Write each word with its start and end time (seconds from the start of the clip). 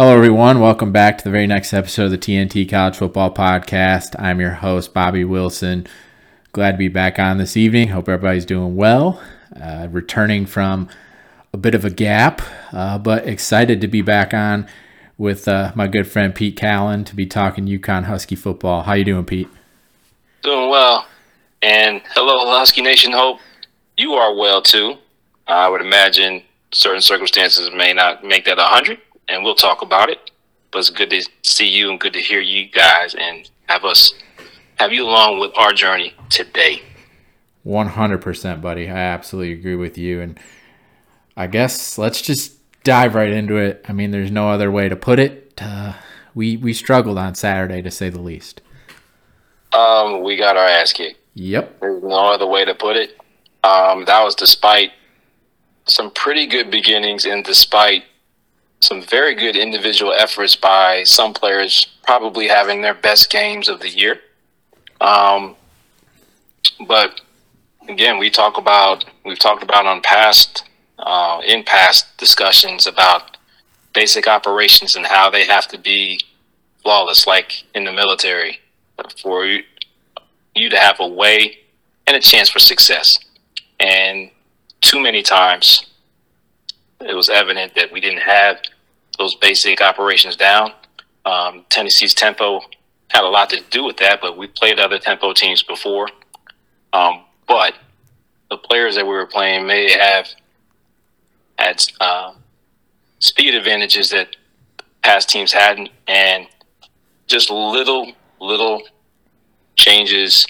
Hello, 0.00 0.16
everyone. 0.16 0.60
Welcome 0.60 0.92
back 0.92 1.18
to 1.18 1.24
the 1.24 1.30
very 1.30 1.46
next 1.46 1.74
episode 1.74 2.06
of 2.06 2.10
the 2.12 2.16
TNT 2.16 2.66
College 2.66 2.96
Football 2.96 3.34
Podcast. 3.34 4.18
I'm 4.18 4.40
your 4.40 4.52
host, 4.52 4.94
Bobby 4.94 5.26
Wilson. 5.26 5.86
Glad 6.52 6.72
to 6.72 6.78
be 6.78 6.88
back 6.88 7.18
on 7.18 7.36
this 7.36 7.54
evening. 7.54 7.88
Hope 7.88 8.08
everybody's 8.08 8.46
doing 8.46 8.76
well. 8.76 9.22
Uh, 9.54 9.88
returning 9.90 10.46
from 10.46 10.88
a 11.52 11.58
bit 11.58 11.74
of 11.74 11.84
a 11.84 11.90
gap, 11.90 12.40
uh, 12.72 12.96
but 12.96 13.28
excited 13.28 13.82
to 13.82 13.88
be 13.88 14.00
back 14.00 14.32
on 14.32 14.66
with 15.18 15.46
uh, 15.46 15.70
my 15.74 15.86
good 15.86 16.06
friend 16.06 16.34
Pete 16.34 16.56
Calin 16.56 17.04
to 17.04 17.14
be 17.14 17.26
talking 17.26 17.66
UConn 17.66 18.04
Husky 18.04 18.36
football. 18.36 18.84
How 18.84 18.94
you 18.94 19.04
doing, 19.04 19.26
Pete? 19.26 19.50
Doing 20.42 20.70
well. 20.70 21.06
And 21.60 22.00
hello, 22.14 22.46
Husky 22.46 22.80
Nation. 22.80 23.12
Hope 23.12 23.38
you 23.98 24.14
are 24.14 24.34
well 24.34 24.62
too. 24.62 24.94
I 25.46 25.68
would 25.68 25.82
imagine 25.82 26.44
certain 26.72 27.02
circumstances 27.02 27.70
may 27.74 27.92
not 27.92 28.24
make 28.24 28.46
that 28.46 28.56
100, 28.56 28.98
and 29.30 29.44
we'll 29.44 29.54
talk 29.54 29.82
about 29.82 30.10
it. 30.10 30.30
But 30.70 30.80
it's 30.80 30.90
good 30.90 31.10
to 31.10 31.28
see 31.42 31.68
you 31.68 31.90
and 31.90 31.98
good 31.98 32.12
to 32.12 32.20
hear 32.20 32.40
you 32.40 32.68
guys 32.68 33.14
and 33.14 33.50
have 33.68 33.84
us 33.84 34.12
have 34.76 34.92
you 34.92 35.04
along 35.04 35.40
with 35.40 35.52
our 35.56 35.72
journey 35.72 36.14
today. 36.30 36.82
100%, 37.66 38.62
buddy. 38.62 38.88
I 38.88 38.96
absolutely 38.96 39.52
agree 39.52 39.74
with 39.74 39.98
you. 39.98 40.20
And 40.20 40.38
I 41.36 41.46
guess 41.46 41.98
let's 41.98 42.22
just 42.22 42.54
dive 42.82 43.14
right 43.14 43.30
into 43.30 43.56
it. 43.56 43.84
I 43.88 43.92
mean, 43.92 44.10
there's 44.10 44.30
no 44.30 44.48
other 44.48 44.70
way 44.70 44.88
to 44.88 44.96
put 44.96 45.18
it. 45.18 45.54
Uh, 45.60 45.94
we 46.34 46.56
we 46.56 46.72
struggled 46.72 47.18
on 47.18 47.34
Saturday 47.34 47.82
to 47.82 47.90
say 47.90 48.08
the 48.08 48.20
least. 48.20 48.62
Um, 49.72 50.22
we 50.22 50.36
got 50.36 50.56
our 50.56 50.66
ass 50.66 50.92
kicked. 50.92 51.18
Yep. 51.34 51.80
There's 51.80 52.02
no 52.02 52.32
other 52.32 52.46
way 52.46 52.64
to 52.64 52.74
put 52.74 52.96
it. 52.96 53.18
Um, 53.62 54.04
that 54.06 54.22
was 54.24 54.34
despite 54.34 54.92
some 55.86 56.10
pretty 56.10 56.46
good 56.46 56.70
beginnings 56.70 57.26
and 57.26 57.44
despite 57.44 58.04
some 58.80 59.02
very 59.02 59.34
good 59.34 59.56
individual 59.56 60.12
efforts 60.12 60.56
by 60.56 61.04
some 61.04 61.34
players, 61.34 61.86
probably 62.02 62.48
having 62.48 62.82
their 62.82 62.94
best 62.94 63.30
games 63.30 63.68
of 63.68 63.80
the 63.80 63.88
year. 63.88 64.20
Um, 65.00 65.56
but 66.86 67.20
again, 67.88 68.18
we 68.18 68.30
talk 68.30 68.56
about 68.58 69.04
we've 69.24 69.38
talked 69.38 69.62
about 69.62 69.86
on 69.86 70.00
past 70.00 70.64
uh, 70.98 71.40
in 71.46 71.62
past 71.62 72.16
discussions 72.18 72.86
about 72.86 73.36
basic 73.92 74.26
operations 74.26 74.96
and 74.96 75.06
how 75.06 75.30
they 75.30 75.44
have 75.44 75.66
to 75.68 75.78
be 75.78 76.20
flawless, 76.82 77.26
like 77.26 77.64
in 77.74 77.84
the 77.84 77.92
military, 77.92 78.60
for 79.20 79.44
you, 79.44 79.62
you 80.54 80.70
to 80.70 80.78
have 80.78 80.96
a 81.00 81.06
way 81.06 81.58
and 82.06 82.16
a 82.16 82.20
chance 82.20 82.48
for 82.48 82.58
success. 82.58 83.18
And 83.78 84.30
too 84.80 85.00
many 85.00 85.22
times, 85.22 85.86
it 87.00 87.14
was 87.14 87.28
evident 87.28 87.74
that 87.74 87.90
we 87.92 88.00
didn't 88.00 88.20
have 88.20 88.58
those 89.18 89.34
basic 89.36 89.80
operations 89.80 90.36
down. 90.36 90.72
Um, 91.24 91.64
Tennessee's 91.68 92.14
tempo 92.14 92.60
had 93.08 93.24
a 93.24 93.28
lot 93.28 93.50
to 93.50 93.60
do 93.70 93.84
with 93.84 93.96
that, 93.98 94.20
but 94.20 94.36
we 94.36 94.46
played 94.46 94.78
other 94.78 94.98
tempo 94.98 95.32
teams 95.32 95.62
before. 95.62 96.08
Um, 96.92 97.24
but 97.46 97.74
the 98.50 98.56
players 98.56 98.96
that 98.96 99.04
we 99.04 99.12
were 99.12 99.26
playing 99.26 99.66
may 99.66 99.90
have 99.90 100.28
had 101.58 101.84
uh, 102.00 102.32
speed 103.18 103.54
advantages 103.54 104.10
that 104.10 104.36
past 105.02 105.28
teams 105.28 105.52
hadn't, 105.52 105.90
and 106.08 106.46
just 107.26 107.50
little 107.50 108.12
little 108.40 108.82
changes 109.76 110.46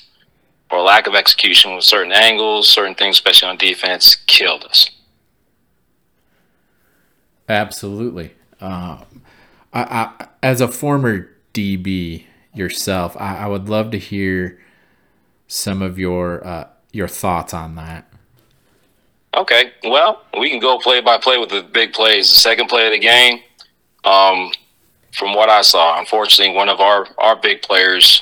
or 0.71 0.81
lack 0.81 1.07
of 1.07 1.15
execution 1.15 1.75
with 1.75 1.85
certain 1.85 2.13
angles, 2.13 2.69
certain 2.69 2.95
things, 2.95 3.17
especially 3.17 3.49
on 3.49 3.57
defense, 3.57 4.17
killed 4.27 4.65
us. 4.65 4.89
Absolutely. 7.51 8.33
Um, 8.61 9.23
I, 9.73 9.83
I, 9.83 10.29
as 10.41 10.61
a 10.61 10.69
former 10.69 11.29
DB 11.53 12.25
yourself, 12.55 13.17
I, 13.19 13.39
I, 13.39 13.47
would 13.49 13.69
love 13.69 13.91
to 13.91 13.99
hear 13.99 14.61
some 15.49 15.83
of 15.83 15.99
your 15.99 16.47
uh, 16.47 16.69
your 16.93 17.09
thoughts 17.09 17.53
on 17.53 17.75
that. 17.75 18.09
Okay, 19.35 19.73
well, 19.83 20.23
we 20.39 20.49
can 20.49 20.61
go 20.61 20.79
play 20.79 21.01
by 21.01 21.19
play 21.19 21.39
with 21.39 21.51
the 21.51 21.63
big 21.63 21.93
plays. 21.93 22.29
The 22.29 22.37
second 22.37 22.69
play 22.69 22.87
of 22.87 22.93
the 22.93 23.01
game, 23.01 23.41
um, 24.05 24.53
from 25.13 25.35
what 25.35 25.49
I 25.49 25.63
saw, 25.63 25.99
unfortunately, 25.99 26.55
one 26.55 26.69
of 26.69 26.81
our, 26.81 27.09
our 27.19 27.35
big 27.35 27.63
players 27.63 28.21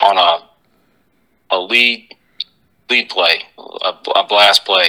on 0.00 0.16
a 0.16 0.48
a 1.50 1.58
lead 1.58 2.14
lead 2.88 3.10
play, 3.10 3.42
a, 3.58 3.92
a 4.16 4.26
blast 4.26 4.64
play, 4.64 4.88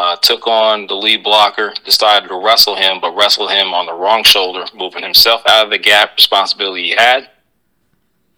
uh, 0.00 0.16
took 0.16 0.46
on 0.46 0.86
the 0.86 0.94
lead 0.94 1.22
blocker, 1.22 1.74
decided 1.84 2.26
to 2.26 2.42
wrestle 2.42 2.74
him, 2.74 3.02
but 3.02 3.14
wrestled 3.14 3.50
him 3.50 3.74
on 3.74 3.84
the 3.84 3.92
wrong 3.92 4.24
shoulder, 4.24 4.64
moving 4.74 5.02
himself 5.02 5.42
out 5.46 5.66
of 5.66 5.70
the 5.70 5.76
gap 5.76 6.16
responsibility 6.16 6.84
he 6.84 6.90
had. 6.96 7.28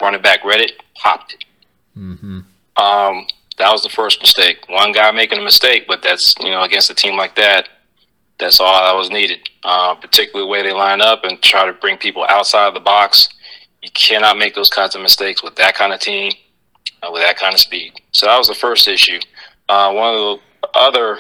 Running 0.01 0.21
back 0.21 0.45
read 0.45 0.61
it, 0.61 0.73
popped 0.97 1.35
it. 1.35 1.45
Mm-hmm. 1.97 2.41
Um, 2.83 3.27
that 3.59 3.71
was 3.71 3.85
the 3.85 3.89
first 3.89 4.21
mistake. 4.21 4.69
One 4.69 4.91
guy 4.91 5.09
making 5.13 5.39
a 5.39 5.45
mistake, 5.45 5.85
but 5.87 6.03
that's 6.03 6.35
you 6.41 6.51
know 6.51 6.63
against 6.63 6.91
a 6.91 6.97
team 6.97 7.17
like 7.17 7.37
that, 7.37 7.69
that's 8.41 8.59
all 8.59 8.85
that 8.85 8.99
was 8.99 9.11
needed. 9.11 9.49
Uh, 9.63 9.95
particularly 9.95 10.45
the 10.45 10.51
way 10.51 10.63
they 10.65 10.73
line 10.73 11.01
up 11.01 11.23
and 11.23 11.41
try 11.43 11.65
to 11.65 11.73
bring 11.75 11.97
people 11.97 12.27
outside 12.29 12.67
of 12.67 12.75
the 12.75 12.81
box. 12.81 13.29
You 13.83 13.91
cannot 13.95 14.37
make 14.37 14.57
those 14.57 14.69
kinds 14.69 14.97
of 14.97 15.03
mistakes 15.03 15.45
with 15.45 15.55
that 15.57 15.77
kind 15.77 15.93
of 15.93 16.01
team, 16.01 16.33
uh, 17.05 17.11
with 17.13 17.23
that 17.23 17.39
kind 17.39 17.55
of 17.55 17.61
speed. 17.61 18.01
So 18.11 18.27
that 18.27 18.37
was 18.37 18.49
the 18.49 18.55
first 18.55 18.89
issue. 18.89 19.21
Uh, 19.69 19.93
one 19.93 20.15
of 20.15 20.19
the 20.19 20.43
other, 20.75 21.19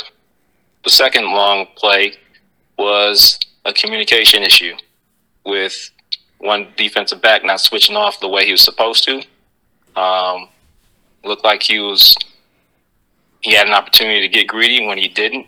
the 0.84 0.90
second 0.90 1.24
long 1.24 1.66
play 1.76 2.14
was 2.78 3.38
a 3.64 3.72
communication 3.72 4.42
issue 4.42 4.74
with 5.44 5.90
one 6.38 6.68
defensive 6.76 7.22
back 7.22 7.44
not 7.44 7.60
switching 7.60 7.96
off 7.96 8.20
the 8.20 8.28
way 8.28 8.44
he 8.44 8.52
was 8.52 8.62
supposed 8.62 9.04
to. 9.04 9.22
Um, 10.00 10.48
looked 11.24 11.44
like 11.44 11.62
he 11.62 11.78
was 11.78 12.16
he 13.40 13.54
had 13.54 13.66
an 13.66 13.72
opportunity 13.72 14.20
to 14.20 14.28
get 14.28 14.46
greedy 14.46 14.86
when 14.86 14.98
he 14.98 15.08
didn't, 15.08 15.46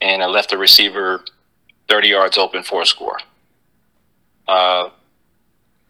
and 0.00 0.22
it 0.22 0.26
left 0.26 0.50
the 0.50 0.58
receiver 0.58 1.24
30 1.88 2.08
yards 2.08 2.38
open 2.38 2.62
for 2.62 2.82
a 2.82 2.86
score. 2.86 3.18
Uh, 4.46 4.90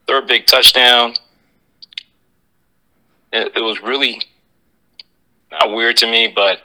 third 0.07 0.27
big 0.27 0.47
touchdown. 0.47 1.15
It, 3.33 3.53
it, 3.57 3.63
was 3.63 3.81
really 3.83 4.21
not 5.51 5.73
weird 5.73 5.97
to 5.99 6.07
me, 6.07 6.31
but 6.35 6.61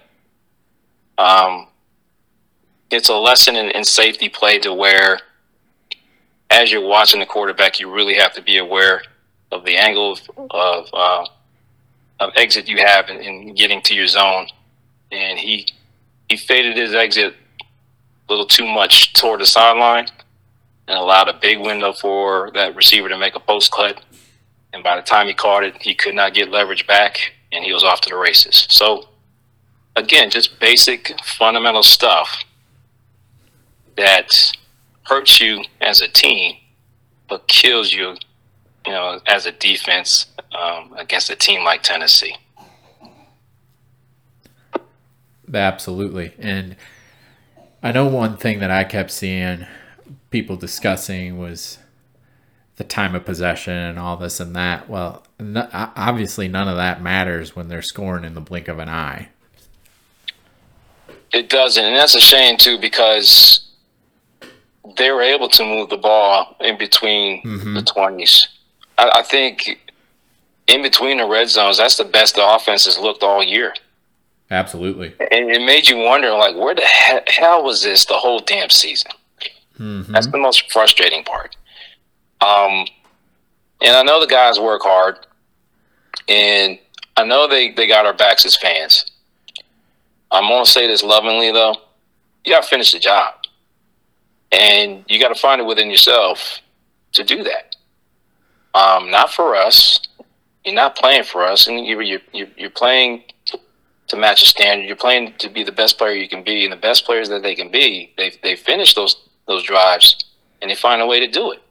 um, 1.18 1.68
it's 2.90 3.10
a 3.10 3.16
lesson 3.16 3.56
in, 3.56 3.72
in 3.72 3.84
safety 3.84 4.30
play 4.30 4.60
to 4.60 4.74
where, 4.74 5.20
as 6.50 6.72
you're 6.72 6.86
watching 6.88 7.20
the 7.20 7.26
quarterback, 7.26 7.80
you 7.80 7.94
really 7.94 8.16
have 8.16 8.34
to 8.34 8.42
be 8.42 8.58
aware 8.58 9.02
of 9.52 9.66
the 9.66 9.76
angle 9.76 10.18
of, 10.52 10.88
uh, 10.94 11.26
of 12.20 12.32
exit 12.36 12.68
you 12.68 12.78
have 12.78 13.10
in, 13.10 13.18
in 13.18 13.56
getting 13.56 13.82
to 13.82 13.94
your 13.94 14.08
zone, 14.08 14.48
and 15.12 15.40
he 15.40 15.68
he 16.30 16.36
faded 16.36 16.76
his 16.76 16.94
exit 16.94 17.36
a 17.64 18.32
little 18.32 18.46
too 18.46 18.68
much 18.68 19.14
toward 19.14 19.40
the 19.40 19.46
sideline 19.46 20.08
and 20.88 20.98
allowed 20.98 21.30
a 21.30 21.34
big 21.34 21.58
window 21.60 21.94
for 21.94 22.52
that 22.54 22.76
receiver 22.76 23.08
to 23.08 23.18
make 23.18 23.36
a 23.36 23.40
post 23.40 23.72
cut. 23.72 24.02
And 24.74 24.84
by 24.84 24.98
the 24.98 25.02
time 25.02 25.28
he 25.28 25.34
caught 25.34 25.64
it, 25.64 25.82
he 25.82 25.96
could 25.96 26.16
not 26.16 26.34
get 26.34 26.50
leverage 26.50 26.86
back, 26.86 27.34
and 27.54 27.64
he 27.64 27.72
was 27.72 27.84
off 27.84 28.02
to 28.02 28.10
the 28.10 28.18
races. 28.18 28.68
So, 28.70 29.08
again, 29.96 30.30
just 30.30 30.60
basic 30.60 31.16
fundamental 31.24 31.84
stuff 31.84 32.44
that 33.98 34.52
hurts 35.04 35.40
you 35.40 35.64
as 35.82 36.02
a 36.02 36.08
team, 36.08 36.56
but 37.28 37.48
kills 37.48 37.92
you 37.92 38.16
you 38.88 38.94
know, 38.94 39.20
as 39.28 39.46
a 39.46 39.52
defense 39.52 40.28
um, 40.58 40.94
against 40.98 41.30
a 41.30 41.36
team 41.36 41.64
like 41.66 41.84
Tennessee. 41.84 42.38
Absolutely. 45.54 46.34
And 46.40 46.78
I 47.84 47.92
know 47.92 48.08
one 48.08 48.38
thing 48.38 48.60
that 48.60 48.72
I 48.72 48.86
kept 48.86 49.12
seeing 49.12 49.66
people 50.30 50.56
discussing 50.56 51.38
was 51.38 51.80
the 52.78 52.86
time 52.86 53.14
of 53.14 53.26
possession 53.26 53.74
and 53.74 54.00
all 54.00 54.16
this 54.16 54.40
and 54.40 54.56
that. 54.56 54.90
Well, 54.90 55.24
no, 55.38 55.68
obviously, 55.74 56.48
none 56.48 56.70
of 56.70 56.78
that 56.78 57.02
matters 57.02 57.56
when 57.56 57.68
they're 57.68 57.82
scoring 57.82 58.24
in 58.24 58.36
the 58.36 58.42
blink 58.42 58.70
of 58.70 58.80
an 58.80 58.88
eye. 58.88 59.30
It 61.34 61.50
doesn't. 61.50 61.84
And 61.84 61.96
that's 61.96 62.16
a 62.16 62.22
shame, 62.22 62.56
too, 62.56 62.78
because 62.80 63.57
they 64.96 65.12
were 65.12 65.22
able 65.22 65.50
to 65.50 65.64
move 65.64 65.90
the 65.90 65.98
ball 65.98 66.56
in 66.60 66.78
between 66.78 67.42
mm-hmm. 67.44 67.74
the 67.74 67.82
20s. 67.82 68.48
I, 68.98 69.12
I 69.16 69.24
think 69.24 69.80
in 70.68 70.82
between 70.82 71.18
the 71.18 71.26
red 71.26 71.50
zones, 71.50 71.78
that's 71.78 71.98
the 71.98 72.06
best 72.06 72.36
the 72.36 72.48
offense 72.48 72.86
has 72.86 72.98
looked 72.98 73.24
all 73.24 73.44
year. 73.44 73.74
Absolutely. 74.50 75.14
And 75.20 75.50
it 75.52 75.62
made 75.66 75.88
you 75.88 75.98
wonder, 75.98 76.32
like, 76.32 76.56
where 76.56 76.76
the 76.76 76.86
hell 77.28 77.64
was 77.64 77.84
this 77.84 78.06
the 78.06 78.14
whole 78.14 78.40
damn 78.40 78.70
season? 78.70 79.12
Mm-hmm. 79.78 80.12
That's 80.12 80.28
the 80.28 80.38
most 80.38 80.72
frustrating 80.72 81.24
part. 81.24 81.56
Um, 82.40 82.88
and 83.82 83.96
I 83.96 84.04
know 84.04 84.20
the 84.20 84.28
guys 84.28 84.60
work 84.60 84.82
hard, 84.84 85.18
and 86.28 86.80
I 87.16 87.26
know 87.26 87.48
they, 87.48 87.72
they 87.72 87.88
got 87.88 88.06
our 88.06 88.14
backs 88.14 88.46
as 88.46 88.56
fans. 88.56 89.06
I'm 90.32 90.48
going 90.48 90.66
to 90.66 90.72
say 90.72 90.88
this 90.88 91.04
lovingly, 91.04 91.52
though. 91.52 91.76
You 92.46 92.54
got 92.54 92.64
to 92.64 92.70
finish 92.70 92.94
the 92.94 93.00
job. 93.00 93.34
And 94.52 95.04
you 95.08 95.20
got 95.20 95.30
to 95.30 95.40
find 95.40 95.62
it 95.62 95.66
within 95.66 95.90
yourself 95.90 96.60
to 97.14 97.24
do 97.24 97.44
that. 97.44 97.76
Um, 98.74 99.10
not 99.10 99.32
for 99.32 99.56
us. 99.56 100.00
You're 100.64 100.76
not 100.76 100.96
playing 100.98 101.24
for 101.24 101.44
us, 101.44 101.68
and 101.68 101.86
you're, 101.86 102.02
you're, 102.02 102.20
you're 102.34 102.70
playing 102.70 103.24
to 104.08 104.18
match 104.18 104.44
a 104.44 104.46
standard. 104.46 104.86
You're 104.86 104.96
playing 104.96 105.34
to 105.40 105.50
be 105.50 105.64
the 105.64 105.72
best 105.72 105.98
player 105.98 106.14
you 106.14 106.30
can 106.30 106.44
be, 106.44 106.64
and 106.64 106.72
the 106.72 106.78
best 106.78 107.06
players 107.06 107.30
that 107.30 107.44
they 107.44 107.56
can 107.56 107.72
be, 107.72 108.14
they 108.18 108.32
they 108.44 108.56
finish 108.56 108.94
those 108.94 109.16
those 109.48 109.64
drives, 109.64 110.26
and 110.62 110.70
they 110.70 110.76
find 110.76 111.02
a 111.02 111.06
way 111.08 111.20
to 111.20 111.28
do 111.28 111.52
it. 111.52 111.62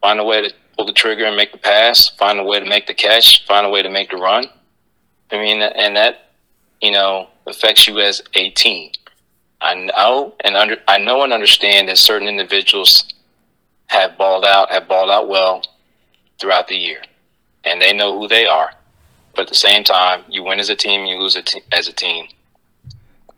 Find 0.00 0.18
a 0.18 0.24
way 0.24 0.48
to 0.48 0.54
pull 0.76 0.86
the 0.86 0.92
trigger 0.92 1.24
and 1.24 1.36
make 1.36 1.52
the 1.52 1.58
pass. 1.58 2.08
Find 2.08 2.38
a 2.38 2.44
way 2.44 2.58
to 2.58 2.66
make 2.66 2.86
the 2.86 2.94
catch. 2.94 3.46
Find 3.46 3.66
a 3.66 3.70
way 3.70 3.82
to 3.82 3.90
make 3.90 4.10
the 4.10 4.16
run. 4.16 4.46
I 5.30 5.36
mean, 5.36 5.62
and 5.62 5.96
that 5.96 6.32
you 6.80 6.90
know 6.90 7.28
affects 7.46 7.86
you 7.86 7.98
as 8.00 8.22
a 8.34 8.50
team. 8.50 8.92
I 9.62 9.74
know 9.74 10.34
and 10.40 10.56
under 10.56 10.76
I 10.88 10.98
know 10.98 11.22
and 11.22 11.32
understand 11.32 11.88
that 11.88 11.98
certain 11.98 12.28
individuals 12.28 13.04
have 13.86 14.18
balled 14.18 14.44
out, 14.44 14.70
have 14.70 14.88
balled 14.88 15.10
out 15.10 15.28
well 15.28 15.62
throughout 16.38 16.66
the 16.66 16.76
year, 16.76 17.00
and 17.64 17.80
they 17.80 17.92
know 17.92 18.18
who 18.18 18.26
they 18.26 18.46
are. 18.46 18.72
But 19.34 19.42
at 19.42 19.48
the 19.48 19.54
same 19.54 19.84
time, 19.84 20.24
you 20.28 20.42
win 20.42 20.58
as 20.58 20.68
a 20.68 20.74
team, 20.74 21.06
you 21.06 21.18
lose 21.18 21.40
as 21.72 21.88
a 21.88 21.92
team, 21.92 22.26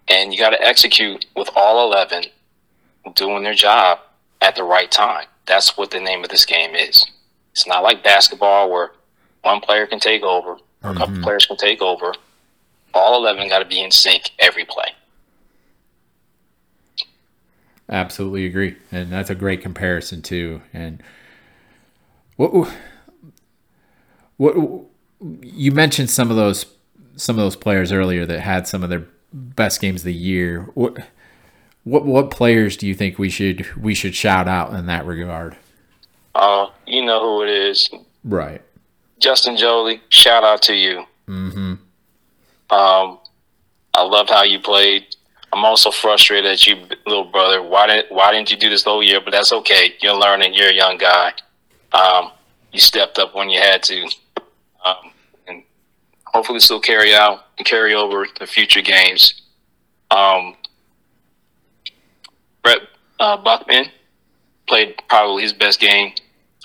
and 0.08 0.32
you 0.32 0.38
got 0.38 0.50
to 0.50 0.62
execute 0.62 1.26
with 1.36 1.50
all 1.54 1.86
eleven 1.86 2.24
doing 3.14 3.44
their 3.44 3.54
job 3.54 3.98
at 4.40 4.56
the 4.56 4.64
right 4.64 4.90
time. 4.90 5.26
That's 5.46 5.76
what 5.76 5.90
the 5.90 6.00
name 6.00 6.24
of 6.24 6.30
this 6.30 6.46
game 6.46 6.74
is. 6.74 7.04
It's 7.52 7.66
not 7.66 7.82
like 7.82 8.02
basketball 8.02 8.70
where 8.70 8.92
one 9.42 9.60
player 9.60 9.86
can 9.86 10.00
take 10.00 10.22
over, 10.22 10.52
or 10.82 10.90
a 10.90 10.94
couple 10.94 11.14
mm-hmm. 11.14 11.22
players 11.22 11.46
can 11.46 11.58
take 11.58 11.82
over. 11.82 12.14
All 12.94 13.16
eleven 13.16 13.48
got 13.48 13.58
to 13.58 13.64
be 13.66 13.82
in 13.82 13.90
sync 13.90 14.30
every 14.38 14.64
play. 14.64 14.88
Absolutely 17.88 18.46
agree, 18.46 18.76
and 18.90 19.12
that's 19.12 19.30
a 19.30 19.34
great 19.34 19.60
comparison 19.60 20.22
too. 20.22 20.62
And 20.72 21.02
what 22.36 22.68
what 24.36 24.56
you 25.42 25.70
mentioned 25.72 26.10
some 26.10 26.30
of 26.30 26.36
those 26.36 26.66
some 27.16 27.38
of 27.38 27.44
those 27.44 27.56
players 27.56 27.92
earlier 27.92 28.26
that 28.26 28.40
had 28.40 28.66
some 28.66 28.82
of 28.82 28.90
their 28.90 29.06
best 29.32 29.80
games 29.80 30.00
of 30.00 30.06
the 30.06 30.14
year. 30.14 30.70
What 30.74 30.98
what 31.84 32.04
what 32.04 32.30
players 32.30 32.76
do 32.76 32.86
you 32.86 32.94
think 32.94 33.18
we 33.18 33.30
should 33.30 33.66
we 33.76 33.94
should 33.94 34.14
shout 34.14 34.48
out 34.48 34.72
in 34.72 34.86
that 34.86 35.04
regard? 35.06 35.56
Uh, 36.34 36.68
you 36.86 37.04
know 37.04 37.20
who 37.20 37.42
it 37.42 37.50
is. 37.50 37.90
Right. 38.24 38.62
Justin 39.20 39.56
Joly, 39.56 40.00
shout 40.08 40.42
out 40.42 40.62
to 40.62 40.74
you. 40.74 41.04
Mm-hmm. 41.28 41.74
Um, 42.74 43.18
I 43.94 44.02
loved 44.02 44.30
how 44.30 44.42
you 44.42 44.58
played. 44.58 45.13
I'm 45.54 45.64
also 45.64 45.92
frustrated 45.92 46.50
at 46.50 46.66
you, 46.66 46.84
little 47.06 47.30
brother. 47.30 47.62
Why 47.62 47.86
didn't 47.86 48.10
Why 48.10 48.32
didn't 48.32 48.50
you 48.50 48.56
do 48.56 48.68
this 48.68 48.82
whole 48.82 49.04
year? 49.04 49.20
But 49.20 49.30
that's 49.30 49.52
okay. 49.52 49.94
You're 50.00 50.18
learning. 50.18 50.52
You're 50.52 50.70
a 50.70 50.74
young 50.74 50.98
guy. 50.98 51.32
Um, 51.92 52.32
you 52.72 52.80
stepped 52.80 53.20
up 53.20 53.36
when 53.36 53.50
you 53.50 53.60
had 53.60 53.80
to, 53.84 54.02
um, 54.84 55.12
and 55.46 55.62
hopefully, 56.24 56.58
still 56.58 56.80
carry 56.80 57.14
out 57.14 57.44
and 57.56 57.64
carry 57.64 57.94
over 57.94 58.26
the 58.40 58.48
future 58.48 58.82
games. 58.82 59.42
Um, 60.10 60.56
Brett 62.64 62.80
uh, 63.20 63.36
Buckman 63.36 63.86
played 64.66 65.00
probably 65.08 65.44
his 65.44 65.52
best 65.52 65.78
game. 65.78 66.14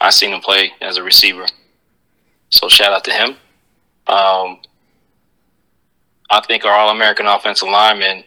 I 0.01 0.09
seen 0.09 0.33
him 0.33 0.41
play 0.41 0.71
as 0.81 0.97
a 0.97 1.03
receiver, 1.03 1.45
so 2.49 2.67
shout 2.69 2.91
out 2.91 3.03
to 3.03 3.11
him. 3.11 3.29
Um, 4.07 4.61
I 6.31 6.41
think 6.47 6.65
our 6.65 6.73
All 6.73 6.89
American 6.89 7.27
offensive 7.27 7.69
lineman 7.69 8.23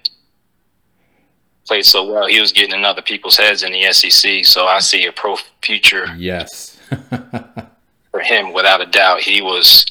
played 1.66 1.84
so 1.84 2.10
well. 2.10 2.26
He 2.26 2.40
was 2.40 2.52
getting 2.52 2.74
in 2.74 2.84
other 2.84 3.02
people's 3.02 3.36
heads 3.36 3.62
in 3.62 3.72
the 3.72 3.92
SEC. 3.92 4.44
So 4.44 4.66
I 4.66 4.80
see 4.80 5.06
a 5.06 5.12
pro 5.12 5.36
future. 5.62 6.06
Yes. 6.16 6.78
for 8.10 8.20
him, 8.20 8.52
without 8.52 8.80
a 8.80 8.86
doubt, 8.86 9.20
he 9.20 9.40
was 9.40 9.84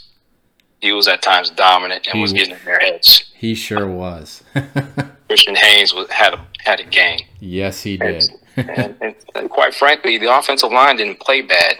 he 0.80 0.92
was 0.92 1.08
at 1.08 1.22
times 1.22 1.50
dominant 1.52 2.08
and 2.08 2.16
he, 2.16 2.22
was 2.22 2.34
getting 2.34 2.56
in 2.56 2.66
their 2.66 2.80
heads. 2.80 3.32
He 3.36 3.54
sure 3.54 3.88
was. 3.88 4.44
Christian 5.28 5.56
Haynes 5.56 5.94
was, 5.94 6.10
had 6.10 6.34
a 6.34 6.46
had 6.60 6.80
a 6.80 6.84
game. 6.84 7.20
Yes, 7.40 7.82
he 7.82 7.98
did. 7.98 8.30
and, 8.58 8.70
and, 9.02 9.16
and, 9.36 9.50
quite 9.50 9.74
frankly, 9.74 10.18
the 10.18 10.36
offensive 10.36 10.72
line 10.72 10.98
didn't 10.98 11.20
play 11.20 11.42
bad. 11.42 11.76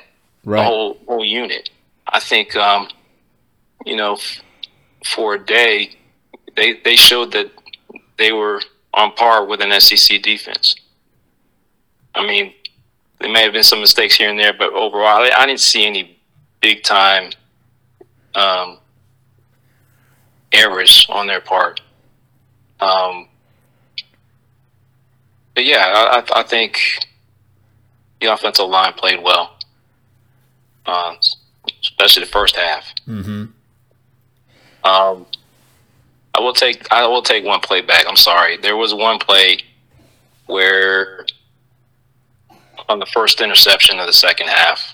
Right. 0.46 0.62
The 0.62 0.64
whole 0.64 0.98
whole 1.08 1.26
unit. 1.26 1.70
I 2.08 2.20
think, 2.20 2.56
um, 2.56 2.90
you 3.86 3.96
know, 3.96 4.18
for 5.06 5.36
a 5.36 5.46
day, 5.46 5.96
they 6.56 6.74
they 6.84 6.96
showed 6.96 7.32
that 7.34 7.52
they 8.18 8.32
were 8.32 8.62
on 8.94 9.14
par 9.14 9.46
with 9.46 9.62
an 9.62 9.80
SEC 9.80 10.22
defense. 10.22 10.76
I 12.14 12.26
mean, 12.26 12.54
there 13.20 13.32
may 13.32 13.44
have 13.44 13.54
been 13.54 13.64
some 13.64 13.80
mistakes 13.80 14.16
here 14.16 14.30
and 14.30 14.40
there, 14.40 14.54
but 14.54 14.74
overall, 14.74 15.28
I 15.36 15.46
didn't 15.46 15.60
see 15.60 15.86
any 15.86 16.18
big 16.60 16.84
time 16.84 17.32
um, 18.36 18.80
errors 20.52 21.06
on 21.10 21.28
their 21.28 21.42
part. 21.42 21.82
Um, 22.80 23.28
but 25.54 25.66
yeah, 25.66 26.24
I, 26.34 26.40
I, 26.40 26.44
think 26.44 26.80
the 28.20 28.34
offensive 28.34 28.68
line 28.68 28.94
played 28.94 29.22
well, 29.22 29.58
uh, 30.88 31.14
especially 31.82 32.24
the 32.24 32.32
first 32.32 32.56
half. 32.56 32.92
Mm-hmm. 33.08 33.46
Um, 34.84 35.26
I 35.26 35.26
will 36.42 36.54
take 36.54 36.92
I 36.92 37.08
will 37.08 37.22
take 37.22 37.44
one 37.44 37.60
play 37.60 37.82
back. 37.82 38.06
I'm 38.08 38.16
sorry. 38.16 38.58
There 38.58 38.78
was 38.78 38.94
one 38.94 39.20
play 39.20 39.60
where 40.48 41.26
on 42.90 43.00
the 43.00 43.06
first 43.06 43.42
interception 43.42 44.00
of 44.00 44.08
the 44.08 44.14
second 44.14 44.48
half, 44.48 44.94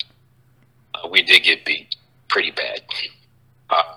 uh, 0.93 1.07
we 1.09 1.23
did 1.23 1.43
get 1.43 1.65
beat 1.65 1.95
pretty 2.29 2.51
bad. 2.51 2.81
Uh, 3.69 3.95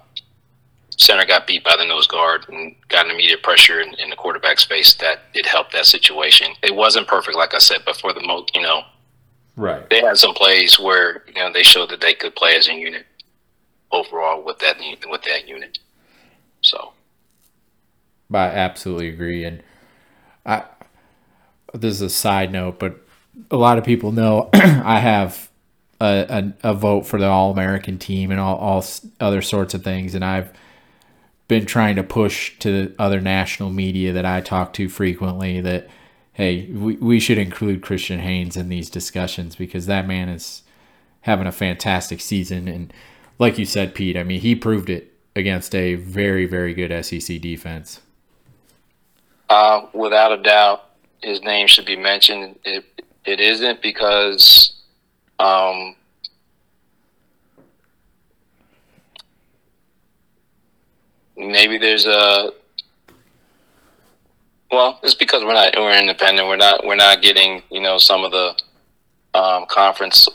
center 0.96 1.24
got 1.26 1.46
beat 1.46 1.64
by 1.64 1.76
the 1.76 1.84
nose 1.84 2.06
guard 2.06 2.46
and 2.48 2.74
got 2.88 3.06
an 3.06 3.12
immediate 3.12 3.42
pressure 3.42 3.80
in, 3.80 3.94
in 3.94 4.10
the 4.10 4.16
quarterback's 4.16 4.64
face. 4.64 4.94
That 4.94 5.20
it 5.34 5.46
helped 5.46 5.72
that 5.72 5.86
situation. 5.86 6.52
It 6.62 6.74
wasn't 6.74 7.08
perfect, 7.08 7.36
like 7.36 7.54
I 7.54 7.58
said, 7.58 7.78
but 7.84 7.96
for 7.96 8.12
the 8.12 8.22
most, 8.22 8.54
you 8.54 8.62
know, 8.62 8.82
right. 9.56 9.88
They 9.90 10.00
had 10.00 10.16
some 10.16 10.34
plays 10.34 10.78
where 10.78 11.24
you 11.28 11.34
know 11.34 11.52
they 11.52 11.62
showed 11.62 11.90
that 11.90 12.00
they 12.00 12.14
could 12.14 12.34
play 12.34 12.56
as 12.56 12.68
a 12.68 12.74
unit 12.74 13.06
overall 13.92 14.42
with 14.42 14.58
that 14.60 14.76
with 15.08 15.22
that 15.22 15.48
unit. 15.48 15.78
So 16.62 16.92
I 18.32 18.46
absolutely 18.46 19.08
agree. 19.08 19.44
And 19.44 19.62
I, 20.46 20.64
this 21.74 21.94
is 21.94 22.02
a 22.02 22.10
side 22.10 22.52
note, 22.52 22.78
but 22.78 22.98
a 23.50 23.56
lot 23.56 23.78
of 23.78 23.84
people 23.84 24.12
know 24.12 24.48
I 24.54 25.00
have 25.00 25.50
a, 26.00 26.52
a, 26.62 26.70
a 26.70 26.74
vote 26.74 27.06
for 27.06 27.18
the 27.18 27.26
All 27.26 27.50
American 27.50 27.98
team 27.98 28.30
and 28.30 28.40
all, 28.40 28.56
all 28.56 28.84
other 29.20 29.42
sorts 29.42 29.74
of 29.74 29.84
things. 29.84 30.14
And 30.14 30.24
I've 30.24 30.52
been 31.48 31.66
trying 31.66 31.96
to 31.96 32.02
push 32.02 32.58
to 32.60 32.94
other 32.98 33.20
national 33.20 33.70
media 33.70 34.12
that 34.12 34.24
I 34.24 34.40
talk 34.40 34.72
to 34.74 34.88
frequently 34.88 35.60
that, 35.60 35.88
hey, 36.32 36.66
we, 36.66 36.96
we 36.96 37.20
should 37.20 37.38
include 37.38 37.82
Christian 37.82 38.20
Haynes 38.20 38.56
in 38.56 38.68
these 38.68 38.88
discussions 38.88 39.56
because 39.56 39.86
that 39.86 40.06
man 40.06 40.28
is 40.28 40.62
having 41.22 41.46
a 41.46 41.52
fantastic 41.52 42.20
season. 42.20 42.68
And 42.68 42.92
like 43.38 43.58
you 43.58 43.66
said, 43.66 43.94
Pete, 43.94 44.16
I 44.16 44.22
mean, 44.22 44.40
he 44.40 44.54
proved 44.54 44.88
it 44.88 45.12
against 45.36 45.74
a 45.74 45.96
very, 45.96 46.46
very 46.46 46.72
good 46.72 47.04
SEC 47.04 47.40
defense. 47.40 48.00
Uh, 49.50 49.86
without 49.92 50.30
a 50.30 50.40
doubt, 50.40 50.90
his 51.22 51.42
name 51.42 51.66
should 51.66 51.84
be 51.84 51.96
mentioned. 51.96 52.56
It 52.64 52.84
it 53.24 53.40
isn't 53.40 53.82
because 53.82 54.74
um, 55.40 55.96
maybe 61.36 61.78
there's 61.78 62.06
a 62.06 62.52
well, 64.70 65.00
it's 65.02 65.14
because 65.14 65.42
we're 65.42 65.54
not 65.54 65.74
we're 65.76 65.98
independent. 65.98 66.46
We're 66.46 66.56
not 66.56 66.86
we're 66.86 66.94
not 66.94 67.20
getting 67.20 67.60
you 67.72 67.80
know 67.80 67.98
some 67.98 68.22
of 68.22 68.30
the 68.30 68.54
um, 69.34 69.66
conference 69.66 70.28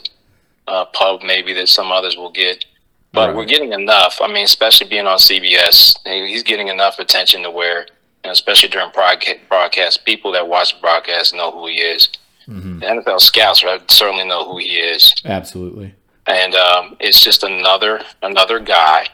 uh, 0.68 0.84
pub 0.92 1.22
maybe 1.22 1.54
that 1.54 1.70
some 1.70 1.90
others 1.90 2.18
will 2.18 2.32
get, 2.32 2.66
but 3.12 3.28
right. 3.28 3.36
we're 3.36 3.46
getting 3.46 3.72
enough. 3.72 4.20
I 4.20 4.26
mean, 4.26 4.44
especially 4.44 4.90
being 4.90 5.06
on 5.06 5.16
CBS, 5.16 5.96
he's 6.04 6.42
getting 6.42 6.68
enough 6.68 6.98
attention 6.98 7.42
to 7.44 7.50
where 7.50 7.86
and 8.26 8.32
especially 8.32 8.68
during 8.68 8.90
broadcast, 8.90 10.04
people 10.04 10.32
that 10.32 10.48
watch 10.48 10.74
the 10.74 10.80
broadcast 10.80 11.32
know 11.32 11.52
who 11.52 11.68
he 11.68 11.74
is. 11.74 12.08
Mm-hmm. 12.48 12.80
The 12.80 12.86
NFL 12.86 13.20
scouts 13.20 13.62
right, 13.62 13.88
certainly 13.88 14.24
know 14.24 14.50
who 14.50 14.58
he 14.58 14.78
is. 14.78 15.14
Absolutely. 15.24 15.94
And 16.26 16.54
um, 16.56 16.96
it's 16.98 17.20
just 17.20 17.44
another 17.44 18.00
another 18.22 18.58
guy 18.58 19.06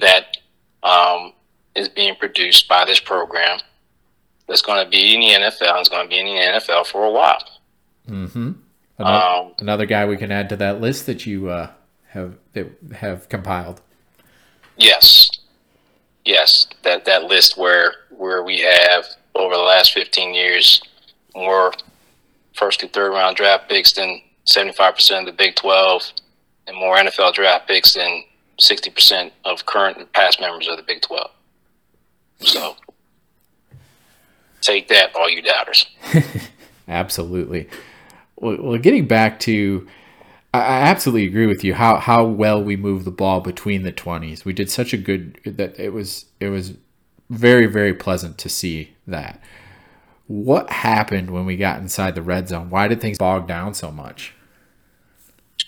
that 0.00 0.36
um, 0.82 1.32
is 1.74 1.88
being 1.88 2.14
produced 2.16 2.68
by 2.68 2.84
this 2.84 3.00
program 3.00 3.58
that's 4.46 4.62
going 4.62 4.84
to 4.84 4.90
be 4.90 5.14
in 5.14 5.20
the 5.20 5.46
NFL 5.46 5.72
and 5.72 5.80
is 5.80 5.88
going 5.88 6.04
to 6.04 6.08
be 6.08 6.18
in 6.18 6.26
the 6.26 6.60
NFL 6.60 6.86
for 6.86 7.04
a 7.04 7.10
while. 7.10 7.42
Mm-hmm. 8.08 8.52
Another, 8.98 9.26
um, 9.26 9.54
another 9.60 9.86
guy 9.86 10.04
we 10.06 10.16
can 10.16 10.30
add 10.30 10.48
to 10.50 10.56
that 10.56 10.80
list 10.80 11.06
that 11.06 11.24
you 11.24 11.48
uh, 11.48 11.70
have 12.08 12.36
that 12.52 12.70
have 12.96 13.28
compiled. 13.30 13.80
Yes, 14.76 15.30
yes, 16.28 16.68
that 16.82 17.06
that 17.06 17.24
list 17.24 17.56
where 17.56 17.94
where 18.10 18.44
we 18.44 18.60
have 18.60 19.06
over 19.34 19.54
the 19.54 19.62
last 19.62 19.92
15 19.92 20.34
years 20.34 20.82
more 21.34 21.72
first 22.54 22.80
through 22.80 22.90
third 22.90 23.10
round 23.10 23.36
draft 23.36 23.68
picks 23.68 23.92
than 23.92 24.20
75% 24.46 25.20
of 25.20 25.26
the 25.26 25.32
Big 25.32 25.54
12 25.56 26.12
and 26.66 26.76
more 26.76 26.96
NFL 26.96 27.34
draft 27.34 27.66
picks 27.68 27.94
than 27.94 28.24
60% 28.60 29.30
of 29.44 29.64
current 29.66 29.96
and 29.96 30.12
past 30.12 30.40
members 30.40 30.68
of 30.68 30.76
the 30.76 30.82
Big 30.82 31.00
12. 31.02 31.30
So 32.40 32.76
take 34.60 34.88
that, 34.88 35.14
all 35.14 35.28
you 35.28 35.42
doubters. 35.42 35.86
absolutely. 36.88 37.68
Well, 38.36 38.78
getting 38.78 39.06
back 39.06 39.38
to, 39.40 39.86
I 40.58 40.80
absolutely 40.82 41.26
agree 41.26 41.46
with 41.46 41.64
you. 41.64 41.74
How 41.74 41.96
how 41.96 42.24
well 42.24 42.62
we 42.62 42.76
move 42.76 43.04
the 43.04 43.10
ball 43.10 43.40
between 43.40 43.82
the 43.82 43.92
twenties. 43.92 44.44
We 44.44 44.52
did 44.52 44.70
such 44.70 44.92
a 44.92 44.96
good 44.96 45.38
that 45.44 45.78
it 45.78 45.92
was 45.92 46.26
it 46.40 46.48
was 46.48 46.74
very 47.30 47.66
very 47.66 47.94
pleasant 47.94 48.38
to 48.38 48.48
see 48.48 48.94
that. 49.06 49.40
What 50.26 50.70
happened 50.70 51.30
when 51.30 51.46
we 51.46 51.56
got 51.56 51.80
inside 51.80 52.14
the 52.14 52.22
red 52.22 52.48
zone? 52.48 52.70
Why 52.70 52.88
did 52.88 53.00
things 53.00 53.18
bog 53.18 53.48
down 53.48 53.74
so 53.74 53.90
much? 53.90 54.34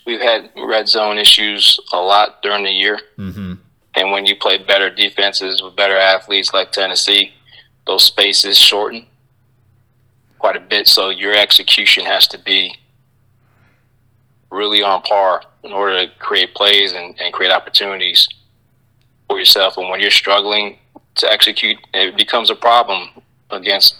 We've 0.05 0.21
had 0.21 0.51
red 0.55 0.87
zone 0.87 1.17
issues 1.17 1.79
a 1.91 1.97
lot 1.97 2.41
during 2.41 2.63
the 2.63 2.71
year. 2.71 2.99
Mm-hmm. 3.17 3.53
And 3.95 4.11
when 4.11 4.25
you 4.25 4.35
play 4.35 4.57
better 4.57 4.89
defenses 4.89 5.61
with 5.61 5.75
better 5.75 5.97
athletes 5.97 6.53
like 6.53 6.71
Tennessee, 6.71 7.33
those 7.85 8.03
spaces 8.03 8.57
shorten 8.57 9.07
quite 10.39 10.55
a 10.55 10.59
bit. 10.59 10.87
So 10.87 11.09
your 11.09 11.35
execution 11.35 12.05
has 12.05 12.27
to 12.29 12.39
be 12.39 12.75
really 14.51 14.83
on 14.83 15.01
par 15.01 15.41
in 15.63 15.71
order 15.71 16.05
to 16.05 16.11
create 16.19 16.53
plays 16.53 16.93
and, 16.93 17.19
and 17.19 17.33
create 17.33 17.51
opportunities 17.51 18.27
for 19.27 19.39
yourself. 19.39 19.77
And 19.77 19.89
when 19.89 20.01
you're 20.01 20.11
struggling 20.11 20.77
to 21.15 21.31
execute, 21.31 21.77
it 21.93 22.15
becomes 22.15 22.49
a 22.49 22.55
problem 22.55 23.09
against 23.49 23.95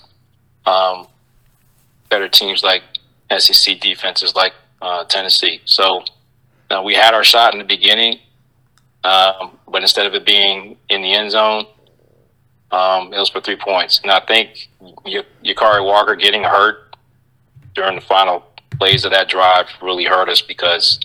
um, 0.66 1.08
better 2.10 2.28
teams 2.28 2.64
like 2.64 2.84
SEC 3.38 3.80
defenses 3.80 4.36
like 4.36 4.54
uh, 4.82 5.06
Tennessee. 5.06 5.62
So 5.66 6.04
uh, 6.70 6.82
we 6.84 6.96
had 6.96 7.14
our 7.14 7.24
shot 7.24 7.54
in 7.54 7.60
the 7.60 7.66
beginning, 7.66 8.20
um, 9.04 9.58
but 9.68 9.82
instead 9.82 10.06
of 10.06 10.14
it 10.14 10.26
being 10.26 10.78
in 10.90 11.02
the 11.02 11.14
end 11.14 11.32
zone, 11.32 11.66
um, 12.72 13.14
it 13.14 13.18
was 13.18 13.30
for 13.30 13.42
three 13.42 13.58
points. 13.58 14.00
And 14.04 14.12
I 14.12 14.20
think 14.22 14.70
y- 15.06 15.24
Walker 15.82 16.16
getting 16.16 16.44
hurt 16.44 16.96
during 17.74 17.96
the 17.96 18.02
final 18.02 18.44
plays 18.82 19.06
of 19.06 19.12
that 19.12 19.30
drive 19.30 19.68
really 19.80 20.06
hurt 20.06 20.28
us 20.28 20.42
because 20.42 21.00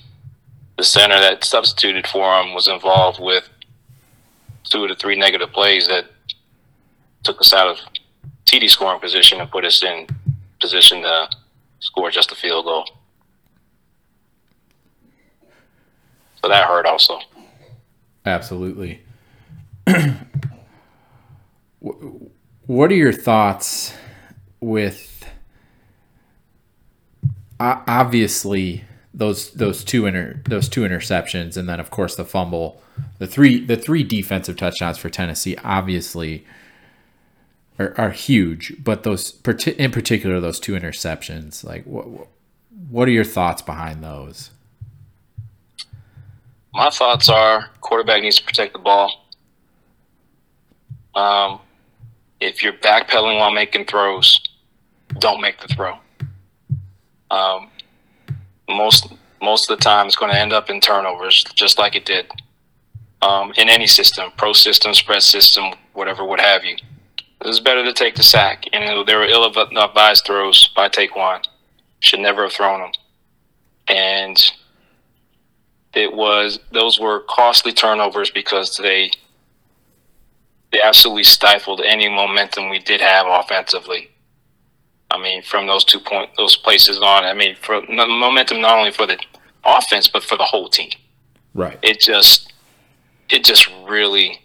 the 0.79 0.83
center 0.83 1.21
that 1.21 1.45
substituted 1.45 2.07
for 2.07 2.41
him 2.41 2.55
was 2.55 2.69
involved 2.69 3.21
with 3.21 3.51
two 4.65 4.89
to 4.89 4.95
three 4.95 5.15
negative 5.15 5.53
plays 5.53 5.87
that 5.87 6.07
took 7.23 7.39
us 7.39 7.53
out 7.53 7.69
of 7.69 7.77
TD 8.47 8.71
scoring 8.71 8.99
position 8.99 9.43
and 9.43 9.51
put 9.51 9.67
us 9.67 9.83
in 9.83 10.07
position 10.59 11.03
to 11.03 11.29
score 11.81 12.11
just 12.11 12.33
a 12.33 12.35
field 12.35 12.65
goal. 12.65 12.87
So 16.41 16.49
that 16.49 16.67
hurt 16.67 16.87
also. 16.87 17.19
Absolutely. 18.25 19.03
what 21.81 22.91
are 22.91 22.95
your 22.95 23.13
thoughts 23.13 23.93
with 24.61 25.16
obviously 27.59 28.85
those 29.15 29.51
those 29.53 29.85
two 29.85 30.07
inter, 30.07 30.41
those 30.45 30.69
two 30.69 30.83
interceptions 30.83 31.57
and 31.57 31.69
then 31.69 31.81
of 31.81 31.91
course 31.91 32.17
the 32.17 32.25
fumble 32.25 32.83
the 33.19 33.27
three 33.27 33.65
the 33.65 33.77
three 33.77 34.03
defensive 34.03 34.57
touchdowns 34.57 34.99
for 34.99 35.09
Tennessee 35.09 35.57
obviously 35.65 36.45
are, 37.79 37.95
are 37.97 38.11
huge 38.11 38.75
but 38.83 39.03
those 39.03 39.41
in 39.79 39.91
particular 39.91 40.41
those 40.41 40.61
two 40.61 40.73
interceptions 40.73 41.65
like 41.65 41.85
what 41.85 42.29
what 42.91 43.09
are 43.09 43.13
your 43.13 43.25
thoughts 43.25 43.63
behind 43.63 44.05
those 44.05 44.51
my 46.75 46.91
thoughts 46.91 47.29
are 47.31 47.71
quarterback 47.81 48.21
needs 48.21 48.37
to 48.37 48.45
protect 48.45 48.75
the 48.75 48.79
ball 48.79 49.27
um, 51.17 51.61
if 52.41 52.63
you're 52.63 52.75
backpedaling 52.75 53.39
while 53.39 53.51
making 53.51 53.87
throws, 53.87 54.41
don't 55.19 55.41
make 55.41 55.59
the 55.61 55.69
throw. 55.69 55.99
Um, 57.31 57.71
most 58.69 59.13
most 59.43 59.71
of 59.71 59.79
the 59.79 59.83
time, 59.83 60.07
it's 60.07 60.17
going 60.17 60.33
to 60.33 60.39
end 60.39 60.53
up 60.53 60.71
in 60.71 60.81
turnovers, 60.81 61.45
just 61.55 61.79
like 61.79 61.95
it 61.95 62.05
did 62.05 62.27
um, 63.23 63.53
in 63.57 63.69
any 63.69 63.87
system, 63.87 64.31
pro 64.37 64.53
system, 64.53 64.95
spread 64.95 65.23
system, 65.23 65.65
whatever, 65.95 66.25
what 66.25 66.41
have 66.41 66.65
you. 66.65 66.77
It 67.41 67.47
was 67.47 67.61
better 67.61 67.85
to 67.85 67.93
take 67.93 68.15
the 68.15 68.23
sack, 68.23 68.65
and 68.73 69.07
there 69.07 69.19
were 69.19 69.27
ill-advised 69.27 70.25
throws 70.25 70.69
by 70.75 70.89
Ta'Quan. 70.89 71.43
Should 72.01 72.21
never 72.21 72.43
have 72.43 72.53
thrown 72.53 72.81
them, 72.81 72.93
and 73.89 74.53
it 75.95 76.15
was 76.15 76.61
those 76.73 77.01
were 77.01 77.25
costly 77.29 77.73
turnovers 77.73 78.31
because 78.31 78.77
they 78.77 79.11
they 80.73 80.81
absolutely 80.83 81.25
stifled 81.25 81.81
any 81.81 82.09
momentum 82.09 82.69
we 82.69 82.79
did 82.81 83.01
have 83.01 83.27
offensively. 83.27 84.11
I 85.11 85.19
mean, 85.19 85.43
from 85.43 85.67
those 85.67 85.85
two 85.85 86.01
point 86.01 86.31
those 86.37 86.57
places 86.57 86.99
on, 86.99 87.25
I 87.25 87.33
mean, 87.33 87.57
for 87.61 87.81
momentum 87.89 88.61
not 88.61 88.79
only 88.79 88.91
for 88.91 89.07
the 89.07 89.19
offense 89.65 90.09
but 90.09 90.23
for 90.23 90.37
the 90.37 90.45
whole 90.45 90.69
team. 90.69 90.91
Right. 91.55 91.79
It 91.83 92.01
just, 92.01 92.53
it 93.31 93.45
just 93.45 93.69
really. 93.89 94.41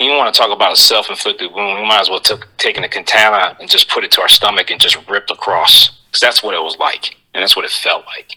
You 0.00 0.10
want 0.10 0.34
to 0.34 0.38
talk 0.38 0.50
about 0.50 0.72
a 0.72 0.76
self-inflicted 0.76 1.52
wound? 1.52 1.80
We 1.80 1.86
might 1.86 2.00
as 2.00 2.10
well 2.10 2.18
take 2.18 2.44
taking 2.58 2.82
a 2.82 2.88
katana 2.88 3.56
and 3.60 3.70
just 3.70 3.88
put 3.88 4.02
it 4.02 4.10
to 4.12 4.22
our 4.22 4.28
stomach 4.28 4.70
and 4.70 4.80
just 4.80 4.98
ripped 5.08 5.30
across, 5.30 5.90
because 6.06 6.20
that's 6.20 6.42
what 6.42 6.52
it 6.54 6.60
was 6.60 6.76
like, 6.78 7.16
and 7.32 7.42
that's 7.42 7.54
what 7.54 7.64
it 7.64 7.70
felt 7.70 8.04
like. 8.06 8.36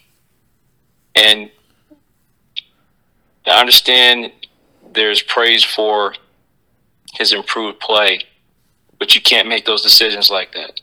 And 1.16 1.50
I 3.48 3.60
understand 3.60 4.32
there's 4.94 5.24
praise 5.24 5.64
for 5.64 6.14
his 7.14 7.34
improved 7.34 7.80
play, 7.80 8.22
but 9.00 9.16
you 9.16 9.22
can't 9.22 9.48
make 9.48 9.66
those 9.66 9.82
decisions 9.82 10.30
like 10.30 10.54
that, 10.54 10.82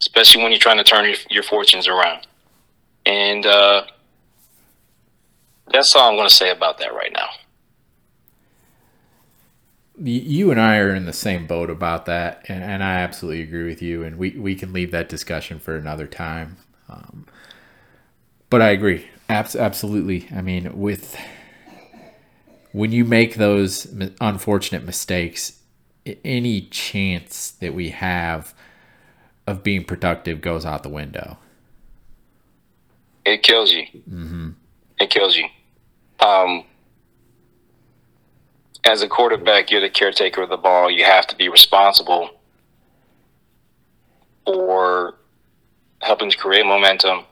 especially 0.00 0.42
when 0.42 0.52
you're 0.52 0.58
trying 0.58 0.78
to 0.78 0.84
turn 0.84 1.04
your, 1.04 1.16
your 1.30 1.42
fortunes 1.42 1.88
around. 1.88 2.26
And 3.04 3.46
uh, 3.46 3.84
that's 5.72 5.94
all 5.94 6.10
I'm 6.10 6.16
going 6.16 6.28
to 6.28 6.34
say 6.34 6.50
about 6.50 6.78
that 6.78 6.92
right 6.94 7.12
now. 7.12 7.28
You 9.98 10.50
and 10.50 10.60
I 10.60 10.76
are 10.76 10.94
in 10.94 11.06
the 11.06 11.12
same 11.12 11.46
boat 11.46 11.70
about 11.70 12.04
that, 12.04 12.44
and, 12.48 12.62
and 12.62 12.84
I 12.84 12.96
absolutely 12.96 13.42
agree 13.42 13.64
with 13.64 13.80
you. 13.80 14.02
And 14.02 14.18
we, 14.18 14.30
we 14.30 14.54
can 14.54 14.72
leave 14.72 14.90
that 14.90 15.08
discussion 15.08 15.58
for 15.58 15.74
another 15.74 16.06
time. 16.06 16.58
Um, 16.88 17.26
but 18.50 18.60
I 18.60 18.70
agree, 18.70 19.06
Abs- 19.28 19.56
absolutely. 19.56 20.28
I 20.34 20.40
mean, 20.40 20.78
with 20.78 21.16
when 22.72 22.92
you 22.92 23.04
make 23.04 23.36
those 23.36 23.86
unfortunate 24.20 24.84
mistakes, 24.84 25.55
any 26.24 26.62
chance 26.62 27.50
that 27.50 27.74
we 27.74 27.90
have 27.90 28.54
of 29.46 29.62
being 29.62 29.84
productive 29.84 30.40
goes 30.40 30.64
out 30.64 30.82
the 30.82 30.88
window. 30.88 31.38
It 33.24 33.42
kills 33.42 33.72
you. 33.72 33.84
Mm-hmm. 34.08 34.50
It 35.00 35.10
kills 35.10 35.36
you. 35.36 35.46
Um, 36.20 36.64
as 38.84 39.02
a 39.02 39.08
quarterback, 39.08 39.70
you're 39.70 39.80
the 39.80 39.90
caretaker 39.90 40.42
of 40.42 40.48
the 40.48 40.56
ball. 40.56 40.90
You 40.90 41.04
have 41.04 41.26
to 41.28 41.36
be 41.36 41.48
responsible 41.48 42.30
for 44.44 45.14
helping 46.02 46.30
to 46.30 46.36
create 46.36 46.64
momentum 46.64 47.24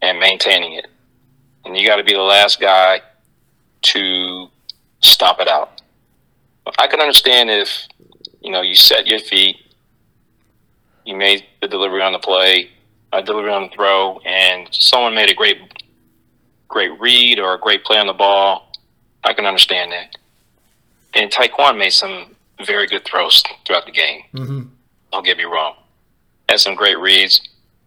and 0.00 0.18
maintaining 0.18 0.74
it. 0.74 0.86
And 1.64 1.76
you 1.76 1.86
got 1.86 1.96
to 1.96 2.04
be 2.04 2.12
the 2.12 2.20
last 2.20 2.60
guy 2.60 3.00
to 3.82 4.48
stop 5.00 5.40
it 5.40 5.48
out. 5.48 5.82
I 6.78 6.86
can 6.86 7.00
understand 7.00 7.50
if, 7.50 7.86
you 8.42 8.50
know, 8.50 8.60
you 8.60 8.74
set 8.74 9.06
your 9.06 9.20
feet, 9.20 9.56
you 11.04 11.16
made 11.16 11.44
the 11.60 11.68
delivery 11.68 12.02
on 12.02 12.12
the 12.12 12.18
play, 12.18 12.70
a 13.12 13.22
delivery 13.22 13.52
on 13.52 13.62
the 13.62 13.68
throw, 13.68 14.18
and 14.20 14.68
someone 14.72 15.14
made 15.14 15.30
a 15.30 15.34
great, 15.34 15.58
great 16.68 16.98
read 17.00 17.38
or 17.38 17.54
a 17.54 17.58
great 17.58 17.84
play 17.84 17.98
on 17.98 18.06
the 18.06 18.12
ball. 18.12 18.72
I 19.24 19.32
can 19.32 19.46
understand 19.46 19.92
that. 19.92 20.16
And 21.14 21.30
Ta'Quan 21.30 21.78
made 21.78 21.92
some 21.92 22.34
very 22.64 22.86
good 22.86 23.04
throws 23.04 23.42
throughout 23.66 23.86
the 23.86 23.92
game. 23.92 24.22
Mm-hmm. 24.34 24.62
Don't 25.12 25.24
get 25.24 25.36
me 25.36 25.44
wrong. 25.44 25.74
Had 26.48 26.60
some 26.60 26.74
great 26.74 26.98
reads. 26.98 27.40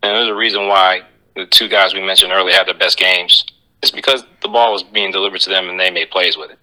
And 0.03 0.15
there's 0.15 0.29
a 0.29 0.35
reason 0.35 0.67
why 0.67 1.01
the 1.35 1.45
two 1.45 1.67
guys 1.67 1.93
we 1.93 2.05
mentioned 2.05 2.31
earlier 2.31 2.55
had 2.55 2.67
their 2.67 2.77
best 2.77 2.97
games. 2.97 3.45
It's 3.81 3.91
because 3.91 4.23
the 4.41 4.47
ball 4.47 4.71
was 4.71 4.83
being 4.83 5.11
delivered 5.11 5.41
to 5.41 5.49
them 5.49 5.69
and 5.69 5.79
they 5.79 5.91
made 5.91 6.11
plays 6.11 6.37
with 6.37 6.51
it. 6.51 6.59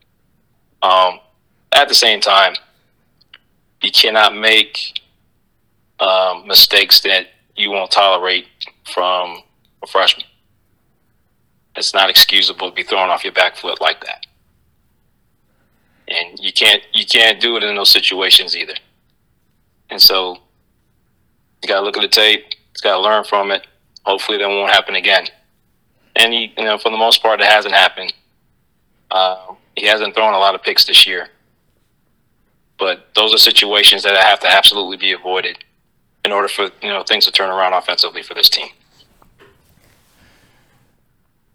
Um, 0.83 1.21
at 1.73 1.89
the 1.89 1.95
same 1.95 2.21
time, 2.21 2.55
you 3.83 3.91
cannot 3.91 4.35
make 4.35 5.01
um, 6.01 6.47
mistakes 6.47 7.01
that 7.03 7.27
you 7.57 7.71
won't 7.71 7.91
tolerate 7.91 8.47
from 8.85 9.43
a 9.83 9.87
freshman. 9.87 10.27
It's 11.77 11.95
not 11.95 12.11
excusable 12.11 12.71
to 12.71 12.75
be 12.75 12.83
thrown 12.83 13.09
off 13.09 13.25
your 13.25 13.33
back 13.33 13.57
foot 13.57 13.81
like 13.81 14.05
that. 14.05 14.27
And 16.09 16.39
you 16.39 16.53
can't 16.53 16.83
you 16.93 17.07
can't 17.07 17.41
do 17.41 17.57
it 17.57 17.63
in 17.63 17.75
those 17.77 17.91
situations 17.91 18.57
either. 18.57 18.75
And 19.89 20.01
so 20.01 20.39
you 21.63 21.69
gotta 21.69 21.85
look 21.85 21.97
at 21.97 22.03
the 22.03 22.09
tape, 22.09 22.45
He's 22.73 22.81
got 22.81 22.97
to 22.97 23.03
learn 23.03 23.25
from 23.25 23.51
it. 23.51 23.67
Hopefully, 24.05 24.39
that 24.39 24.49
won't 24.49 24.73
happen 24.73 24.95
again. 24.95 25.27
And 26.17 26.33
he, 26.33 26.53
you 26.57 26.65
know, 26.65 26.79
for 26.79 26.91
the 26.91 26.97
most 26.97 27.23
part, 27.23 27.41
it 27.41 27.47
hasn't 27.47 27.75
happened. 27.75 28.13
Uh, 29.11 29.55
he 29.77 29.87
hasn't 29.87 30.15
thrown 30.15 30.35
a 30.35 30.39
lot 30.39 30.55
of 30.55 30.63
picks 30.63 30.85
this 30.87 31.07
year. 31.07 31.29
But 32.83 33.15
those 33.15 33.33
are 33.33 33.39
situations 33.39 34.03
that 34.03 34.17
have 34.17 34.41
to 34.41 34.51
absolutely 34.51 34.97
be 34.97 35.13
avoided 35.13 35.63
in 36.25 36.33
order 36.33 36.49
for 36.49 36.65
you 36.83 36.89
know 36.89 37.05
things 37.05 37.25
to 37.27 37.31
turn 37.31 37.49
around 37.49 37.75
offensively 37.75 38.25
for 38.25 38.35
this 38.35 38.51
team. 38.51 38.71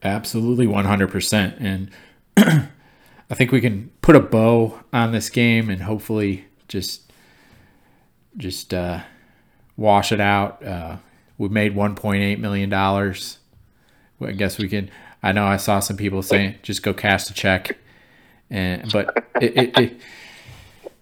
Absolutely, 0.01 0.67
one 0.67 0.85
hundred 0.85 1.11
percent, 1.11 1.57
and 1.59 1.91
I 2.37 3.33
think 3.33 3.51
we 3.51 3.59
can 3.59 3.91
put 4.01 4.15
a 4.15 4.21
bow 4.21 4.79
on 4.93 5.11
this 5.11 5.29
game 5.29 5.69
and 5.69 5.81
hopefully 5.81 6.45
just 6.69 7.11
just 8.37 8.73
uh, 8.73 9.01
wash 9.75 10.13
it 10.13 10.21
out. 10.21 10.65
Uh, 10.65 10.95
we 11.37 11.49
made 11.49 11.75
one 11.75 11.93
point 11.93 12.23
eight 12.23 12.39
million 12.39 12.69
dollars. 12.69 13.39
I 14.21 14.31
guess 14.31 14.57
we 14.57 14.69
can. 14.69 14.89
I 15.21 15.33
know 15.33 15.45
I 15.45 15.57
saw 15.57 15.81
some 15.81 15.97
people 15.97 16.21
saying 16.21 16.55
just 16.61 16.83
go 16.83 16.93
cash 16.93 17.29
a 17.29 17.33
check, 17.33 17.77
and 18.49 18.89
but 18.93 19.27
it, 19.41 19.57
it, 19.57 19.77
it, 19.77 20.01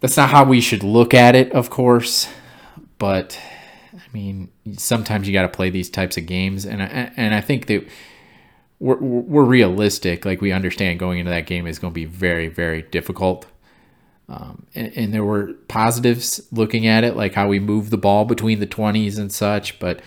that's 0.06 0.18
not 0.18 0.30
how 0.30 0.44
we 0.44 0.62
should 0.62 0.84
look 0.84 1.16
at 1.16 1.34
it, 1.34 1.52
of 1.54 1.72
course. 1.72 2.28
But 3.00 3.40
I 3.92 4.04
mean, 4.14 4.52
sometimes 4.78 5.28
you 5.28 5.34
got 5.34 5.42
to 5.42 5.50
play 5.50 5.72
these 5.72 5.90
types 5.90 6.16
of 6.16 6.28
games, 6.28 6.64
and 6.64 6.84
I, 6.84 7.12
and 7.18 7.34
I 7.34 7.42
think 7.42 7.66
that 7.66 7.88
we're, 8.78 9.00
we're 9.00 9.44
realistic. 9.44 10.24
Like 10.24 10.42
we 10.42 10.52
understand 10.52 11.00
going 11.00 11.18
into 11.18 11.32
that 11.32 11.48
game 11.48 11.66
is 11.66 11.80
going 11.80 11.92
to 11.92 11.96
be 11.96 12.06
very, 12.06 12.50
very 12.50 12.84
difficult. 12.84 13.48
Um, 14.30 14.68
and, 14.76 14.96
and, 14.96 15.14
there 15.14 15.24
were 15.24 15.54
positives 15.68 16.40
looking 16.52 16.86
at 16.86 17.04
it, 17.04 17.16
like 17.16 17.34
how 17.34 17.48
we 17.48 17.60
move 17.60 17.90
the 17.90 17.98
ball 17.98 18.26
between 18.26 18.60
the 18.60 18.68
20s 18.68 19.18
and 19.18 19.32
such. 19.32 19.80
But 19.80 20.04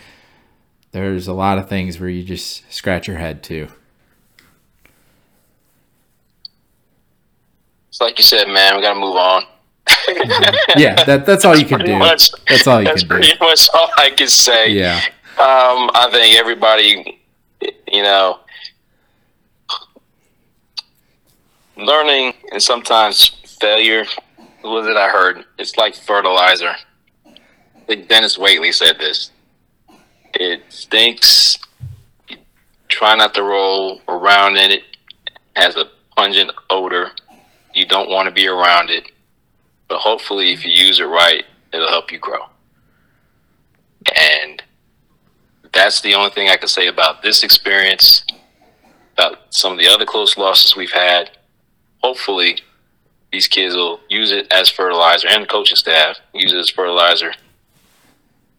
there's 0.93 1.26
a 1.26 1.33
lot 1.33 1.59
of 1.59 1.69
things 1.69 1.99
where 1.99 2.09
you 2.09 2.23
just 2.23 2.73
scratch 2.73 3.09
your 3.09 3.17
head 3.17 3.43
too. 3.43 3.67
It's 7.88 8.00
like 8.00 8.17
you 8.17 8.25
said, 8.25 8.47
man. 8.47 8.76
We 8.76 8.83
got 8.83 8.95
to 8.95 9.00
move 9.00 9.17
on. 9.17 9.43
Yeah, 10.77 11.05
that, 11.05 11.25
that's 11.27 11.45
all 11.45 11.57
you 11.57 11.67
can 11.67 11.81
do. 11.81 11.97
Much, 11.97 12.31
that's 12.49 12.67
all 12.67 12.81
you 12.81 12.87
that's 12.87 13.03
can 13.03 13.09
do. 13.09 13.15
That's 13.15 13.37
pretty 13.37 13.45
much 13.45 13.69
all 13.75 13.91
I 13.97 14.11
can 14.11 14.29
say. 14.29 14.71
Yeah. 14.71 15.00
Um, 15.38 15.91
I 15.95 16.09
think 16.11 16.37
everybody, 16.37 17.21
you 17.93 18.03
know, 18.03 18.41
learning 21.77 22.35
and 22.53 22.62
sometimes 22.62 23.29
failure. 23.61 24.05
What 24.62 24.71
was 24.71 24.87
it 24.88 24.97
I 24.97 25.09
heard? 25.09 25.45
It's 25.59 25.77
like 25.77 25.95
fertilizer. 25.95 26.75
I 27.27 27.81
think 27.87 28.09
Dennis 28.09 28.37
Waitley 28.37 28.75
said 28.75 28.99
this. 28.99 29.31
It 30.35 30.62
stinks. 30.69 31.59
You 32.29 32.37
try 32.88 33.15
not 33.15 33.35
to 33.35 33.43
roll 33.43 34.00
around 34.09 34.57
in 34.57 34.73
it. 34.73 34.83
it 35.27 35.33
has 35.55 35.77
a 35.77 35.85
pungent 36.17 36.50
odor. 36.69 37.11
You 37.75 37.87
don't 37.87 38.11
want 38.11 38.27
to 38.29 38.35
be 38.35 38.49
around 38.49 38.91
it. 38.91 39.11
But 39.88 39.99
hopefully, 39.99 40.52
if 40.52 40.64
you 40.64 40.71
use 40.71 41.00
it 41.00 41.04
right, 41.04 41.45
it'll 41.73 41.88
help 41.88 42.12
you 42.12 42.18
grow. 42.18 42.47
And 44.14 44.62
that's 45.73 46.00
the 46.00 46.14
only 46.14 46.30
thing 46.30 46.49
I 46.49 46.57
can 46.57 46.68
say 46.68 46.87
about 46.87 47.23
this 47.23 47.42
experience, 47.42 48.25
about 49.14 49.38
some 49.50 49.73
of 49.73 49.78
the 49.78 49.88
other 49.88 50.04
close 50.04 50.37
losses 50.37 50.76
we've 50.76 50.92
had 50.92 51.30
hopefully 52.02 52.59
these 53.33 53.49
kids 53.49 53.75
will 53.75 54.00
use 54.09 54.33
it 54.33 54.50
as 54.52 54.68
fertilizer 54.68 55.28
and 55.28 55.42
the 55.42 55.47
coaching 55.47 55.76
staff 55.76 56.18
use 56.33 56.52
it 56.52 56.59
as 56.59 56.71
fertilizer 56.71 57.33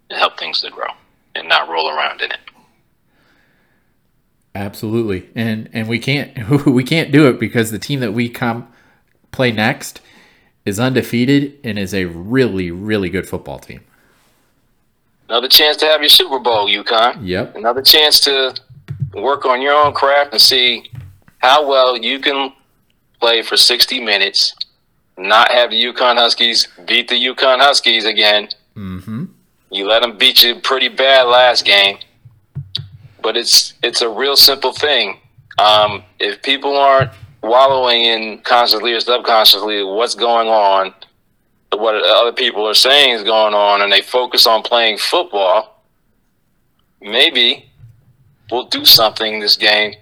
to 0.09 0.15
help 0.15 0.38
things 0.38 0.62
to 0.62 0.69
grow 0.69 0.89
and 1.36 1.48
not 1.48 1.69
roll 1.69 1.89
around 1.89 2.21
in 2.21 2.31
it. 2.31 2.39
Absolutely. 4.55 5.29
And 5.36 5.69
and 5.74 5.88
we 5.88 6.00
can't 6.00 6.65
we 6.65 6.83
can't 6.83 7.11
do 7.11 7.27
it 7.27 7.39
because 7.39 7.72
the 7.72 7.79
team 7.79 8.00
that 8.00 8.13
we 8.13 8.29
come 8.29 8.68
play 9.31 9.51
next 9.51 10.01
is 10.65 10.79
undefeated 10.79 11.57
and 11.63 11.79
is 11.79 11.93
a 11.93 12.05
really 12.05 12.72
really 12.72 13.09
good 13.09 13.27
football 13.27 13.59
team. 13.59 13.81
Another 15.29 15.48
chance 15.48 15.77
to 15.77 15.85
have 15.85 16.01
your 16.01 16.09
Super 16.09 16.39
Bowl, 16.39 16.67
UConn. 16.67 17.19
Yep. 17.22 17.55
Another 17.55 17.83
chance 17.83 18.19
to 18.22 18.55
work 19.13 19.45
on 19.45 19.61
your 19.61 19.74
own 19.74 19.93
craft 19.93 20.33
and 20.33 20.41
see 20.41 20.89
how 21.37 21.67
well 21.67 21.95
you 21.95 22.19
can 22.19 22.51
play 23.19 23.43
for 23.43 23.55
60 23.55 24.00
minutes, 24.03 24.55
not 25.17 25.51
have 25.51 25.69
the 25.69 25.83
UConn 25.83 26.15
Huskies 26.17 26.67
beat 26.87 27.09
the 27.09 27.15
UConn 27.15 27.59
Huskies 27.59 28.05
again. 28.05 28.50
Mm-hmm. 28.75 29.25
You 29.72 29.87
let 29.87 30.01
them 30.01 30.17
beat 30.17 30.41
you 30.41 30.55
pretty 30.55 30.87
bad 30.87 31.24
last 31.24 31.63
game, 31.63 32.00
but 33.22 33.37
it's 33.37 33.75
it's 33.83 34.01
a 34.01 34.09
real 34.09 34.35
simple 34.35 34.74
thing. 34.74 35.19
Um, 35.59 36.03
if 36.19 36.41
people 36.41 36.75
aren't 36.75 37.11
wallowing 37.42 38.04
in 38.04 38.40
consciously 38.40 38.94
or 38.94 39.00
subconsciously 39.00 39.84
what's 39.84 40.16
going 40.16 40.48
on, 40.48 40.94
what 41.72 41.96
other 41.96 42.34
people 42.34 42.68
are 42.68 42.74
saying 42.74 43.16
is 43.16 43.24
going 43.24 43.54
on, 43.54 43.82
and 43.82 43.92
they 43.92 44.02
focus 44.02 44.46
on 44.48 44.62
playing 44.64 44.98
football, 44.98 45.84
maybe 47.02 47.70
we'll 48.52 48.66
do 48.68 48.86
something 48.86 49.40
this 49.40 49.56
game 49.56 49.94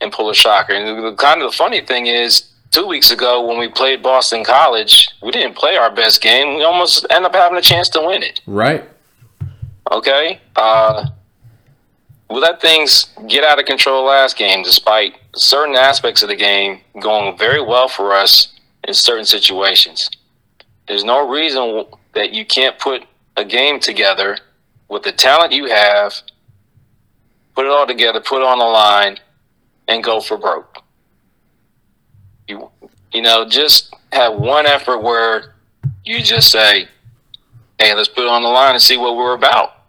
and 0.00 0.12
pull 0.12 0.28
a 0.28 0.34
shocker. 0.34 0.72
And 0.72 1.04
the 1.04 1.14
kind 1.14 1.40
of 1.42 1.50
the 1.50 1.56
funny 1.56 1.80
thing 1.80 2.06
is, 2.06 2.50
two 2.70 2.86
weeks 2.86 3.12
ago 3.12 3.46
when 3.46 3.58
we 3.58 3.68
played 3.68 4.02
Boston 4.02 4.44
College, 4.44 5.08
we 5.22 5.30
didn't 5.30 5.54
play 5.54 5.76
our 5.76 5.94
best 5.94 6.20
game. 6.20 6.56
We 6.56 6.64
almost 6.64 7.06
end 7.08 7.24
up 7.24 7.34
having 7.34 7.56
a 7.56 7.62
chance 7.62 7.88
to 7.90 8.00
win 8.00 8.22
it. 8.22 8.40
Right. 8.46 8.82
Okay. 9.92 10.40
Uh, 10.56 11.06
we 12.30 12.40
let 12.40 12.60
things 12.60 13.08
get 13.28 13.44
out 13.44 13.58
of 13.58 13.66
control 13.66 14.04
last 14.04 14.36
game, 14.36 14.62
despite 14.62 15.16
certain 15.34 15.76
aspects 15.76 16.22
of 16.22 16.28
the 16.28 16.36
game 16.36 16.80
going 17.00 17.36
very 17.36 17.62
well 17.62 17.88
for 17.88 18.12
us 18.12 18.48
in 18.86 18.94
certain 18.94 19.24
situations. 19.24 20.10
There's 20.88 21.04
no 21.04 21.28
reason 21.28 21.84
that 22.14 22.32
you 22.32 22.44
can't 22.44 22.78
put 22.78 23.04
a 23.36 23.44
game 23.44 23.80
together 23.80 24.38
with 24.88 25.02
the 25.02 25.12
talent 25.12 25.52
you 25.52 25.66
have, 25.66 26.14
put 27.54 27.66
it 27.66 27.70
all 27.70 27.86
together, 27.86 28.20
put 28.20 28.42
it 28.42 28.46
on 28.46 28.58
the 28.58 28.64
line, 28.64 29.18
and 29.88 30.02
go 30.02 30.20
for 30.20 30.36
broke 30.36 30.74
you 32.48 32.70
you 33.12 33.22
know 33.22 33.48
just 33.48 33.94
have 34.12 34.34
one 34.34 34.66
effort 34.66 34.98
where 34.98 35.54
you 36.04 36.22
just 36.22 36.50
say 36.50 36.88
hey 37.78 37.94
let's 37.94 38.08
put 38.08 38.24
it 38.24 38.30
on 38.30 38.42
the 38.42 38.48
line 38.48 38.72
and 38.72 38.82
see 38.82 38.96
what 38.96 39.16
we're 39.16 39.34
about 39.34 39.84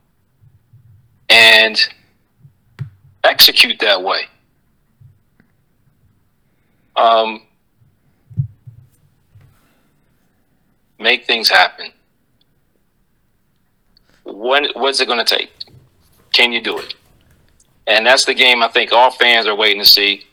and 1.29 1.89
execute 3.25 3.79
that 3.79 4.01
way. 4.01 4.21
Um, 6.95 7.41
make 10.99 11.25
things 11.25 11.49
happen. 11.49 11.91
When 14.23 14.67
what's 14.73 14.99
it 15.01 15.07
going 15.07 15.23
to 15.23 15.37
take? 15.37 15.51
Can 16.33 16.51
you 16.51 16.61
do 16.61 16.77
it? 16.79 16.95
And 17.87 18.05
that's 18.05 18.25
the 18.25 18.33
game 18.33 18.63
i 18.63 18.67
think 18.67 18.91
all 18.91 19.11
fans 19.11 19.45
are 19.47 19.55
waiting 19.55 19.81
to 19.81 19.87
see. 19.87 20.25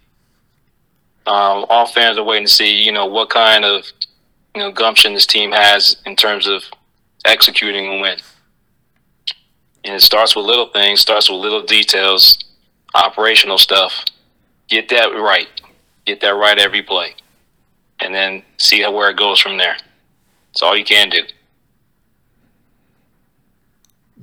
Um, 1.26 1.66
all 1.68 1.86
fans 1.86 2.18
are 2.18 2.24
waiting 2.24 2.46
to 2.46 2.52
see, 2.52 2.82
you 2.82 2.92
know, 2.92 3.06
what 3.06 3.30
kind 3.30 3.64
of 3.64 3.84
you 4.54 4.60
know 4.60 4.72
gumption 4.72 5.14
this 5.14 5.26
team 5.26 5.52
has 5.52 5.96
in 6.06 6.16
terms 6.16 6.46
of 6.46 6.64
executing 7.24 7.86
a 7.86 8.00
win. 8.00 8.18
And 9.84 9.96
it 9.96 10.02
starts 10.02 10.36
with 10.36 10.46
little 10.46 10.68
things, 10.68 11.00
starts 11.00 11.28
with 11.28 11.40
little 11.40 11.62
details, 11.62 12.38
operational 12.94 13.58
stuff. 13.58 14.04
Get 14.68 14.88
that 14.88 15.06
right. 15.06 15.48
Get 16.04 16.20
that 16.20 16.30
right 16.30 16.58
every 16.58 16.82
play. 16.82 17.14
And 18.00 18.14
then 18.14 18.42
see 18.58 18.84
where 18.86 19.10
it 19.10 19.16
goes 19.16 19.40
from 19.40 19.58
there. 19.58 19.76
That's 20.48 20.62
all 20.62 20.76
you 20.76 20.84
can 20.84 21.10
do. 21.10 21.22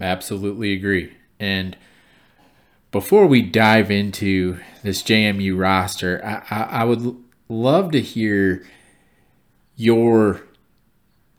Absolutely 0.02 0.74
agree. 0.74 1.14
And 1.40 1.78
before 2.92 3.28
we 3.28 3.42
dive 3.42 3.92
into 3.92 4.60
this 4.84 5.04
JMU 5.04 5.60
roster, 5.60 6.22
I, 6.24 6.44
I, 6.50 6.64
I 6.82 6.84
would 6.84 7.16
love 7.48 7.92
to 7.92 8.02
hear 8.02 8.66
your, 9.76 10.42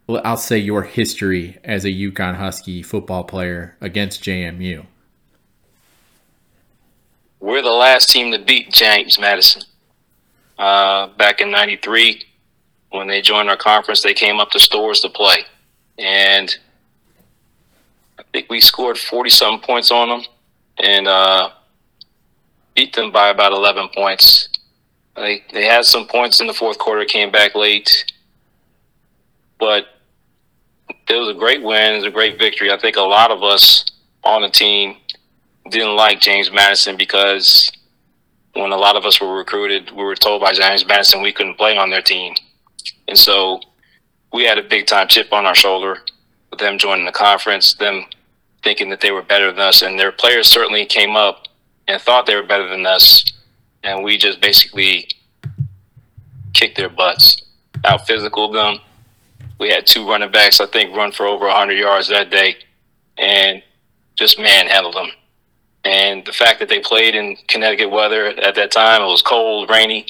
I'll 0.09 0.37
say 0.37 0.59
your 0.59 0.83
history 0.83 1.59
as 1.65 1.85
a 1.85 1.89
UConn 1.89 2.37
Husky 2.37 2.83
football 2.83 3.25
player 3.25 3.77
against 3.81 4.23
JMU. 4.23 4.87
We're 7.41 7.63
the 7.63 7.71
last 7.71 8.11
team 8.11 8.33
to 8.33 8.39
beat 8.39 8.71
James 8.71 9.19
Madison. 9.19 9.63
Uh, 10.59 11.09
back 11.17 11.41
in 11.41 11.51
93, 11.51 12.23
when 12.91 13.09
they 13.09 13.23
joined 13.23 13.49
our 13.49 13.57
conference, 13.57 14.03
they 14.03 14.13
came 14.13 14.39
up 14.39 14.51
to 14.51 14.59
Storrs 14.59 15.01
to 15.01 15.09
play. 15.09 15.45
And 15.99 16.55
I 18.19 18.23
think 18.31 18.51
we 18.51 18.61
scored 18.61 18.99
40 18.99 19.31
something 19.31 19.67
points 19.67 19.91
on 19.91 20.11
them 20.11 20.23
and 20.79 21.09
uh, 21.09 21.51
beat 22.75 22.95
them 22.95 23.11
by 23.11 23.31
about 23.31 23.53
11 23.53 23.89
points. 23.95 24.51
They 25.17 25.43
they 25.53 25.65
had 25.65 25.85
some 25.85 26.07
points 26.07 26.41
in 26.41 26.47
the 26.47 26.55
fourth 26.55 26.79
quarter, 26.79 27.05
came 27.05 27.31
back 27.31 27.55
late, 27.55 28.13
but 29.59 29.87
it 30.89 31.15
was 31.15 31.29
a 31.29 31.39
great 31.39 31.63
win. 31.63 31.95
It 31.95 31.97
was 31.97 32.05
a 32.05 32.11
great 32.11 32.39
victory. 32.39 32.71
I 32.71 32.79
think 32.79 32.97
a 32.97 33.03
lot 33.03 33.31
of 33.31 33.43
us 33.43 33.85
on 34.23 34.43
the 34.43 34.49
team 34.49 34.97
didn't 35.69 35.97
like 35.97 36.21
James 36.21 36.51
Madison 36.51 36.97
because 36.97 37.71
when 38.55 38.73
a 38.73 38.77
lot 38.77 38.97
of 38.97 39.05
us 39.05 39.21
were 39.21 39.37
recruited, 39.37 39.91
we 39.91 40.03
were 40.03 40.15
told 40.15 40.41
by 40.41 40.53
James 40.53 40.87
Madison 40.87 41.23
we 41.23 41.33
couldn't 41.33 41.57
play 41.57 41.77
on 41.77 41.91
their 41.91 42.03
team. 42.03 42.35
And 43.09 43.17
so 43.19 43.61
we 44.33 44.45
had 44.45 44.59
a 44.59 44.63
big 44.63 44.87
time 44.87 45.09
chip 45.09 45.33
on 45.33 45.47
our 45.47 45.55
shoulder 45.55 45.99
with 46.51 46.61
them 46.61 46.79
joining 46.79 47.07
the 47.07 47.13
conference, 47.13 47.75
them 47.75 48.05
thinking 48.63 48.91
that 48.91 49.01
they 49.01 49.11
were 49.11 49.23
better 49.23 49.51
than 49.53 49.61
us. 49.61 49.83
And 49.83 49.99
their 49.99 50.13
players 50.13 50.49
certainly 50.49 50.87
came 50.87 51.17
up 51.17 51.47
and 51.87 52.01
thought 52.01 52.27
they 52.27 52.35
were 52.35 52.47
better 52.47 52.69
than 52.69 52.87
us. 52.87 53.25
And 53.83 54.05
we 54.05 54.19
just 54.19 54.41
basically 54.41 55.09
kicked 56.53 56.77
their 56.77 56.89
butts, 56.89 57.43
out 57.85 58.07
physical 58.07 58.51
them. 58.51 58.79
We 59.59 59.71
had 59.71 59.87
two 59.87 60.09
running 60.09 60.31
backs, 60.31 60.61
I 60.61 60.67
think, 60.67 60.97
run 60.97 61.13
for 61.13 61.27
over 61.27 61.47
100 61.47 61.75
yards 61.75 62.09
that 62.09 62.31
day 62.31 62.57
and 63.19 63.63
just 64.17 64.39
manhandled 64.39 64.95
them. 64.95 65.11
And 65.85 66.25
the 66.27 66.33
fact 66.33 66.61
that 66.61 66.69
they 66.69 66.81
played 66.81 67.15
in 67.15 67.37
Connecticut 67.49 67.91
weather 67.91 68.27
at 68.27 68.55
that 68.55 68.71
time, 68.71 69.03
it 69.03 69.07
was 69.07 69.23
cold, 69.23 69.71
rainy. 69.71 70.07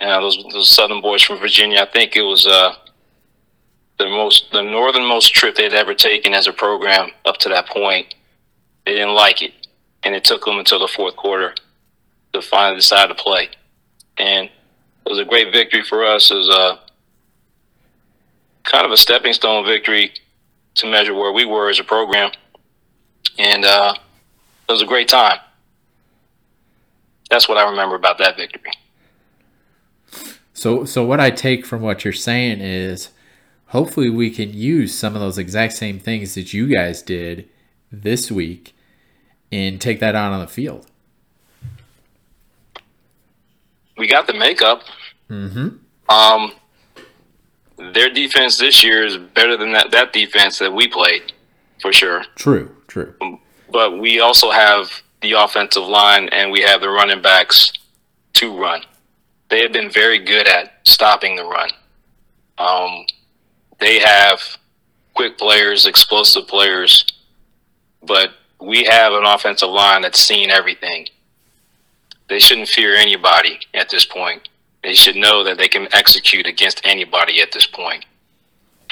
Uh, 0.00 0.20
those, 0.20 0.42
those 0.52 0.68
Southern 0.68 1.00
boys 1.02 1.22
from 1.22 1.38
Virginia, 1.38 1.80
I 1.80 1.86
think 1.86 2.16
it 2.16 2.22
was 2.22 2.46
uh, 2.46 2.74
the 3.98 4.06
most 4.06 4.50
the 4.50 4.62
northernmost 4.62 5.34
trip 5.34 5.56
they'd 5.56 5.74
ever 5.74 5.94
taken 5.94 6.32
as 6.32 6.46
a 6.46 6.52
program 6.52 7.10
up 7.26 7.36
to 7.38 7.48
that 7.50 7.68
point. 7.68 8.14
They 8.86 8.92
didn't 8.94 9.14
like 9.14 9.42
it, 9.42 9.52
and 10.02 10.14
it 10.14 10.24
took 10.24 10.44
them 10.44 10.58
until 10.58 10.78
the 10.80 10.88
fourth 10.88 11.16
quarter 11.16 11.54
to 12.32 12.40
finally 12.40 12.76
decide 12.76 13.08
to 13.08 13.14
play. 13.14 13.50
And 14.16 14.46
it 14.46 15.08
was 15.08 15.18
a 15.18 15.24
great 15.24 15.52
victory 15.52 15.82
for 15.82 16.06
us. 16.06 16.30
It 16.30 16.36
was 16.36 16.48
a 16.48 16.80
kind 18.62 18.86
of 18.86 18.92
a 18.92 18.96
stepping 18.96 19.34
stone 19.34 19.66
victory 19.66 20.12
to 20.76 20.90
measure 20.90 21.14
where 21.14 21.32
we 21.32 21.44
were 21.44 21.68
as 21.68 21.78
a 21.78 21.84
program, 21.84 22.30
and 23.38 23.66
uh, 23.66 23.94
it 24.70 24.74
was 24.74 24.82
a 24.82 24.86
great 24.86 25.08
time. 25.08 25.38
That's 27.28 27.48
what 27.48 27.58
I 27.58 27.68
remember 27.68 27.96
about 27.96 28.18
that 28.18 28.36
victory. 28.36 28.72
So, 30.54 30.84
so 30.84 31.04
what 31.04 31.20
I 31.20 31.30
take 31.30 31.64
from 31.66 31.80
what 31.80 32.04
you're 32.04 32.12
saying 32.12 32.60
is 32.60 33.10
hopefully 33.66 34.10
we 34.10 34.30
can 34.30 34.52
use 34.52 34.94
some 34.94 35.14
of 35.14 35.20
those 35.20 35.38
exact 35.38 35.72
same 35.72 35.98
things 35.98 36.34
that 36.34 36.52
you 36.52 36.66
guys 36.66 37.02
did 37.02 37.48
this 37.90 38.30
week 38.30 38.74
and 39.50 39.80
take 39.80 40.00
that 40.00 40.14
out 40.14 40.32
on 40.32 40.40
the 40.40 40.46
field. 40.46 40.86
We 43.96 44.06
got 44.06 44.26
the 44.26 44.34
makeup. 44.34 44.82
Mm-hmm. 45.28 45.76
Um, 46.08 46.52
their 47.92 48.10
defense 48.10 48.58
this 48.58 48.84
year 48.84 49.04
is 49.04 49.16
better 49.16 49.56
than 49.56 49.72
that, 49.72 49.90
that 49.90 50.12
defense 50.12 50.58
that 50.58 50.72
we 50.72 50.88
played, 50.88 51.32
for 51.80 51.92
sure. 51.92 52.24
True, 52.36 52.74
true. 52.86 53.14
But 53.70 53.98
we 53.98 54.20
also 54.20 54.50
have 54.50 55.02
the 55.20 55.32
offensive 55.32 55.84
line 55.84 56.28
and 56.30 56.50
we 56.50 56.62
have 56.62 56.80
the 56.80 56.88
running 56.88 57.22
backs 57.22 57.72
to 58.34 58.58
run. 58.58 58.82
They 59.48 59.60
have 59.62 59.72
been 59.72 59.90
very 59.90 60.18
good 60.18 60.48
at 60.48 60.74
stopping 60.84 61.36
the 61.36 61.44
run. 61.44 61.70
Um, 62.58 63.04
they 63.78 63.98
have 63.98 64.40
quick 65.14 65.38
players, 65.38 65.86
explosive 65.86 66.46
players, 66.46 67.04
but 68.02 68.32
we 68.60 68.84
have 68.84 69.12
an 69.12 69.24
offensive 69.24 69.68
line 69.68 70.02
that's 70.02 70.20
seen 70.20 70.50
everything. 70.50 71.06
They 72.28 72.38
shouldn't 72.38 72.68
fear 72.68 72.94
anybody 72.94 73.58
at 73.74 73.90
this 73.90 74.04
point. 74.04 74.48
They 74.82 74.94
should 74.94 75.16
know 75.16 75.42
that 75.44 75.58
they 75.58 75.68
can 75.68 75.88
execute 75.92 76.46
against 76.46 76.80
anybody 76.84 77.42
at 77.42 77.52
this 77.52 77.66
point. 77.66 78.04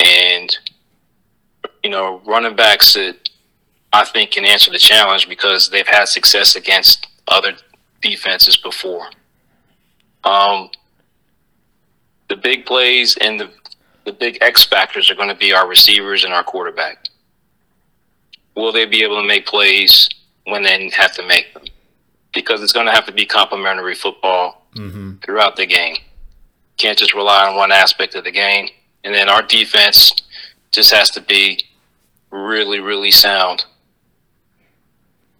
And, 0.02 0.56
you 1.82 1.90
know, 1.90 2.20
running 2.26 2.56
backs 2.56 2.94
that 2.94 3.27
I 3.92 4.04
think 4.04 4.32
can 4.32 4.44
answer 4.44 4.70
the 4.70 4.78
challenge 4.78 5.28
because 5.28 5.70
they've 5.70 5.86
had 5.86 6.08
success 6.08 6.56
against 6.56 7.06
other 7.26 7.52
defenses 8.02 8.56
before. 8.56 9.08
Um, 10.24 10.70
the 12.28 12.36
big 12.36 12.66
plays 12.66 13.16
and 13.20 13.40
the 13.40 13.50
the 14.04 14.12
big 14.12 14.38
X 14.40 14.64
factors 14.64 15.10
are 15.10 15.14
going 15.14 15.28
to 15.28 15.34
be 15.34 15.52
our 15.52 15.68
receivers 15.68 16.24
and 16.24 16.32
our 16.32 16.42
quarterback. 16.42 17.08
Will 18.54 18.72
they 18.72 18.86
be 18.86 19.02
able 19.02 19.20
to 19.20 19.26
make 19.26 19.44
plays 19.44 20.08
when 20.44 20.62
they 20.62 20.88
have 20.96 21.12
to 21.16 21.26
make 21.26 21.52
them? 21.52 21.64
Because 22.32 22.62
it's 22.62 22.72
going 22.72 22.86
to 22.86 22.92
have 22.92 23.04
to 23.04 23.12
be 23.12 23.26
complementary 23.26 23.94
football 23.94 24.66
mm-hmm. 24.74 25.16
throughout 25.18 25.56
the 25.56 25.66
game. 25.66 25.96
Can't 26.78 26.96
just 26.96 27.12
rely 27.12 27.46
on 27.46 27.56
one 27.56 27.70
aspect 27.70 28.14
of 28.14 28.24
the 28.24 28.30
game. 28.30 28.68
And 29.04 29.14
then 29.14 29.28
our 29.28 29.42
defense 29.42 30.12
just 30.70 30.90
has 30.90 31.10
to 31.10 31.20
be 31.20 31.64
really, 32.30 32.80
really 32.80 33.10
sound. 33.10 33.66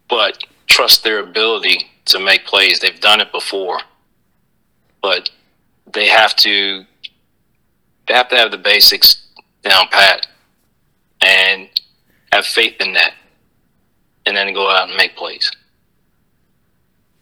But 0.09 0.45
trust 0.67 1.05
their 1.05 1.21
ability 1.21 1.91
to 2.07 2.19
make 2.19 2.47
plays. 2.47 2.81
They've 2.81 3.01
done 3.01 3.21
it 3.21 3.33
before. 3.33 3.81
But 5.03 5.31
they 5.93 6.09
have 6.09 6.35
to 6.37 6.85
they 8.07 8.15
have 8.15 8.29
to 8.29 8.37
have 8.37 8.51
the 8.51 8.59
basics 8.59 9.27
down 9.63 9.87
pat 9.91 10.27
and 11.21 11.69
have 12.33 12.47
faith 12.47 12.81
in 12.81 12.95
that 12.95 13.13
and 14.25 14.37
then 14.37 14.53
go 14.55 14.71
out 14.71 14.89
and 14.89 14.97
make 14.97 15.17
plays. 15.17 15.51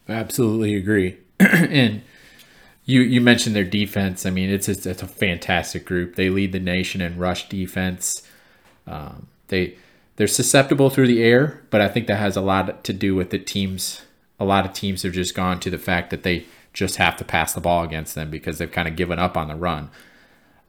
Absolutely 0.08 0.74
agree. 0.74 1.18
and 1.40 2.02
you 2.84 3.00
you 3.00 3.20
mentioned 3.20 3.56
their 3.56 3.64
defense. 3.64 4.24
I 4.24 4.30
mean, 4.30 4.48
it's 4.50 4.68
it's, 4.68 4.86
it's 4.86 5.02
a 5.02 5.08
fantastic 5.08 5.84
group. 5.84 6.14
They 6.14 6.30
lead 6.30 6.52
the 6.52 6.60
nation 6.60 7.00
in 7.00 7.18
rush 7.18 7.48
defense. 7.48 8.22
Um, 8.86 9.26
they 9.48 9.76
they're 10.16 10.26
susceptible 10.26 10.90
through 10.90 11.06
the 11.06 11.22
air, 11.22 11.62
but 11.70 11.80
I 11.80 11.88
think 11.88 12.06
that 12.06 12.16
has 12.16 12.36
a 12.36 12.40
lot 12.40 12.84
to 12.84 12.92
do 12.92 13.14
with 13.14 13.30
the 13.30 13.38
teams. 13.38 14.02
A 14.40 14.44
lot 14.44 14.66
of 14.66 14.72
teams 14.72 15.02
have 15.02 15.12
just 15.12 15.34
gone 15.34 15.60
to 15.60 15.70
the 15.70 15.78
fact 15.78 16.10
that 16.10 16.22
they 16.22 16.46
just 16.72 16.96
have 16.96 17.16
to 17.16 17.24
pass 17.24 17.54
the 17.54 17.60
ball 17.60 17.82
against 17.82 18.14
them 18.14 18.30
because 18.30 18.58
they've 18.58 18.70
kind 18.70 18.88
of 18.88 18.96
given 18.96 19.18
up 19.18 19.36
on 19.36 19.48
the 19.48 19.56
run. 19.56 19.90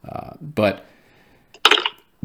Uh, 0.06 0.34
but 0.40 0.84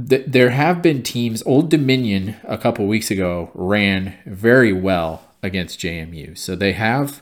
th- 0.08 0.26
there 0.28 0.52
have 0.52 0.82
been 0.82 1.04
teams. 1.04 1.44
Old 1.46 1.70
Dominion 1.70 2.36
a 2.44 2.58
couple 2.58 2.88
weeks 2.88 3.12
ago 3.12 3.52
ran 3.54 4.16
very 4.26 4.74
well 4.74 5.30
against 5.42 5.80
JMU, 5.80 6.38
so 6.38 6.56
they 6.56 6.74
have 6.74 7.22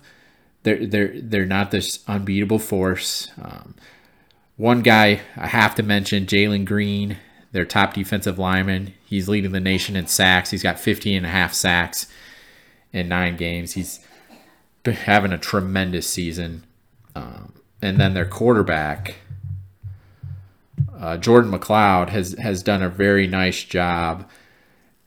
they're 0.64 0.86
they're 0.86 1.20
they're 1.20 1.46
not 1.46 1.72
this 1.72 2.04
unbeatable 2.08 2.60
force. 2.60 3.30
Um, 3.42 3.76
one 4.58 4.82
guy 4.82 5.22
I 5.36 5.48
have 5.48 5.74
to 5.76 5.84
mention, 5.84 6.28
Jalen 6.28 6.66
Green, 6.66 7.18
their 7.52 7.66
top 7.66 7.94
defensive 7.94 8.38
lineman. 8.38 8.94
He's 9.12 9.28
leading 9.28 9.52
the 9.52 9.60
nation 9.60 9.98
in 9.98 10.08
sacks. 10.08 10.52
He's 10.52 10.64
got 10.64 10.80
15 10.80 11.18
and 11.18 11.26
a 11.26 11.30
half 11.30 11.54
sacks 11.54 12.08
in 12.94 13.10
nine 13.10 13.36
games. 13.36 13.74
He's 13.74 14.00
having 14.86 15.34
a 15.34 15.38
tremendous 15.38 16.08
season. 16.08 16.64
Um, 17.14 17.52
and 17.82 17.98
then 17.98 18.14
their 18.14 18.26
quarterback, 18.26 19.16
uh, 20.98 21.18
Jordan 21.18 21.52
McCloud 21.52 22.08
has 22.08 22.36
has 22.40 22.64
done 22.64 22.82
a 22.82 22.88
very 22.88 23.28
nice 23.28 23.66
job 23.66 24.30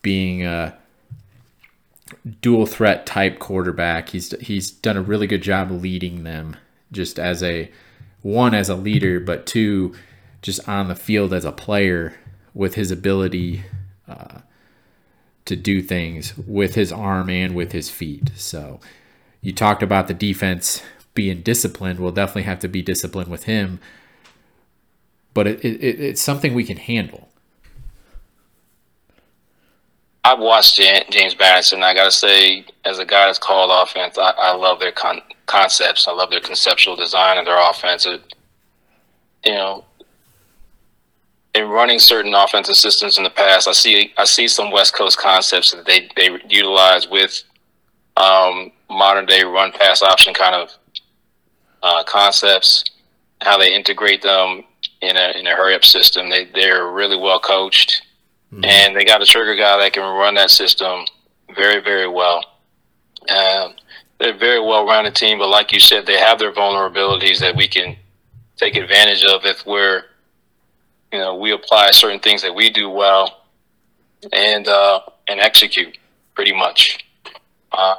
being 0.03 0.45
a 0.45 0.77
dual 2.43 2.67
threat 2.67 3.07
type 3.07 3.39
quarterback. 3.39 4.11
He's 4.11 4.39
he's 4.39 4.71
done 4.71 4.99
a 4.99 5.03
really 5.03 5.27
good 5.27 5.43
job 5.43 5.71
leading 5.71 6.25
them, 6.25 6.59
just 6.93 7.19
as 7.19 7.43
a 7.43 7.71
one 8.21 8.53
as 8.53 8.69
a 8.69 8.77
leader, 8.77 9.19
but 9.19 9.47
two 9.47 9.95
just 10.43 10.69
on 10.69 10.89
the 10.89 10.95
field 10.95 11.33
as 11.33 11.47
a 11.47 11.53
player 11.53 12.19
with 12.53 12.75
his 12.75 12.91
ability 12.91 13.65
uh, 14.09 14.41
to 15.45 15.57
do 15.57 15.83
things 15.83 16.37
with 16.39 16.75
his 16.75 16.93
arm 16.93 17.29
and 17.31 17.55
with 17.55 17.73
his 17.73 17.91
feet. 17.91 18.31
So 18.37 18.81
you 19.41 19.53
talked 19.53 19.83
about 19.83 20.09
the 20.09 20.15
defense 20.15 20.83
being 21.15 21.43
disciplined. 21.43 22.01
We'll 22.01 22.13
definitely 22.13 22.43
have 22.43 22.61
to 22.61 22.69
be 22.69 22.83
disciplined 22.83 23.31
with 23.31 23.45
him 23.45 23.81
but 25.35 25.49
it, 25.49 25.65
it, 25.65 26.01
it's 26.01 26.23
something 26.23 26.55
we 26.55 26.65
can 26.65 26.77
handle. 26.77 27.29
I've 30.23 30.39
watched 30.39 30.77
James 30.77 31.39
Madison. 31.39 31.83
I 31.83 31.93
got 31.93 32.05
to 32.05 32.13
say, 32.13 32.65
as 32.87 32.99
a 32.99 33.05
guy 33.05 33.27
that's 33.27 33.39
called 33.39 33.71
offense, 33.71 34.17
I, 34.17 34.33
I 34.39 34.55
love 34.55 34.81
their 34.81 34.93
con- 34.93 35.21
concepts. 35.45 36.09
I 36.09 36.13
love 36.13 36.31
their 36.31 36.41
conceptual 36.41 36.97
design 36.97 37.37
of 37.37 37.45
their 37.45 37.59
offense. 37.59 38.07
It, 38.07 38.23
you 39.45 39.53
know, 39.53 39.85
in 41.55 41.69
running 41.69 41.99
certain 41.99 42.35
offensive 42.35 42.77
systems 42.77 43.17
in 43.17 43.25
the 43.25 43.31
past, 43.31 43.69
I 43.69 43.73
see 43.73 44.13
I 44.17 44.25
see 44.25 44.49
some 44.49 44.71
West 44.71 44.95
Coast 44.95 45.19
concepts 45.19 45.73
that 45.73 45.87
they 45.87 46.09
they 46.17 46.39
utilize 46.49 47.09
with 47.09 47.43
um, 48.17 48.73
modern 48.91 49.27
day 49.27 49.45
run 49.45 49.73
pass 49.73 50.03
option 50.03 50.35
kind 50.35 50.55
of 50.55 50.71
uh, 51.83 52.03
concepts, 52.05 52.85
how 53.41 53.59
they 53.59 53.75
integrate 53.75 54.23
them 54.23 54.65
in 55.01 55.17
a 55.17 55.39
in 55.39 55.47
a 55.47 55.55
hurry 55.55 55.75
up 55.75 55.85
system. 55.85 56.29
They 56.29 56.47
they're 56.47 56.91
really 56.91 57.17
well 57.17 57.39
coached, 57.39 58.03
mm-hmm. 58.53 58.65
and 58.65 58.97
they 58.97 59.05
got 59.05 59.23
a 59.23 59.27
trigger 59.27 59.55
guy 59.55 59.79
that 59.79 59.93
can 59.93 60.03
run 60.03 60.35
that 60.35 60.51
system 60.51 61.05
very 61.55 61.81
very 61.81 62.09
well. 62.09 62.45
Um, 63.31 63.75
they're 64.19 64.35
a 64.35 64.39
very 64.39 64.61
well 64.61 64.87
rounded 64.87 65.15
team, 65.15 65.39
but 65.39 65.49
like 65.49 65.73
you 65.73 65.81
said, 65.81 66.05
they 66.05 66.19
have 66.19 66.39
their 66.39 66.53
vulnerabilities 66.53 67.39
that 67.41 67.55
we 67.55 67.69
can 67.69 67.97
take 68.57 68.77
advantage 68.77 69.25
of 69.25 69.45
if 69.45 69.65
we're 69.67 70.05
you 71.15 71.21
know 71.21 71.37
we 71.37 71.53
apply 71.53 71.93
certain 71.93 72.19
things 72.19 72.43
that 72.43 72.53
we 72.53 72.71
do 72.71 72.91
well 72.91 73.45
and 74.33 74.67
uh, 74.67 75.01
and 75.29 75.39
execute. 75.39 75.97
pretty 76.35 76.53
much. 76.53 77.07
Um, 77.71 77.95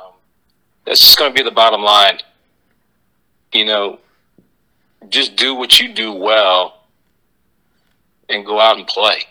that's 0.85 0.99
just 0.99 1.17
going 1.17 1.33
to 1.33 1.33
be 1.33 1.41
the 1.41 1.55
bottom 1.55 1.81
line. 1.81 2.19
You 3.53 3.65
know, 3.65 3.99
just 5.07 5.37
do 5.37 5.55
what 5.55 5.79
you 5.79 5.93
do 5.93 6.11
well 6.11 6.83
and 8.27 8.45
go 8.45 8.59
out 8.59 8.77
and 8.77 8.85
play. 8.85 9.23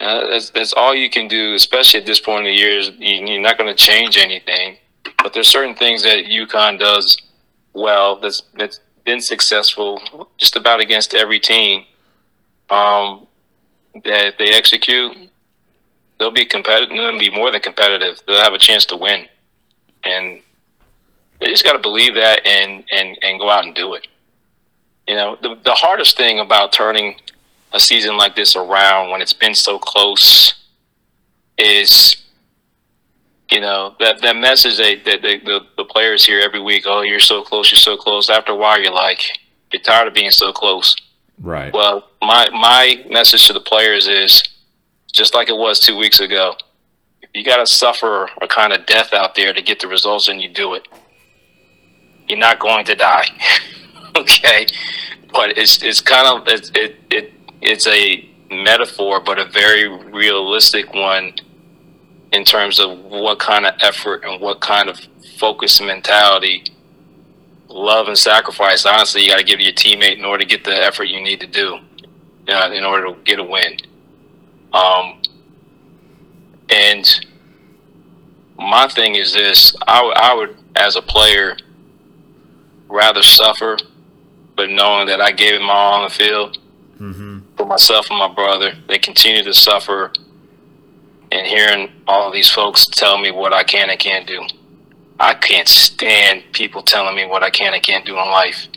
Uh, 0.00 0.28
that's, 0.28 0.50
that's 0.50 0.72
all 0.72 0.94
you 0.94 1.10
can 1.10 1.26
do, 1.26 1.54
especially 1.54 1.98
at 1.98 2.06
this 2.06 2.20
point 2.20 2.46
in 2.46 2.52
the 2.52 2.56
year. 2.56 2.80
You're 2.80 3.40
not 3.40 3.58
going 3.58 3.68
to 3.68 3.74
change 3.74 4.16
anything, 4.16 4.76
but 5.24 5.32
there's 5.32 5.48
certain 5.48 5.74
things 5.74 6.04
that 6.04 6.26
UConn 6.26 6.78
does 6.78 7.20
well 7.74 8.20
that's 8.20 8.42
that's 8.54 8.78
been 9.04 9.20
successful 9.20 10.00
just 10.38 10.54
about 10.54 10.80
against 10.80 11.14
every 11.14 11.40
team. 11.40 11.84
Um, 12.70 13.26
that 14.04 14.34
they 14.38 14.50
execute, 14.52 15.16
they'll 16.18 16.30
be 16.30 16.44
competitive. 16.44 16.90
They'll 16.90 17.18
be 17.18 17.30
more 17.30 17.50
than 17.50 17.60
competitive. 17.60 18.20
They'll 18.26 18.42
have 18.42 18.52
a 18.52 18.58
chance 18.58 18.84
to 18.86 18.96
win, 18.96 19.26
and 20.04 20.40
they 21.40 21.46
just 21.46 21.64
got 21.64 21.72
to 21.72 21.78
believe 21.78 22.14
that 22.14 22.46
and 22.46 22.84
and 22.92 23.18
and 23.22 23.40
go 23.40 23.48
out 23.48 23.64
and 23.64 23.74
do 23.74 23.94
it. 23.94 24.06
You 25.06 25.14
know, 25.14 25.36
the 25.40 25.58
the 25.64 25.72
hardest 25.72 26.16
thing 26.16 26.40
about 26.40 26.72
turning 26.72 27.16
a 27.72 27.80
season 27.80 28.16
like 28.16 28.36
this 28.36 28.56
around 28.56 29.10
when 29.10 29.20
it's 29.20 29.32
been 29.32 29.54
so 29.54 29.78
close 29.78 30.54
is 31.58 32.16
you 33.50 33.60
know 33.60 33.94
that 34.00 34.20
that 34.22 34.36
message 34.36 34.76
that, 34.76 35.04
that 35.04 35.22
the, 35.22 35.60
the 35.76 35.84
players 35.84 36.24
hear 36.24 36.40
every 36.40 36.60
week 36.60 36.84
oh 36.86 37.02
you're 37.02 37.20
so 37.20 37.42
close 37.42 37.70
you're 37.70 37.78
so 37.78 37.96
close 37.96 38.30
after 38.30 38.52
a 38.52 38.56
while 38.56 38.80
you're 38.80 38.92
like 38.92 39.38
you're 39.72 39.82
tired 39.82 40.08
of 40.08 40.14
being 40.14 40.30
so 40.30 40.52
close 40.52 40.96
right. 41.40 41.72
Well 41.72 42.08
my 42.22 42.48
my 42.50 43.04
message 43.08 43.46
to 43.46 43.52
the 43.52 43.60
players 43.60 44.06
is 44.06 44.42
just 45.12 45.34
like 45.34 45.48
it 45.48 45.56
was 45.56 45.80
two 45.80 45.96
weeks 45.96 46.20
ago 46.20 46.54
you 47.34 47.44
got 47.44 47.58
to 47.58 47.66
suffer 47.66 48.28
a 48.40 48.48
kind 48.48 48.72
of 48.72 48.86
death 48.86 49.12
out 49.12 49.34
there 49.34 49.52
to 49.52 49.62
get 49.62 49.80
the 49.80 49.88
results 49.88 50.28
and 50.28 50.40
you 50.40 50.48
do 50.48 50.74
it. 50.74 50.88
You're 52.26 52.38
not 52.38 52.58
going 52.58 52.84
to 52.86 52.94
die. 52.94 53.28
Okay? 54.16 54.66
But 55.32 55.58
it's 55.58 55.80
it's 55.82 56.00
kind 56.00 56.26
of 56.26 56.48
it, 56.48 56.76
it, 56.76 56.96
it 57.10 57.32
it's 57.60 57.86
a 57.86 58.28
metaphor, 58.50 59.20
but 59.20 59.38
a 59.38 59.44
very 59.44 59.86
realistic 59.86 60.92
one 60.92 61.34
in 62.32 62.44
terms 62.44 62.80
of 62.80 62.98
what 62.98 63.38
kind 63.38 63.64
of 63.64 63.74
effort 63.80 64.24
and 64.24 64.40
what 64.40 64.60
kind 64.60 64.88
of 64.88 64.98
focus 65.38 65.80
mentality, 65.80 66.64
love 67.68 68.08
and 68.08 68.18
sacrifice. 68.18 68.84
Honestly, 68.84 69.22
you 69.22 69.28
got 69.28 69.38
to 69.38 69.44
give 69.44 69.60
your 69.60 69.72
teammate 69.72 70.18
in 70.18 70.24
order 70.24 70.44
to 70.44 70.48
get 70.48 70.64
the 70.64 70.74
effort 70.74 71.04
you 71.04 71.22
need 71.22 71.40
to 71.40 71.46
do, 71.46 71.78
you 72.46 72.54
know, 72.54 72.72
in 72.72 72.84
order 72.84 73.06
to 73.06 73.16
get 73.24 73.38
a 73.38 73.44
win. 73.44 73.76
Um, 74.72 75.20
and 76.70 77.26
my 78.58 78.88
thing 78.88 79.14
is 79.14 79.32
this: 79.32 79.74
I, 79.86 79.98
w- 79.98 80.14
I 80.16 80.34
would, 80.34 80.56
as 80.76 80.96
a 80.96 81.02
player, 81.02 81.56
rather 82.88 83.22
suffer, 83.22 83.78
but 84.56 84.70
knowing 84.70 85.06
that 85.06 85.20
I 85.20 85.32
gave 85.32 85.54
it 85.54 85.60
my 85.60 85.72
all 85.72 85.94
on 86.00 86.04
the 86.08 86.14
field 86.14 86.58
mm-hmm. 86.98 87.40
for 87.56 87.66
myself 87.66 88.10
and 88.10 88.18
my 88.18 88.32
brother. 88.32 88.72
They 88.88 88.98
continue 88.98 89.42
to 89.44 89.54
suffer, 89.54 90.12
and 91.30 91.46
hearing 91.46 91.92
all 92.06 92.30
these 92.30 92.50
folks 92.50 92.86
tell 92.86 93.18
me 93.18 93.30
what 93.30 93.52
I 93.52 93.64
can 93.64 93.90
and 93.90 93.98
can't 93.98 94.26
do. 94.26 94.42
I 95.20 95.34
can't 95.34 95.68
stand 95.68 96.44
people 96.52 96.82
telling 96.82 97.16
me 97.16 97.26
what 97.26 97.42
I 97.42 97.50
can 97.50 97.74
and 97.74 97.82
can't 97.82 98.06
do 98.06 98.12
in 98.12 98.26
life. 98.26 98.68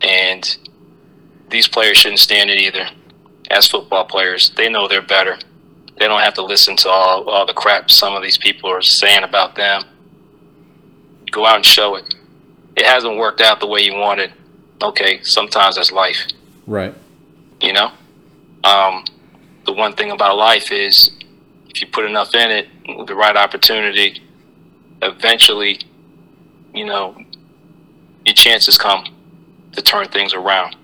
And 0.00 0.56
these 1.50 1.68
players 1.68 1.98
shouldn't 1.98 2.20
stand 2.20 2.50
it 2.50 2.58
either. 2.58 2.88
As 3.50 3.66
football 3.66 4.04
players, 4.04 4.50
they 4.56 4.68
know 4.68 4.88
they're 4.88 5.02
better. 5.02 5.38
They 5.98 6.06
don't 6.06 6.22
have 6.22 6.34
to 6.34 6.44
listen 6.44 6.76
to 6.78 6.88
all, 6.88 7.28
all 7.28 7.46
the 7.46 7.52
crap 7.52 7.90
some 7.90 8.14
of 8.14 8.22
these 8.22 8.38
people 8.38 8.70
are 8.70 8.82
saying 8.82 9.24
about 9.24 9.54
them. 9.56 9.82
Go 11.30 11.46
out 11.46 11.56
and 11.56 11.66
show 11.66 11.96
it. 11.96 12.14
It 12.76 12.86
hasn't 12.86 13.18
worked 13.18 13.40
out 13.40 13.60
the 13.60 13.66
way 13.66 13.80
you 13.80 13.94
wanted. 13.94 14.32
Okay, 14.82 15.22
sometimes 15.22 15.76
that's 15.76 15.92
life. 15.92 16.26
Right. 16.66 16.94
You 17.60 17.72
know, 17.72 17.92
um, 18.64 19.04
the 19.66 19.72
one 19.72 19.94
thing 19.94 20.10
about 20.10 20.36
life 20.36 20.72
is 20.72 21.10
if 21.68 21.80
you 21.80 21.86
put 21.86 22.04
enough 22.04 22.34
in 22.34 22.50
it, 22.50 22.68
with 22.98 23.06
the 23.06 23.14
right 23.14 23.36
opportunity, 23.36 24.22
eventually, 25.02 25.80
you 26.72 26.86
know, 26.86 27.16
your 28.24 28.34
chances 28.34 28.78
come 28.78 29.04
to 29.72 29.82
turn 29.82 30.08
things 30.08 30.32
around. 30.32 30.76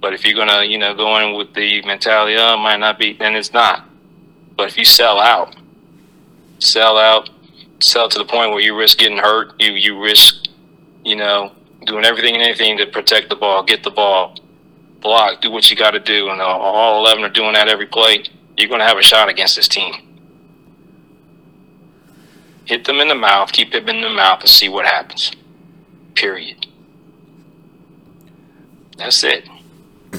But 0.00 0.14
if 0.14 0.24
you're 0.24 0.36
gonna, 0.36 0.64
you 0.64 0.78
know, 0.78 0.94
go 0.94 1.18
in 1.18 1.36
with 1.36 1.54
the 1.54 1.82
mentality, 1.82 2.36
oh, 2.38 2.54
it 2.54 2.58
might 2.58 2.78
not 2.78 2.98
be, 2.98 3.12
then 3.14 3.34
it's 3.34 3.52
not. 3.52 3.86
But 4.56 4.68
if 4.68 4.76
you 4.76 4.84
sell 4.84 5.18
out, 5.18 5.56
sell 6.58 6.98
out, 6.98 7.30
sell 7.80 8.08
to 8.08 8.18
the 8.18 8.24
point 8.24 8.52
where 8.52 8.60
you 8.60 8.76
risk 8.76 8.98
getting 8.98 9.18
hurt, 9.18 9.54
you 9.58 9.72
you 9.72 10.02
risk, 10.02 10.46
you 11.04 11.16
know, 11.16 11.52
doing 11.86 12.04
everything 12.04 12.34
and 12.34 12.42
anything 12.42 12.78
to 12.78 12.86
protect 12.86 13.28
the 13.28 13.36
ball, 13.36 13.62
get 13.62 13.82
the 13.82 13.90
ball, 13.90 14.36
block, 15.00 15.40
do 15.40 15.50
what 15.50 15.70
you 15.70 15.76
got 15.76 15.92
to 15.92 16.00
do, 16.00 16.30
and 16.30 16.40
all 16.40 17.00
11 17.04 17.24
are 17.24 17.30
doing 17.30 17.54
that 17.54 17.68
every 17.68 17.86
play, 17.86 18.24
you're 18.56 18.68
to 18.78 18.84
have 18.84 18.98
a 18.98 19.02
shot 19.02 19.28
against 19.28 19.56
this 19.56 19.68
team. 19.68 20.09
Hit 22.70 22.84
them 22.84 23.00
in 23.00 23.08
the 23.08 23.14
mouth, 23.14 23.52
keep 23.52 23.74
it 23.74 23.88
in 23.88 24.00
the 24.00 24.08
mouth, 24.08 24.40
and 24.40 24.48
see 24.48 24.68
what 24.68 24.86
happens. 24.86 25.32
Period. 26.14 26.66
That's 28.96 29.24
it. 29.24 29.48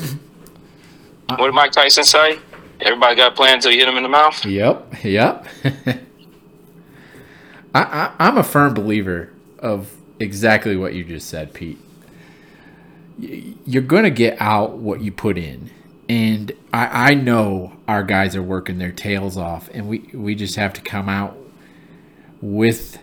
what 1.27 1.37
did 1.37 1.53
Mike 1.53 1.71
Tyson 1.71 2.03
say? 2.03 2.39
Everybody 2.81 3.15
got 3.15 3.31
a 3.31 3.35
plan 3.35 3.55
until 3.55 3.71
you 3.71 3.79
hit 3.79 3.85
them 3.85 3.95
in 3.97 4.03
the 4.03 4.09
mouth? 4.09 4.45
Yep, 4.45 5.03
yep. 5.03 5.47
I, 7.73 7.81
I, 7.81 8.11
I'm 8.19 8.37
a 8.37 8.43
firm 8.43 8.73
believer 8.73 9.31
of 9.59 9.95
exactly 10.19 10.75
what 10.75 10.93
you 10.93 11.05
just 11.05 11.29
said, 11.29 11.53
Pete 11.53 11.79
you're 13.21 13.83
going 13.83 14.03
to 14.03 14.09
get 14.09 14.39
out 14.39 14.77
what 14.77 15.01
you 15.01 15.11
put 15.11 15.37
in. 15.37 15.69
And 16.09 16.51
I, 16.73 17.11
I 17.11 17.13
know 17.13 17.73
our 17.87 18.03
guys 18.03 18.35
are 18.35 18.43
working 18.43 18.77
their 18.77 18.91
tails 18.91 19.37
off, 19.37 19.69
and 19.73 19.87
we, 19.87 19.99
we 20.13 20.35
just 20.35 20.55
have 20.55 20.73
to 20.73 20.81
come 20.81 21.07
out 21.07 21.37
with 22.41 22.97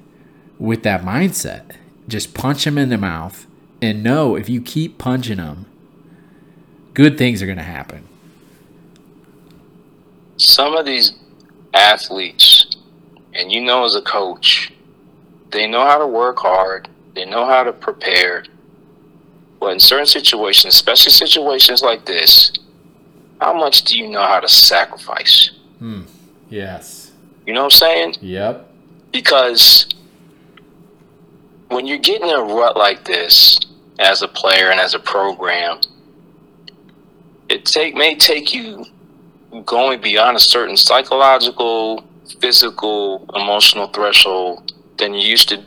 with 0.59 0.83
that 0.83 1.03
mindset. 1.03 1.77
Just 2.09 2.35
punch 2.35 2.65
them 2.65 2.79
in 2.79 2.89
the 2.89 2.99
mouth 2.99 3.47
and 3.81 4.03
know 4.03 4.35
if 4.35 4.49
you 4.49 4.61
keep 4.61 4.99
punching 4.99 5.37
them, 5.37 5.67
good 6.95 7.17
things 7.17 7.43
are 7.43 7.47
going 7.47 7.59
to 7.59 7.65
happen. 7.65 8.09
Some 10.37 10.75
of 10.77 10.87
these 10.87 11.13
athletes, 11.75 12.77
and 13.35 13.53
you 13.53 13.61
know 13.61 13.85
as 13.85 13.95
a 13.95 14.03
coach, 14.03 14.73
they 15.51 15.67
know 15.67 15.85
how 15.85 15.99
to 15.99 16.07
work 16.07 16.39
hard, 16.39 16.89
they 17.15 17.25
know 17.25 17.45
how 17.45 17.65
to 17.65 17.73
prepare, 17.73 18.45
but 19.61 19.73
in 19.73 19.81
certain 19.81 20.07
situations, 20.07 20.75
especially 20.75 21.13
situations 21.13 21.83
like 21.83 22.05
this, 22.05 22.53
how 23.41 23.53
much 23.53 23.83
do 23.83 23.99
you 23.99 24.09
know 24.09 24.23
how 24.23 24.41
to 24.41 24.49
sacrifice? 24.49 25.51
Hmm. 25.79 26.03
Yes. 26.49 27.13
You 27.47 27.53
know 27.55 27.61
what 27.61 27.75
I'm 27.75 27.79
saying? 27.79 28.15
Yep. 28.21 28.68
Because 29.13 29.87
when 31.69 31.87
you're 31.87 31.99
getting 31.99 32.31
a 32.31 32.43
rut 32.43 32.77
like 32.77 33.05
this 33.05 33.59
as 33.99 34.23
a 34.23 34.29
player 34.29 34.71
and 34.71 34.81
as 34.81 34.95
a 34.95 34.99
program, 34.99 35.81
it 37.49 37.65
take 37.65 37.95
may 37.95 38.15
take 38.15 38.53
you 38.53 38.85
going 39.65 40.01
beyond 40.01 40.37
a 40.37 40.41
certain 40.41 40.77
psychological, 40.77 42.05
physical, 42.41 43.29
emotional 43.35 43.87
threshold 43.89 44.73
than 44.99 45.15
you 45.15 45.27
used 45.27 45.49
to 45.49 45.65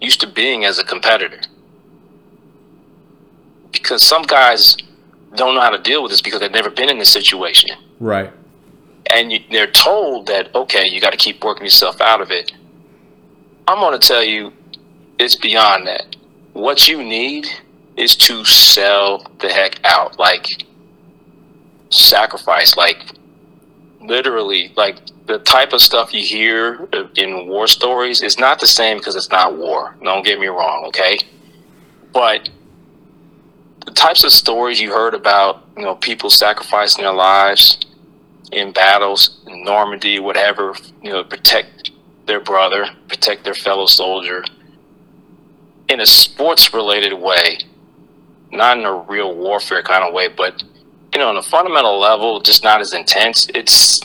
used 0.00 0.20
to 0.20 0.26
being 0.26 0.64
as 0.64 0.78
a 0.78 0.84
competitor 0.84 1.40
because 3.72 4.02
some 4.02 4.22
guys 4.22 4.76
don't 5.34 5.54
know 5.54 5.60
how 5.60 5.70
to 5.70 5.78
deal 5.78 6.02
with 6.02 6.12
this 6.12 6.20
because 6.20 6.40
they've 6.40 6.52
never 6.52 6.70
been 6.70 6.88
in 6.88 6.98
this 6.98 7.08
situation. 7.08 7.70
Right. 7.98 8.30
And 9.10 9.32
you, 9.32 9.40
they're 9.50 9.70
told 9.70 10.26
that, 10.26 10.54
okay, 10.54 10.88
you 10.88 11.00
got 11.00 11.10
to 11.10 11.16
keep 11.16 11.42
working 11.42 11.64
yourself 11.64 12.00
out 12.00 12.20
of 12.20 12.30
it. 12.30 12.52
I'm 13.68 13.78
going 13.78 13.98
to 13.98 14.06
tell 14.06 14.24
you, 14.24 14.52
it's 15.18 15.36
beyond 15.36 15.86
that. 15.86 16.16
What 16.52 16.88
you 16.88 17.02
need 17.02 17.46
is 17.96 18.16
to 18.16 18.44
sell 18.44 19.26
the 19.40 19.48
heck 19.48 19.80
out. 19.84 20.18
Like, 20.18 20.46
sacrifice. 21.90 22.76
Like, 22.76 22.98
literally, 24.00 24.72
like, 24.76 24.98
the 25.26 25.38
type 25.38 25.72
of 25.72 25.80
stuff 25.80 26.12
you 26.12 26.22
hear 26.22 26.88
in 27.16 27.46
war 27.46 27.66
stories 27.66 28.22
is 28.22 28.38
not 28.38 28.58
the 28.60 28.66
same 28.66 28.98
because 28.98 29.14
it's 29.14 29.30
not 29.30 29.56
war. 29.56 29.96
Don't 30.02 30.24
get 30.24 30.40
me 30.40 30.48
wrong, 30.48 30.84
okay? 30.86 31.18
But 32.12 32.48
the 33.86 33.92
types 33.92 34.24
of 34.24 34.32
stories 34.32 34.80
you 34.80 34.92
heard 34.92 35.14
about, 35.14 35.62
you 35.76 35.82
know, 35.82 35.94
people 35.94 36.30
sacrificing 36.30 37.04
their 37.04 37.14
lives 37.14 37.78
in 38.50 38.72
battles 38.72 39.40
in 39.46 39.64
Normandy, 39.64 40.18
whatever, 40.18 40.74
you 41.02 41.10
know, 41.10 41.24
protect 41.24 41.90
their 42.26 42.40
brother, 42.40 42.86
protect 43.08 43.44
their 43.44 43.54
fellow 43.54 43.86
soldier 43.86 44.44
in 45.88 46.00
a 46.00 46.06
sports 46.06 46.72
related 46.74 47.12
way, 47.14 47.58
not 48.52 48.78
in 48.78 48.84
a 48.84 48.94
real 48.94 49.34
warfare 49.36 49.82
kind 49.82 50.04
of 50.04 50.14
way, 50.14 50.28
but 50.28 50.62
you 51.12 51.18
know, 51.20 51.28
on 51.28 51.36
a 51.36 51.42
fundamental 51.42 51.98
level, 51.98 52.40
just 52.40 52.64
not 52.64 52.80
as 52.80 52.94
intense. 52.94 53.48
It's 53.54 54.00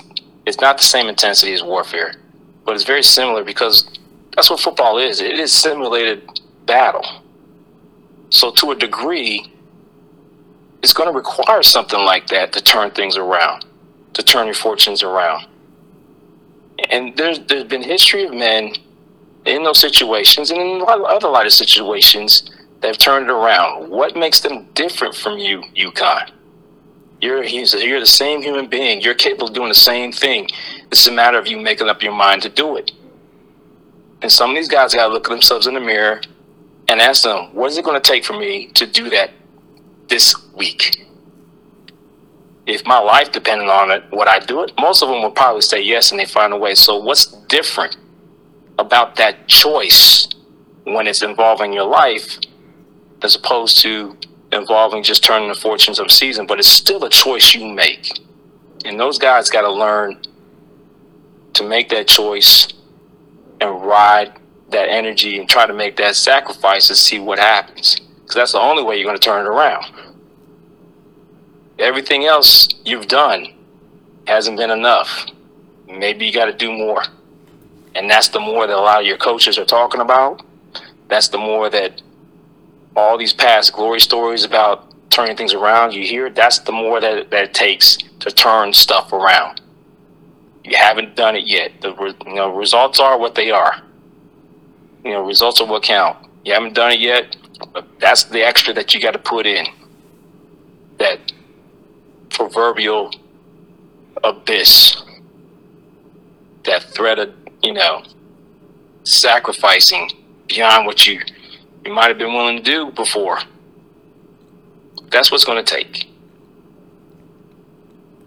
it's 0.46 0.60
not 0.62 0.78
the 0.78 0.84
same 0.84 1.08
intensity 1.08 1.54
as 1.54 1.64
warfare. 1.64 2.16
but 2.66 2.76
it's 2.76 2.84
very 2.84 3.04
similar 3.04 3.44
because 3.44 3.90
that's 4.36 4.50
what 4.50 4.60
football 4.60 4.98
is. 4.98 5.22
It 5.22 5.40
is 5.40 5.52
simulated 5.54 6.28
battle. 6.66 7.06
So 8.30 8.52
to 8.52 8.72
a 8.72 8.76
degree, 8.76 9.52
it's 10.84 10.94
going 10.94 11.10
to 11.10 11.16
require 11.16 11.64
something 11.64 12.00
like 12.00 12.28
that 12.28 12.54
to 12.54 12.62
turn 12.62 12.92
things 12.92 13.18
around, 13.18 13.66
to 14.14 14.24
turn 14.24 14.46
your 14.48 14.56
fortunes 14.56 15.04
around. 15.04 15.48
And 16.90 17.16
there's 17.18 17.40
there's 17.40 17.63
been 17.63 17.84
history 17.84 18.26
of 18.26 18.34
men 18.34 18.74
in 19.46 19.63
those 19.63 19.80
situations 19.80 20.52
and 20.52 20.60
in 20.60 20.68
a 20.68 20.84
lot 20.84 21.00
of 21.00 21.06
other 21.06 21.30
lighter 21.30 21.50
situations 21.50 22.50
that 22.82 22.88
have 22.88 22.98
turned 22.98 23.30
it 23.30 23.32
around. 23.32 23.90
What 23.90 24.16
makes 24.16 24.42
them 24.42 24.68
different 24.74 25.16
from 25.16 25.38
you, 25.38 25.63
UConn? 25.76 26.32
You're 27.22 27.44
he's 27.44 27.74
you're 27.74 28.00
the 28.00 28.06
same 28.06 28.42
human 28.42 28.68
being. 28.68 29.02
You're 29.02 29.16
capable 29.16 29.48
of 29.48 29.54
doing 29.54 29.70
the 29.70 29.76
same 29.76 30.12
thing. 30.12 30.48
It's 30.92 31.08
a 31.08 31.12
matter 31.12 31.38
of 31.38 31.48
you 31.48 31.60
making 31.60 31.90
up 31.90 32.04
your 32.04 32.13
mind 32.13 32.44
to 32.44 32.50
do 32.50 32.78
it. 32.78 32.92
And 34.22 34.32
some 34.32 34.52
of 34.52 34.56
these 34.56 34.68
guys 34.68 34.94
gotta 34.94 35.12
look 35.12 35.28
at 35.28 35.32
themselves 35.32 35.68
in 35.68 35.74
the 35.74 35.80
mirror 35.80 36.22
and 36.88 37.02
ask 37.02 37.24
them, 37.24 37.54
what 37.54 37.72
is 37.72 37.78
it 37.78 37.86
going 37.86 38.02
to 38.02 38.08
take 38.08 38.24
for 38.24 38.34
me 38.34 38.68
to 38.68 38.86
do 38.86 39.10
that 39.10 39.32
this 40.08 40.36
week? 40.54 41.07
If 42.68 42.86
my 42.86 43.00
life 43.00 43.32
depended 43.32 43.70
on 43.70 43.92
it, 43.92 44.04
would 44.12 44.28
I 44.28 44.40
do 44.40 44.62
it? 44.64 44.74
Most 44.78 45.02
of 45.02 45.08
them 45.08 45.22
would 45.24 45.36
probably 45.36 45.62
say 45.62 45.82
yes 45.82 46.12
and 46.12 46.20
they 46.20 46.26
find 46.26 46.52
a 46.52 46.58
way. 46.58 46.76
So, 46.76 46.98
what's 46.98 47.28
different 47.48 47.96
about 48.78 49.16
that 49.16 49.48
choice 49.48 50.28
when 50.84 51.08
it's 51.08 51.22
involving 51.22 51.72
your 51.72 51.86
life 51.86 52.38
as 53.22 53.36
opposed 53.36 53.80
to 53.82 54.18
involving 54.52 55.02
just 55.02 55.24
turning 55.24 55.48
the 55.48 55.56
fortunes 55.56 55.98
of 55.98 56.08
a 56.08 56.10
season? 56.10 56.46
But 56.46 56.60
it's 56.60 56.68
still 56.68 57.06
a 57.06 57.10
choice 57.10 57.56
you 57.56 57.74
make. 57.74 58.20
And 58.84 59.00
those 59.00 59.18
guys 59.18 59.50
got 59.50 59.62
to 59.62 59.72
learn 59.72 60.22
to 61.54 61.68
make 61.68 61.88
that 61.90 62.08
choice 62.10 62.68
and 63.62 63.82
ride 63.82 64.34
that 64.72 64.90
energy 64.90 65.40
and 65.40 65.48
try 65.48 65.66
to 65.66 65.74
make 65.74 65.96
that 65.96 66.18
sacrifice 66.18 66.90
and 66.90 66.98
see 66.98 67.18
what 67.18 67.40
happens. 67.40 67.96
Because 67.96 68.36
that's 68.36 68.52
the 68.52 68.60
only 68.60 68.84
way 68.84 68.98
you're 68.98 69.06
going 69.06 69.18
to 69.18 69.24
turn 69.24 69.46
it 69.46 69.50
around. 69.50 69.86
Everything 71.80 72.26
else 72.26 72.70
you've 72.86 73.08
done 73.08 73.54
hasn't 74.28 74.58
been 74.58 74.72
enough. 74.72 75.26
Maybe 75.88 76.26
you 76.26 76.34
got 76.34 76.46
to 76.46 76.54
do 76.54 76.72
more. 76.72 77.04
And 77.96 78.10
that's 78.10 78.30
the 78.30 78.40
more 78.40 78.68
that 78.68 78.76
a 78.76 78.80
lot 78.80 79.02
of 79.02 79.08
your 79.08 79.18
coaches 79.18 79.58
are 79.58 79.66
talking 79.66 80.02
about. 80.02 80.44
That's 81.08 81.30
the 81.30 81.38
more 81.38 81.70
that 81.70 82.02
all 82.96 83.18
these 83.18 83.34
past 83.34 83.74
glory 83.74 84.00
stories 84.00 84.44
about 84.44 84.94
turning 85.10 85.38
things 85.38 85.54
around 85.54 85.94
you 85.94 86.06
hear. 86.06 86.30
That's 86.30 86.60
the 86.60 86.72
more 86.72 87.00
that, 87.00 87.30
that 87.32 87.44
it 87.46 87.54
takes 87.54 87.98
to 88.20 88.32
turn 88.32 88.74
stuff 88.74 89.13
around. 89.13 89.62
You 90.63 90.76
haven't 90.76 91.16
done 91.16 91.36
it 91.36 91.48
yet. 91.48 91.72
The 91.82 91.94
you 92.26 92.36
know, 92.36 92.54
results 92.54 93.00
are 93.00 93.18
what 93.18 93.36
they 93.36 93.52
are 93.52 93.82
you 95.08 95.13
know, 95.13 95.26
results 95.26 95.62
are 95.62 95.68
what 95.68 95.84
count. 95.84 96.18
You 96.44 96.54
haven't 96.54 96.74
done 96.74 96.92
it 96.92 97.00
yet, 97.00 97.38
but 97.74 97.88
that's 98.00 98.26
the 98.26 98.46
extra 98.46 98.74
that 98.74 98.94
you 98.94 99.02
got 99.02 99.12
to 99.12 99.20
put 99.20 99.46
in. 99.46 99.66
That 101.00 101.20
proverbial 102.30 103.12
abyss, 104.24 105.02
that 106.66 106.84
threat 106.84 107.20
of, 107.20 107.34
you 107.62 107.74
know, 107.74 108.04
sacrificing 109.04 110.12
beyond 110.48 110.86
what 110.86 111.08
you 111.08 111.22
you 111.86 111.94
might 111.94 112.10
have 112.10 112.18
been 112.18 112.34
willing 112.34 112.58
to 112.58 112.63
do 112.63 112.92
before. 112.92 113.40
That's 115.10 115.32
what's 115.32 115.46
going 115.46 115.63
to 115.63 115.76
take. 115.76 116.10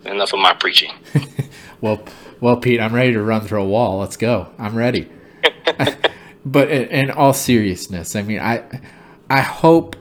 Enough 0.07 0.33
of 0.33 0.39
my 0.39 0.55
preaching. 0.55 0.93
well, 1.83 2.03
well, 2.41 2.57
Pete, 2.57 2.81
I'm 2.81 2.95
ready 2.95 3.13
to 3.13 3.23
run 3.23 3.43
through 3.43 3.63
a 3.63 3.67
wall. 3.67 3.99
Let's 3.99 4.17
go. 4.17 4.49
I'm 4.59 4.75
ready. 4.75 5.11
but 6.45 6.71
in, 6.71 7.11
all 7.11 7.35
seriousness, 7.35 8.17
I 8.17 8.23
mean, 8.23 8.41
I 8.41 8.65
I 9.29 9.43
hope 9.43 9.95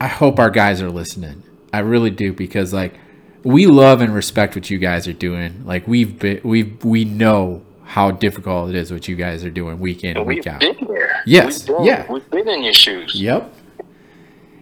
I 0.00 0.08
hope 0.08 0.38
our 0.38 0.50
guys 0.50 0.80
are 0.80 0.90
listening. 0.90 1.42
I 1.74 1.80
really 1.80 2.10
do 2.10 2.32
because 2.32 2.72
like 2.72 2.98
we 3.44 3.66
love 3.66 4.00
and 4.00 4.14
respect 4.14 4.56
what 4.56 4.70
you 4.70 4.78
guys 4.78 5.06
are 5.06 5.12
doing. 5.12 5.64
Like 5.64 5.86
we've 5.86 6.18
been 6.18 6.40
we 6.42 6.64
we 6.82 7.04
know 7.04 7.62
how 7.84 8.10
difficult 8.10 8.70
it 8.70 8.74
is 8.74 8.90
what 8.90 9.06
you 9.06 9.14
guys 9.14 9.44
are 9.44 9.50
doing 9.50 9.78
week 9.78 10.02
in 10.02 10.16
and 10.16 10.26
week 10.26 10.46
out. 10.46 10.60
Been 10.60 10.76
there. 10.88 11.22
Yes. 11.26 11.68
We've 11.68 11.76
been, 11.76 11.86
yeah. 11.86 12.12
We've 12.12 12.30
been 12.30 12.48
in 12.48 12.62
your 12.62 12.72
shoes. 12.72 13.14
Yep. 13.14 13.54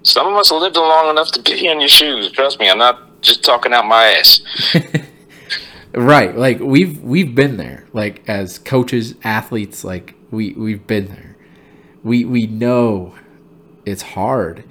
Some 0.02 0.26
of 0.26 0.34
us 0.34 0.50
lived 0.50 0.76
long 0.76 1.08
enough 1.08 1.30
to 1.32 1.42
be 1.42 1.66
in 1.66 1.80
your 1.80 1.88
shoes. 1.88 2.32
Trust 2.32 2.58
me, 2.58 2.68
I'm 2.68 2.78
not 2.78 3.22
just 3.22 3.44
talking 3.44 3.72
out 3.72 3.86
my 3.86 4.06
ass. 4.06 4.40
right. 5.94 6.36
Like 6.36 6.58
we've 6.58 7.00
we've 7.00 7.34
been 7.34 7.56
there. 7.56 7.86
Like 7.92 8.28
as 8.28 8.58
coaches, 8.58 9.14
athletes, 9.22 9.84
like 9.84 10.14
we 10.32 10.52
we've 10.54 10.86
been 10.86 11.06
there. 11.06 11.36
We 12.02 12.24
we 12.24 12.46
know 12.48 13.14
it's 13.86 14.02
hard. 14.02 14.64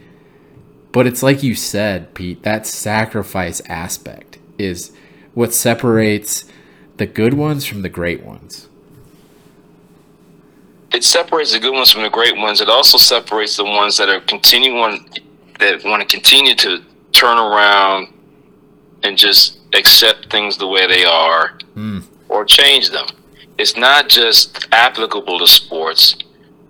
But 0.91 1.08
it's 1.08 1.23
like 1.23 1.43
you 1.43 1.56
said, 1.56 2.13
Pete, 2.13 2.43
that 2.43 2.67
sacrifice 2.67 3.62
aspect 3.67 4.39
is 4.58 4.91
what 5.34 5.54
separates 5.54 6.45
the 6.97 7.06
good 7.06 7.34
ones 7.34 7.65
from 7.65 7.82
the 7.82 7.89
great 7.89 8.23
ones. 8.23 8.67
It 10.93 11.06
separates 11.06 11.54
the 11.54 11.60
good 11.60 11.73
ones 11.73 11.91
from 11.91 12.04
the 12.04 12.10
great 12.10 12.36
ones. 12.36 12.60
It 12.60 12.67
also 12.67 12.97
separates 12.97 13.56
the 13.56 13.63
ones 13.63 13.97
that 13.97 14.10
are 14.10 14.19
continuing 14.21 15.10
that 15.60 15.84
want 15.86 16.01
to 16.01 16.08
continue 16.08 16.56
to 16.56 16.84
turn 17.13 17.38
around 17.38 18.13
and 19.04 19.17
just 19.17 19.60
accept 19.73 20.30
things 20.30 20.58
the 20.58 20.67
way 20.67 20.86
they 20.88 21.06
are 21.06 21.58
mm. 21.75 22.04
or 22.27 22.43
change 22.43 22.89
them 22.89 23.08
it's 23.62 23.77
not 23.77 24.10
just 24.10 24.67
applicable 24.71 25.38
to 25.38 25.45
sports. 25.45 26.15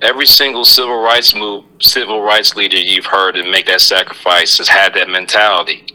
Every 0.01 0.25
single 0.25 0.65
civil 0.65 0.99
rights 1.01 1.35
move, 1.35 1.65
civil 1.79 2.21
rights 2.21 2.55
leader 2.55 2.77
you've 2.77 3.05
heard 3.05 3.35
and 3.35 3.51
make 3.51 3.67
that 3.67 3.81
sacrifice 3.81 4.57
has 4.57 4.67
had 4.67 4.93
that 4.95 5.09
mentality. 5.09 5.85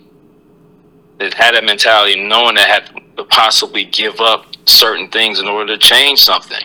It 1.19 1.35
had 1.35 1.55
that 1.55 1.65
mentality 1.65 2.23
knowing 2.23 2.55
that 2.55 2.69
had 2.69 3.17
to 3.17 3.25
possibly 3.25 3.85
give 3.85 4.21
up 4.21 4.47
certain 4.67 5.09
things 5.09 5.41
in 5.41 5.49
order 5.49 5.77
to 5.77 5.79
change 5.79 6.21
something. 6.21 6.63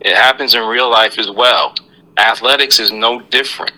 It 0.00 0.14
happens 0.14 0.54
in 0.54 0.62
real 0.62 0.90
life 0.90 1.18
as 1.18 1.30
well. 1.30 1.74
Athletics 2.16 2.78
is 2.78 2.92
no 2.92 3.20
different. 3.20 3.72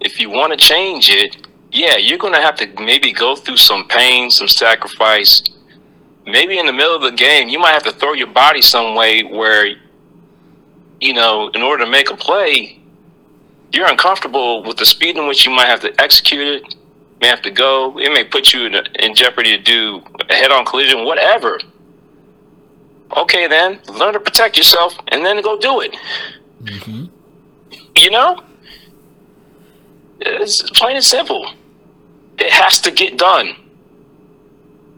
If 0.00 0.18
you 0.18 0.30
want 0.30 0.52
to 0.52 0.56
change 0.56 1.10
it, 1.10 1.46
yeah, 1.70 1.96
you're 1.96 2.18
going 2.18 2.34
to 2.34 2.40
have 2.40 2.56
to 2.56 2.66
maybe 2.82 3.12
go 3.12 3.36
through 3.36 3.56
some 3.56 3.86
pain, 3.88 4.30
some 4.30 4.48
sacrifice, 4.48 5.42
maybe 6.26 6.58
in 6.58 6.66
the 6.66 6.72
middle 6.72 6.94
of 6.94 7.02
the 7.02 7.12
game, 7.12 7.48
you 7.48 7.58
might 7.58 7.72
have 7.72 7.82
to 7.84 7.92
throw 7.92 8.12
your 8.12 8.28
body 8.28 8.62
some 8.62 8.94
way 8.94 9.22
where, 9.22 9.76
you 11.00 11.12
know, 11.12 11.48
in 11.50 11.62
order 11.62 11.84
to 11.84 11.90
make 11.90 12.10
a 12.10 12.16
play, 12.16 12.80
you're 13.72 13.88
uncomfortable 13.88 14.62
with 14.62 14.76
the 14.76 14.86
speed 14.86 15.16
in 15.16 15.26
which 15.26 15.44
you 15.44 15.52
might 15.52 15.66
have 15.66 15.80
to 15.80 16.00
execute 16.00 16.62
it, 16.62 16.74
may 17.20 17.28
have 17.28 17.42
to 17.42 17.50
go. 17.50 17.98
It 17.98 18.12
may 18.12 18.24
put 18.24 18.52
you 18.52 18.66
in, 18.66 18.74
a, 18.74 18.84
in 18.98 19.14
jeopardy 19.14 19.56
to 19.56 19.62
do 19.62 20.02
a 20.28 20.34
head 20.34 20.50
on 20.50 20.64
collision, 20.64 21.04
whatever. 21.04 21.60
Okay, 23.16 23.46
then 23.46 23.80
learn 23.88 24.12
to 24.14 24.20
protect 24.20 24.56
yourself 24.56 24.94
and 25.08 25.24
then 25.24 25.42
go 25.42 25.58
do 25.58 25.80
it. 25.80 25.96
Mm-hmm. 26.62 27.04
You 27.96 28.10
know? 28.10 28.42
It's 30.20 30.62
plain 30.70 30.96
and 30.96 31.04
simple. 31.04 31.52
It 32.38 32.50
has 32.50 32.80
to 32.82 32.90
get 32.90 33.18
done. 33.18 33.56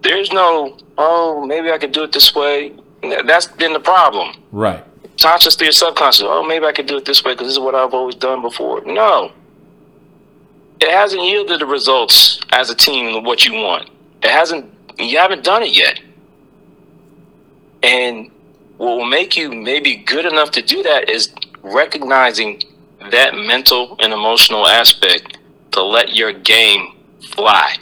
There's 0.02 0.32
no 0.32 0.78
oh, 0.98 1.44
maybe 1.46 1.70
I 1.70 1.78
could 1.78 1.92
do 1.92 2.02
it 2.02 2.12
this 2.12 2.34
way. 2.34 2.74
That's 3.02 3.46
been 3.46 3.72
the 3.72 3.80
problem. 3.80 4.36
Right. 4.52 4.84
Consciously 5.20 5.66
your 5.66 5.72
subconscious. 5.72 6.24
Oh, 6.26 6.42
maybe 6.42 6.66
I 6.66 6.72
could 6.72 6.86
do 6.86 6.96
it 6.96 7.04
this 7.04 7.24
way 7.24 7.32
because 7.32 7.48
this 7.48 7.54
is 7.54 7.60
what 7.60 7.74
I've 7.74 7.94
always 7.94 8.14
done 8.14 8.42
before. 8.42 8.82
No. 8.84 9.32
It 10.80 10.90
hasn't 10.90 11.22
yielded 11.22 11.60
the 11.60 11.66
results 11.66 12.40
as 12.52 12.70
a 12.70 12.74
team 12.74 13.24
what 13.24 13.44
you 13.44 13.54
want. 13.54 13.90
It 14.22 14.30
hasn't. 14.30 14.72
You 14.98 15.18
haven't 15.18 15.44
done 15.44 15.62
it 15.62 15.76
yet. 15.76 16.00
And 17.82 18.30
what 18.76 18.98
will 18.98 19.06
make 19.06 19.36
you 19.36 19.52
maybe 19.52 19.96
good 19.96 20.26
enough 20.26 20.50
to 20.52 20.62
do 20.62 20.82
that 20.82 21.08
is 21.08 21.32
recognizing 21.62 22.62
that 23.10 23.34
mental 23.34 23.96
and 24.00 24.12
emotional 24.12 24.66
aspect 24.66 25.38
to 25.72 25.82
let 25.82 26.14
your 26.14 26.32
game 26.32 26.94
fly 27.20 27.76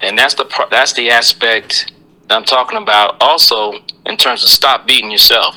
and 0.00 0.18
that's 0.18 0.34
the 0.34 0.66
that's 0.70 0.92
the 0.92 1.10
aspect 1.10 1.92
I'm 2.30 2.44
talking 2.44 2.78
about. 2.78 3.20
Also, 3.20 3.74
in 4.06 4.16
terms 4.16 4.42
of 4.42 4.48
stop 4.48 4.86
beating 4.86 5.10
yourself. 5.10 5.56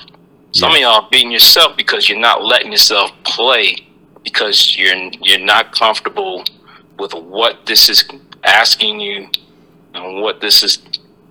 Some 0.51 0.71
yeah. 0.71 0.77
of 0.77 0.81
y'all 0.81 1.09
beating 1.09 1.31
yourself 1.31 1.77
because 1.77 2.09
you're 2.09 2.19
not 2.19 2.43
letting 2.43 2.71
yourself 2.71 3.11
play 3.23 3.77
because 4.23 4.77
you're 4.77 4.95
you're 5.21 5.39
not 5.39 5.71
comfortable 5.71 6.43
with 6.97 7.13
what 7.13 7.65
this 7.65 7.89
is 7.89 8.03
asking 8.43 8.99
you 8.99 9.29
and 9.93 10.21
what 10.21 10.41
this 10.41 10.63
is 10.63 10.79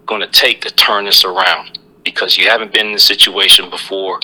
going 0.07 0.21
to 0.21 0.29
take 0.29 0.61
to 0.63 0.71
turn 0.71 1.05
this 1.05 1.25
around 1.25 1.79
because 2.05 2.39
you 2.39 2.49
haven't 2.49 2.73
been 2.73 2.87
in 2.87 2.93
this 2.93 3.05
situation 3.05 3.69
before. 3.71 4.21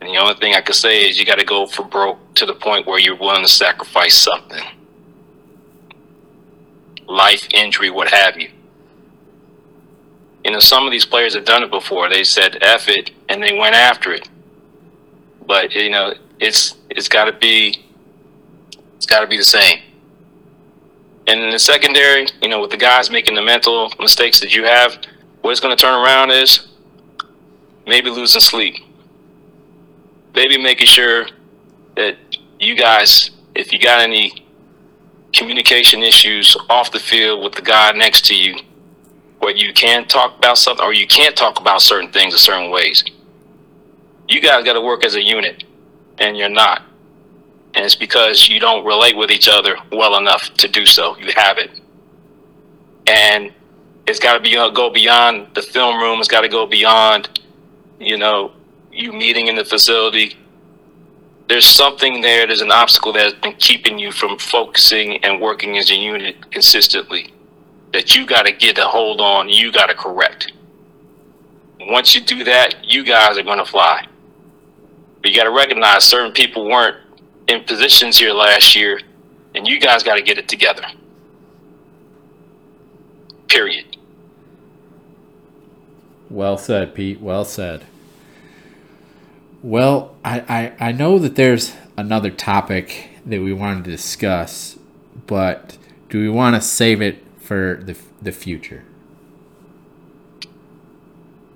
And 0.00 0.10
the 0.10 0.16
only 0.18 0.34
thing 0.34 0.54
I 0.54 0.60
can 0.60 0.74
say 0.74 1.08
is 1.08 1.18
you 1.18 1.24
got 1.24 1.38
to 1.38 1.44
go 1.44 1.66
for 1.66 1.84
broke 1.84 2.34
to 2.34 2.44
the 2.44 2.54
point 2.54 2.86
where 2.86 2.98
you're 2.98 3.16
willing 3.16 3.42
to 3.42 3.48
sacrifice 3.48 4.16
something 4.16 4.62
life, 7.08 7.46
injury, 7.52 7.90
what 7.90 8.08
have 8.08 8.38
you. 8.38 8.50
You 10.44 10.50
know, 10.50 10.58
some 10.58 10.84
of 10.84 10.90
these 10.90 11.04
players 11.04 11.34
have 11.34 11.44
done 11.44 11.62
it 11.62 11.70
before. 11.70 12.08
They 12.08 12.24
said 12.24 12.58
"F 12.60 12.88
it" 12.88 13.10
and 13.28 13.42
they 13.42 13.56
went 13.56 13.74
after 13.74 14.12
it. 14.12 14.28
But 15.46 15.74
you 15.74 15.90
know, 15.90 16.14
it's 16.40 16.76
it's 16.90 17.08
got 17.08 17.26
to 17.26 17.32
be 17.32 17.84
it's 18.96 19.06
got 19.06 19.20
to 19.20 19.26
be 19.26 19.36
the 19.36 19.44
same. 19.44 19.80
And 21.26 21.40
in 21.40 21.50
the 21.50 21.58
secondary, 21.58 22.26
you 22.40 22.48
know, 22.48 22.60
with 22.60 22.70
the 22.70 22.76
guys 22.76 23.10
making 23.10 23.36
the 23.36 23.42
mental 23.42 23.92
mistakes 24.00 24.40
that 24.40 24.54
you 24.54 24.64
have, 24.64 24.98
what 25.40 25.52
it's 25.52 25.60
going 25.60 25.76
to 25.76 25.80
turn 25.80 25.94
around 25.94 26.30
is 26.30 26.68
maybe 27.86 28.10
losing 28.10 28.40
sleep, 28.40 28.76
maybe 30.34 30.60
making 30.60 30.86
sure 30.86 31.26
that 31.94 32.16
you 32.58 32.76
guys, 32.76 33.30
if 33.54 33.72
you 33.72 33.78
got 33.78 34.00
any 34.00 34.46
communication 35.32 36.02
issues 36.02 36.56
off 36.68 36.90
the 36.90 36.98
field 36.98 37.42
with 37.42 37.54
the 37.54 37.62
guy 37.62 37.92
next 37.92 38.26
to 38.26 38.34
you, 38.34 38.56
where 39.42 39.54
you 39.56 39.72
can 39.72 40.06
talk 40.06 40.38
about 40.38 40.56
something 40.56 40.84
or 40.84 40.92
you 40.92 41.04
can't 41.04 41.34
talk 41.34 41.58
about 41.58 41.82
certain 41.82 42.12
things 42.12 42.32
in 42.32 42.38
certain 42.38 42.70
ways. 42.70 43.02
You 44.28 44.40
guys 44.40 44.64
got 44.64 44.74
to 44.74 44.80
work 44.80 45.04
as 45.04 45.16
a 45.16 45.22
unit, 45.22 45.64
and 46.18 46.36
you're 46.36 46.48
not. 46.48 46.82
And 47.74 47.84
it's 47.84 47.96
because 47.96 48.48
you 48.48 48.60
don't 48.60 48.86
relate 48.86 49.16
with 49.16 49.32
each 49.32 49.48
other 49.48 49.76
well 49.90 50.16
enough 50.16 50.54
to 50.54 50.68
do 50.68 50.86
so. 50.86 51.16
You 51.18 51.32
have 51.34 51.58
it. 51.58 51.80
And 53.08 53.52
it's 54.06 54.20
got 54.20 54.34
to 54.34 54.40
be 54.40 54.56
uh, 54.56 54.70
go 54.70 54.90
beyond 54.90 55.48
the 55.54 55.62
film 55.62 55.98
room. 55.98 56.20
It's 56.20 56.28
got 56.28 56.42
to 56.42 56.48
go 56.48 56.64
beyond, 56.64 57.40
you 57.98 58.16
know, 58.16 58.52
you 58.92 59.12
meeting 59.12 59.48
in 59.48 59.56
the 59.56 59.64
facility. 59.64 60.36
There's 61.48 61.66
something 61.66 62.20
there. 62.20 62.46
There's 62.46 62.60
an 62.60 62.70
obstacle 62.70 63.12
that's 63.12 63.34
been 63.34 63.54
keeping 63.54 63.98
you 63.98 64.12
from 64.12 64.38
focusing 64.38 65.16
and 65.24 65.40
working 65.40 65.78
as 65.78 65.90
a 65.90 65.96
unit 65.96 66.52
consistently 66.52 67.31
that 67.92 68.14
you 68.14 68.26
got 68.26 68.46
to 68.46 68.52
get 68.52 68.78
a 68.78 68.84
hold 68.84 69.20
on, 69.20 69.48
you 69.48 69.70
got 69.70 69.86
to 69.86 69.94
correct. 69.94 70.52
Once 71.80 72.14
you 72.14 72.20
do 72.20 72.44
that, 72.44 72.84
you 72.84 73.04
guys 73.04 73.36
are 73.36 73.42
going 73.42 73.58
to 73.58 73.64
fly. 73.64 74.06
But 75.20 75.30
you 75.30 75.36
got 75.36 75.44
to 75.44 75.50
recognize 75.50 76.04
certain 76.04 76.32
people 76.32 76.68
weren't 76.68 76.96
in 77.48 77.64
positions 77.64 78.18
here 78.18 78.32
last 78.32 78.74
year, 78.74 79.00
and 79.54 79.66
you 79.66 79.78
guys 79.80 80.02
got 80.02 80.16
to 80.16 80.22
get 80.22 80.38
it 80.38 80.48
together. 80.48 80.84
Period. 83.48 83.96
Well 86.30 86.56
said, 86.56 86.94
Pete. 86.94 87.20
Well 87.20 87.44
said. 87.44 87.84
Well, 89.62 90.16
I, 90.24 90.40
I, 90.80 90.88
I 90.88 90.92
know 90.92 91.18
that 91.18 91.36
there's 91.36 91.76
another 91.96 92.30
topic 92.30 93.10
that 93.26 93.42
we 93.42 93.52
wanted 93.52 93.84
to 93.84 93.90
discuss, 93.90 94.78
but 95.26 95.76
do 96.08 96.18
we 96.18 96.28
want 96.28 96.56
to 96.56 96.60
save 96.60 97.02
it 97.02 97.22
for 97.52 97.82
the 97.84 97.94
the 98.22 98.32
future. 98.32 98.82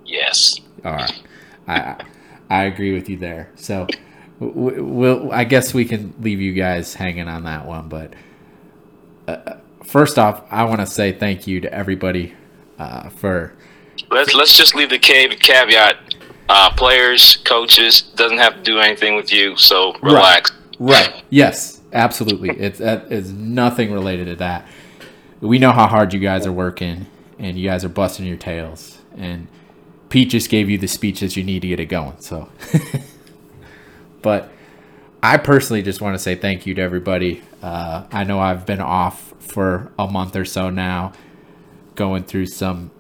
Yes. 0.05 0.61
All 0.85 0.93
right. 0.93 1.23
I 1.67 1.97
I 2.51 2.65
agree 2.65 2.93
with 2.93 3.09
you 3.09 3.17
there. 3.17 3.51
So 3.55 3.87
we'll 4.39 5.33
I 5.33 5.45
guess 5.45 5.73
we 5.73 5.87
can 5.87 6.13
leave 6.21 6.39
you 6.39 6.53
guys 6.53 6.93
hanging 6.93 7.29
on 7.29 7.45
that 7.45 7.65
one, 7.65 7.89
but 7.89 8.13
uh, 9.27 9.55
first 9.85 10.19
off, 10.19 10.45
I 10.51 10.65
want 10.65 10.81
to 10.81 10.87
say 10.87 11.13
thank 11.13 11.47
you 11.47 11.63
to 11.63 11.73
everybody 11.73 12.35
uh, 12.79 13.09
for. 13.09 13.55
Let's 14.11 14.35
let's 14.35 14.55
just 14.55 14.75
leave 14.75 14.91
the 14.91 14.99
cave 14.99 15.31
caveat. 15.41 15.97
Uh, 16.51 16.71
players, 16.75 17.37
coaches 17.37 18.03
doesn't 18.03 18.39
have 18.39 18.57
to 18.57 18.63
do 18.63 18.79
anything 18.81 19.17
with 19.17 19.33
you, 19.33 19.57
so 19.57 19.95
relax. 20.03 20.53
Right. 20.79 21.09
right. 21.09 21.25
Yes. 21.31 21.81
Absolutely. 21.93 22.51
It's 22.51 22.79
that 22.81 23.11
is 23.11 23.33
nothing 23.33 23.91
related 23.91 24.27
to 24.27 24.37
that 24.37 24.67
we 25.41 25.59
know 25.59 25.73
how 25.73 25.87
hard 25.87 26.15
you 26.15 26.21
guys 26.21 26.47
are 26.47 26.53
working 26.53 27.07
and 27.39 27.59
you 27.59 27.69
guys 27.69 27.85
are 27.85 27.89
busting 27.89 28.27
your 28.27 28.37
tails. 28.37 28.99
And 29.17 29.49
Pete 30.09 30.31
just 30.31 30.51
gave 30.51 30.71
you 30.71 30.79
the 30.79 30.89
speeches 30.89 31.37
you 31.37 31.45
need 31.45 31.63
to 31.63 31.69
get 31.69 31.81
it 31.81 31.87
going. 31.87 32.19
So, 32.21 32.49
but 34.23 34.51
I 35.23 35.37
personally 35.37 35.83
just 35.83 36.01
want 36.01 36.15
to 36.15 36.19
say 36.19 36.35
thank 36.35 36.67
you 36.67 36.75
to 36.75 36.83
everybody. 36.83 37.43
Uh, 37.63 38.07
I 38.13 38.25
know 38.25 38.39
I've 38.39 38.65
been 38.67 38.81
off 38.81 39.35
for 39.41 39.93
a 39.99 40.07
month 40.07 40.37
or 40.37 40.45
so 40.45 40.71
now, 40.71 41.13
going 41.95 42.25
through 42.25 42.47
some 42.47 42.91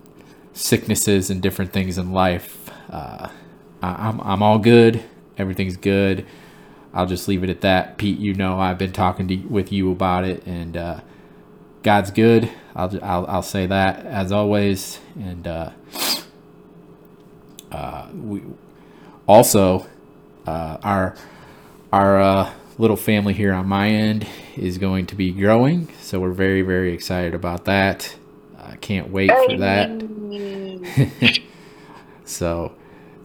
sicknesses 0.53 1.31
and 1.31 1.43
different 1.43 1.73
things 1.73 1.99
in 1.99 2.13
life. 2.13 2.71
Uh, 2.91 3.29
I'm 3.83 4.21
I'm 4.21 4.43
all 4.43 4.59
good. 4.59 5.03
Everything's 5.39 5.77
good. 5.77 6.27
I'll 6.95 7.07
just 7.07 7.29
leave 7.29 7.45
it 7.45 7.51
at 7.51 7.61
that. 7.61 7.99
Pete, 7.99 8.19
you 8.19 8.35
know 8.35 8.59
I've 8.59 8.79
been 8.79 8.93
talking 8.93 9.29
to 9.29 9.37
with 9.37 9.71
you 9.71 9.93
about 9.93 10.25
it, 10.25 10.45
and 10.47 10.77
uh, 10.77 11.01
God's 11.87 12.11
good. 12.11 12.51
I'll, 12.75 12.99
I'll, 13.01 13.27
I'll 13.29 13.43
say 13.45 13.67
that 13.67 14.05
as 14.07 14.33
always. 14.33 14.99
And 15.15 15.47
uh, 15.47 15.71
uh, 17.71 18.09
we 18.13 18.43
also 19.29 19.87
uh, 20.49 20.79
our 20.83 21.15
our 21.93 22.21
uh, 22.21 22.53
little 22.77 22.97
family 22.97 23.35
here 23.35 23.55
on 23.55 23.69
my 23.69 23.89
end 23.89 24.27
is 24.57 24.79
going 24.79 25.07
to 25.07 25.15
be 25.15 25.31
growing, 25.31 25.89
so 26.01 26.19
we're 26.19 26.33
very 26.33 26.63
very 26.63 26.93
excited 26.93 27.35
about 27.35 27.67
that. 27.67 28.17
I 28.59 28.75
can't 28.75 29.11
wait 29.11 29.31
for 29.31 29.57
that. 29.59 31.41
so. 32.25 32.75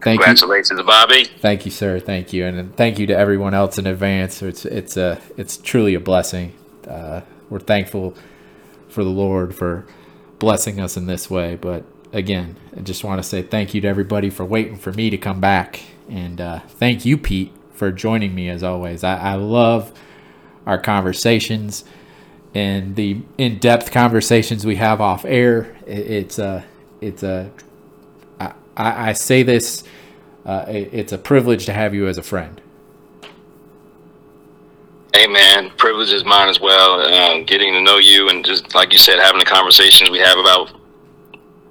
Thank 0.03 0.21
Congratulations, 0.21 0.79
you. 0.79 0.85
Bobby. 0.85 1.23
Thank 1.25 1.65
you, 1.65 1.71
sir. 1.71 1.99
Thank 1.99 2.31
you, 2.33 2.45
and 2.45 2.75
thank 2.75 2.99
you 2.99 3.07
to 3.07 3.17
everyone 3.17 3.55
else 3.55 3.79
in 3.79 3.87
advance. 3.87 4.43
It's 4.43 4.65
it's 4.65 4.97
a 4.97 5.19
it's 5.35 5.57
truly 5.57 5.95
a 5.95 5.99
blessing. 5.99 6.53
Uh, 6.87 7.21
we're 7.49 7.59
thankful 7.59 8.15
for 8.91 9.03
the 9.03 9.09
Lord 9.09 9.55
for 9.55 9.85
blessing 10.39 10.79
us 10.79 10.97
in 10.97 11.05
this 11.05 11.29
way. 11.29 11.55
But 11.55 11.83
again, 12.13 12.57
I 12.75 12.81
just 12.81 13.03
want 13.03 13.21
to 13.21 13.27
say 13.27 13.41
thank 13.41 13.73
you 13.73 13.81
to 13.81 13.87
everybody 13.87 14.29
for 14.29 14.45
waiting 14.45 14.77
for 14.77 14.91
me 14.91 15.09
to 15.09 15.17
come 15.17 15.39
back. 15.39 15.81
And 16.09 16.41
uh, 16.41 16.59
thank 16.67 17.05
you, 17.05 17.17
Pete, 17.17 17.53
for 17.73 17.91
joining 17.91 18.35
me 18.35 18.49
as 18.49 18.63
always. 18.63 19.03
I, 19.03 19.17
I 19.17 19.35
love 19.35 19.91
our 20.65 20.79
conversations 20.79 21.85
and 22.53 22.95
the 22.95 23.21
in-depth 23.37 23.91
conversations 23.91 24.65
we 24.65 24.75
have 24.75 24.99
off 24.99 25.23
air. 25.25 25.75
It, 25.87 25.99
it's 26.11 26.39
a, 26.39 26.65
it's 26.99 27.23
a, 27.23 27.49
I, 28.39 28.53
I 29.09 29.13
say 29.13 29.43
this, 29.43 29.83
uh, 30.45 30.65
it, 30.67 30.89
it's 30.91 31.13
a 31.13 31.17
privilege 31.17 31.65
to 31.67 31.73
have 31.73 31.93
you 31.93 32.07
as 32.07 32.17
a 32.17 32.23
friend. 32.23 32.61
Hey 35.21 35.27
man, 35.27 35.69
privilege 35.77 36.09
is 36.09 36.25
mine 36.25 36.49
as 36.49 36.59
well. 36.59 36.99
Um, 36.99 37.43
getting 37.43 37.73
to 37.73 37.81
know 37.81 37.99
you 37.99 38.29
and 38.29 38.43
just 38.43 38.73
like 38.73 38.91
you 38.91 38.97
said, 38.97 39.19
having 39.19 39.37
the 39.37 39.45
conversations 39.45 40.09
we 40.09 40.17
have 40.17 40.39
about 40.39 40.71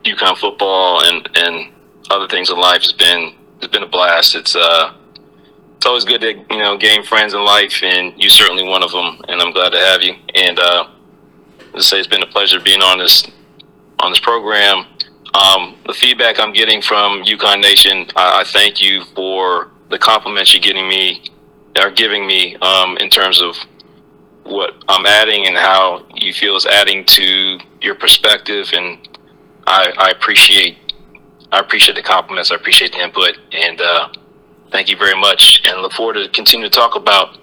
UConn 0.04 0.38
football 0.38 1.02
and 1.02 1.28
and 1.34 1.72
other 2.10 2.28
things 2.28 2.48
in 2.48 2.56
life 2.56 2.82
has 2.82 2.92
been 2.92 3.34
has 3.60 3.68
been 3.68 3.82
a 3.82 3.88
blast. 3.88 4.36
It's 4.36 4.54
uh 4.54 4.94
it's 5.74 5.84
always 5.84 6.04
good 6.04 6.20
to 6.20 6.34
you 6.48 6.58
know 6.58 6.76
gain 6.76 7.02
friends 7.02 7.34
in 7.34 7.44
life, 7.44 7.82
and 7.82 8.14
you're 8.16 8.30
certainly 8.30 8.62
one 8.62 8.84
of 8.84 8.92
them. 8.92 9.20
And 9.26 9.42
I'm 9.42 9.52
glad 9.52 9.70
to 9.70 9.80
have 9.80 10.00
you. 10.00 10.14
And 10.36 10.56
uh, 10.56 10.88
to 11.74 11.82
say 11.82 11.98
it's 11.98 12.06
been 12.06 12.22
a 12.22 12.26
pleasure 12.26 12.60
being 12.60 12.82
on 12.82 12.98
this 12.98 13.26
on 13.98 14.12
this 14.12 14.20
program. 14.20 14.86
Um, 15.34 15.76
the 15.88 15.92
feedback 15.92 16.38
I'm 16.38 16.52
getting 16.52 16.80
from 16.80 17.24
UConn 17.24 17.60
Nation, 17.60 18.06
I, 18.14 18.42
I 18.42 18.44
thank 18.44 18.80
you 18.80 19.02
for 19.16 19.72
the 19.88 19.98
compliments 19.98 20.54
you're 20.54 20.62
getting 20.62 20.88
me 20.88 21.24
are 21.78 21.90
giving 21.90 22.26
me 22.26 22.56
um, 22.56 22.96
in 22.98 23.10
terms 23.10 23.40
of 23.40 23.56
what 24.44 24.74
I'm 24.88 25.06
adding 25.06 25.46
and 25.46 25.56
how 25.56 26.04
you 26.14 26.32
feel 26.32 26.56
is 26.56 26.66
adding 26.66 27.04
to 27.06 27.58
your 27.80 27.94
perspective. 27.94 28.70
And 28.72 29.08
I, 29.66 29.92
I 29.98 30.10
appreciate 30.10 30.76
I 31.52 31.58
appreciate 31.58 31.96
the 31.96 32.02
compliments. 32.02 32.52
I 32.52 32.54
appreciate 32.54 32.92
the 32.92 32.98
input, 32.98 33.36
and 33.52 33.80
uh, 33.80 34.08
thank 34.70 34.88
you 34.88 34.96
very 34.96 35.18
much. 35.18 35.62
And 35.66 35.82
look 35.82 35.92
forward 35.92 36.14
to 36.14 36.28
continue 36.28 36.68
to 36.68 36.70
talk 36.70 36.94
about 36.94 37.38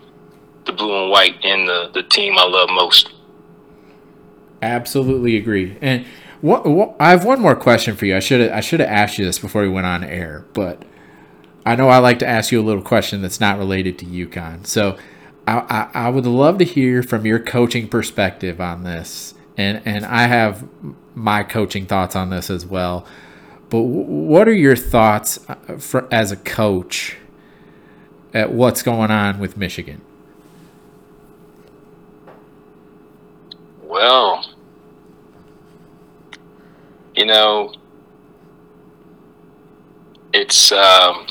the 0.66 0.72
blue 0.72 1.04
and 1.04 1.12
white 1.12 1.36
and 1.44 1.68
the 1.68 1.92
the 1.94 2.04
team 2.04 2.36
I 2.38 2.46
love 2.46 2.70
most. 2.70 3.12
Absolutely 4.62 5.36
agree. 5.36 5.78
And 5.82 6.06
what, 6.42 6.66
what 6.66 6.96
I 7.00 7.10
have 7.10 7.26
one 7.26 7.40
more 7.40 7.56
question 7.56 7.96
for 7.96 8.06
you. 8.06 8.16
I 8.16 8.20
should 8.20 8.50
I 8.50 8.62
should 8.62 8.80
have 8.80 8.90
asked 8.90 9.18
you 9.18 9.26
this 9.26 9.40
before 9.40 9.62
we 9.62 9.70
went 9.70 9.88
on 9.88 10.04
air, 10.04 10.46
but 10.54 10.84
I 11.68 11.76
know 11.76 11.90
I 11.90 11.98
like 11.98 12.20
to 12.20 12.28
ask 12.28 12.54
you 12.54 12.62
a 12.62 12.64
little 12.64 12.82
question 12.82 13.22
that's 13.22 13.42
not 13.42 13.58
related 13.58 14.00
to 14.00 14.06
UConn. 14.06 14.66
So 14.66 14.98
I, 15.46 15.90
I, 15.94 16.06
I 16.06 16.10
would 16.10 16.26
love 16.26 16.60
to 16.60 16.64
hear 16.64 17.04
from 17.04 17.26
your 17.26 17.40
coaching 17.40 17.90
perspective 17.90 18.62
on 18.62 18.84
this. 18.86 19.34
And, 19.58 19.82
and 19.84 20.06
I 20.06 20.28
have 20.28 20.66
my 21.14 21.44
coaching 21.44 21.86
thoughts 21.86 22.16
on 22.16 22.30
this 22.30 22.50
as 22.50 22.66
well. 22.66 23.06
But 23.70 23.82
what 23.82 24.48
are 24.48 24.54
your 24.54 24.78
thoughts 24.78 25.44
uh, 25.50 25.56
for, 25.78 26.08
as 26.10 26.32
a 26.32 26.38
coach 26.38 27.18
at 28.34 28.54
what's 28.54 28.82
going 28.82 29.12
on 29.12 29.38
with 29.38 29.58
Michigan? 29.58 30.00
Well, 33.84 34.54
you 37.14 37.26
know, 37.26 37.74
it's 40.32 40.72
um, 40.72 41.28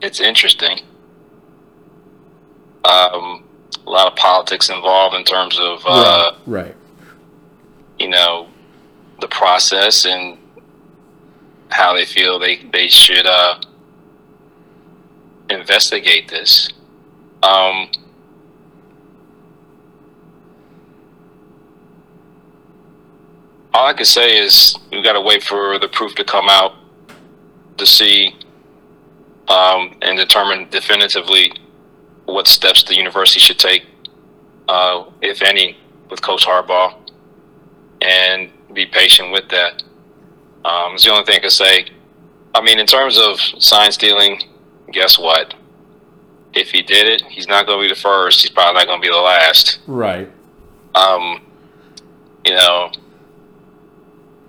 it's 0.00 0.20
interesting. 0.20 0.80
Um, 2.84 3.44
a 3.86 3.90
lot 3.90 4.10
of 4.10 4.16
politics 4.16 4.70
involved 4.70 5.14
in 5.14 5.24
terms 5.24 5.58
of 5.58 5.80
uh, 5.86 6.32
right. 6.46 6.64
right. 6.64 6.76
You 7.98 8.08
know, 8.08 8.48
the 9.20 9.28
process, 9.28 10.06
and 10.06 10.38
how 11.68 11.94
they 11.94 12.04
feel 12.04 12.38
they 12.38 12.56
they 12.72 12.88
should 12.88 13.26
uh, 13.26 13.60
investigate 15.50 16.28
this. 16.28 16.70
Um, 17.42 17.90
all 23.72 23.86
I 23.86 23.92
can 23.92 24.04
say 24.04 24.38
is 24.38 24.76
we 24.90 25.02
got 25.02 25.12
to 25.12 25.20
wait 25.20 25.42
for 25.42 25.78
the 25.78 25.88
proof 25.88 26.14
to 26.16 26.24
come 26.24 26.48
out 26.48 26.74
to 27.76 27.86
see 27.86 28.36
um, 29.50 29.96
and 30.00 30.16
determine 30.16 30.68
definitively 30.70 31.52
what 32.26 32.46
steps 32.46 32.84
the 32.84 32.94
university 32.94 33.40
should 33.40 33.58
take, 33.58 33.84
uh, 34.68 35.04
if 35.20 35.42
any, 35.42 35.76
with 36.08 36.22
Coach 36.22 36.46
Harbaugh, 36.46 36.94
and 38.00 38.50
be 38.72 38.86
patient 38.86 39.32
with 39.32 39.48
that. 39.48 39.82
Um, 40.64 40.94
it's 40.94 41.04
the 41.04 41.10
only 41.10 41.24
thing 41.24 41.36
I 41.36 41.40
can 41.40 41.50
say. 41.50 41.86
I 42.54 42.62
mean, 42.62 42.78
in 42.78 42.86
terms 42.86 43.18
of 43.18 43.40
sign 43.40 43.90
stealing, 43.90 44.40
guess 44.92 45.18
what? 45.18 45.54
If 46.54 46.70
he 46.70 46.82
did 46.82 47.08
it, 47.08 47.22
he's 47.22 47.48
not 47.48 47.66
going 47.66 47.78
to 47.78 47.88
be 47.88 47.92
the 47.92 48.00
first. 48.00 48.42
He's 48.42 48.50
probably 48.50 48.74
not 48.74 48.86
going 48.86 49.00
to 49.00 49.06
be 49.06 49.12
the 49.12 49.20
last. 49.20 49.80
Right. 49.86 50.30
Um, 50.94 51.42
you 52.44 52.54
know, 52.54 52.90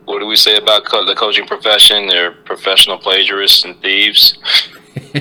what 0.06 0.20
do 0.20 0.26
we 0.26 0.36
say 0.36 0.58
about 0.58 0.86
co- 0.86 1.06
the 1.06 1.16
coaching 1.16 1.47
profession? 1.47 2.08
They're 2.08 2.32
professional 2.32 2.97
plagiarists 2.97 3.66
and 3.66 3.80
thieves. 3.82 4.38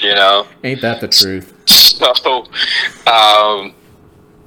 you 0.00 0.14
know, 0.14 0.46
Ain't 0.64 0.80
that 0.82 1.00
the 1.00 1.08
truth? 1.08 1.54
so 1.66 2.46
um, 3.06 3.74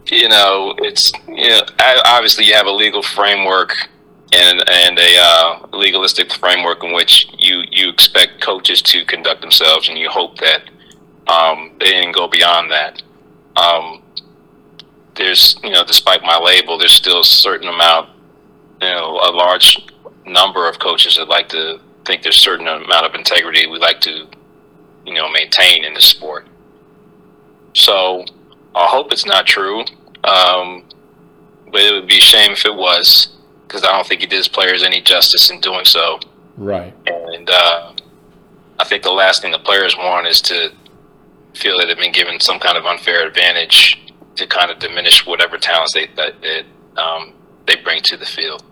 you 0.08 0.30
know, 0.30 0.76
it's 0.80 1.12
you 1.28 1.50
know, 1.50 1.62
obviously 2.06 2.46
you 2.46 2.54
have 2.54 2.68
a 2.68 2.72
legal 2.72 3.02
framework 3.02 3.76
and 4.34 4.64
and 4.70 4.98
a 4.98 5.18
uh, 5.20 5.68
legalistic 5.74 6.32
framework 6.34 6.84
in 6.84 6.94
which 6.94 7.28
you 7.38 7.64
you 7.72 7.90
expect 7.90 8.42
coaches 8.42 8.82
to 8.82 9.06
conduct 9.06 9.42
themselves, 9.42 9.90
and 9.90 9.98
you 9.98 10.10
hope 10.10 10.38
that 10.40 10.70
um, 11.28 11.72
they 11.80 11.92
didn't 11.92 12.14
go 12.14 12.28
beyond 12.28 12.72
that. 12.72 13.02
Um, 13.56 14.02
there's 15.16 15.58
you 15.64 15.72
know, 15.72 15.84
despite 15.84 16.22
my 16.24 16.38
label, 16.38 16.78
there's 16.78 16.94
still 16.94 17.22
a 17.22 17.26
certain 17.26 17.68
amount, 17.68 18.10
you 18.82 18.90
know, 18.90 19.20
a 19.24 19.32
large 19.32 19.80
number 20.26 20.68
of 20.68 20.80
coaches 20.80 21.18
that 21.18 21.28
like 21.28 21.50
to 21.50 21.80
think 22.06 22.24
there's 22.24 22.38
a 22.38 22.42
certain 22.42 22.68
amount 22.68 23.06
of 23.06 23.16
integrity 23.16 23.68
we 23.68 23.80
like 23.80 24.02
to, 24.02 24.28
you 25.06 25.14
know, 25.14 25.30
maintain 25.32 25.84
in 25.84 25.94
the 25.94 26.02
sport. 26.02 26.48
So 27.74 28.26
I 28.76 28.88
hope 28.88 29.12
it's 29.12 29.26
not 29.26 29.46
true, 29.46 29.82
um, 30.24 30.84
but 31.72 31.82
it 31.82 31.94
would 31.94 32.08
be 32.08 32.18
a 32.18 32.22
shame 32.22 32.52
if 32.52 32.66
it 32.66 32.76
was, 32.76 33.36
because 33.68 33.84
I 33.84 33.92
don't 33.92 34.06
think 34.08 34.22
he 34.22 34.28
did 34.28 34.38
his 34.38 34.48
players 34.48 34.84
any 34.84 35.02
justice 35.02 35.50
in 35.50 35.60
doing 35.60 35.86
so. 35.86 36.20
Right. 36.58 36.94
And 37.08 37.50
uh, 37.50 37.94
I 38.80 38.84
think 38.84 39.04
the 39.04 39.12
last 39.12 39.42
thing 39.42 39.52
the 39.52 39.60
players 39.60 39.96
want 39.98 40.28
is 40.28 40.42
to 40.42 40.72
feel 41.56 41.80
that 41.80 41.88
they've 41.88 41.98
been 41.98 42.12
given 42.12 42.40
some 42.40 42.60
kind 42.60 42.78
of 42.78 42.86
unfair 42.86 43.28
advantage 43.28 44.00
to 44.36 44.48
kind 44.48 44.72
of 44.72 44.80
diminish 44.80 45.26
whatever 45.26 45.58
talents 45.58 45.94
they 45.94 46.08
that, 46.16 46.42
that 46.42 46.66
um, 47.02 47.34
they 47.66 47.76
bring 47.76 48.02
to 48.02 48.18
the 48.18 48.26
field. 48.26 48.64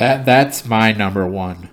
That 0.00 0.24
that's 0.24 0.64
my 0.64 0.92
number 0.92 1.26
one 1.26 1.68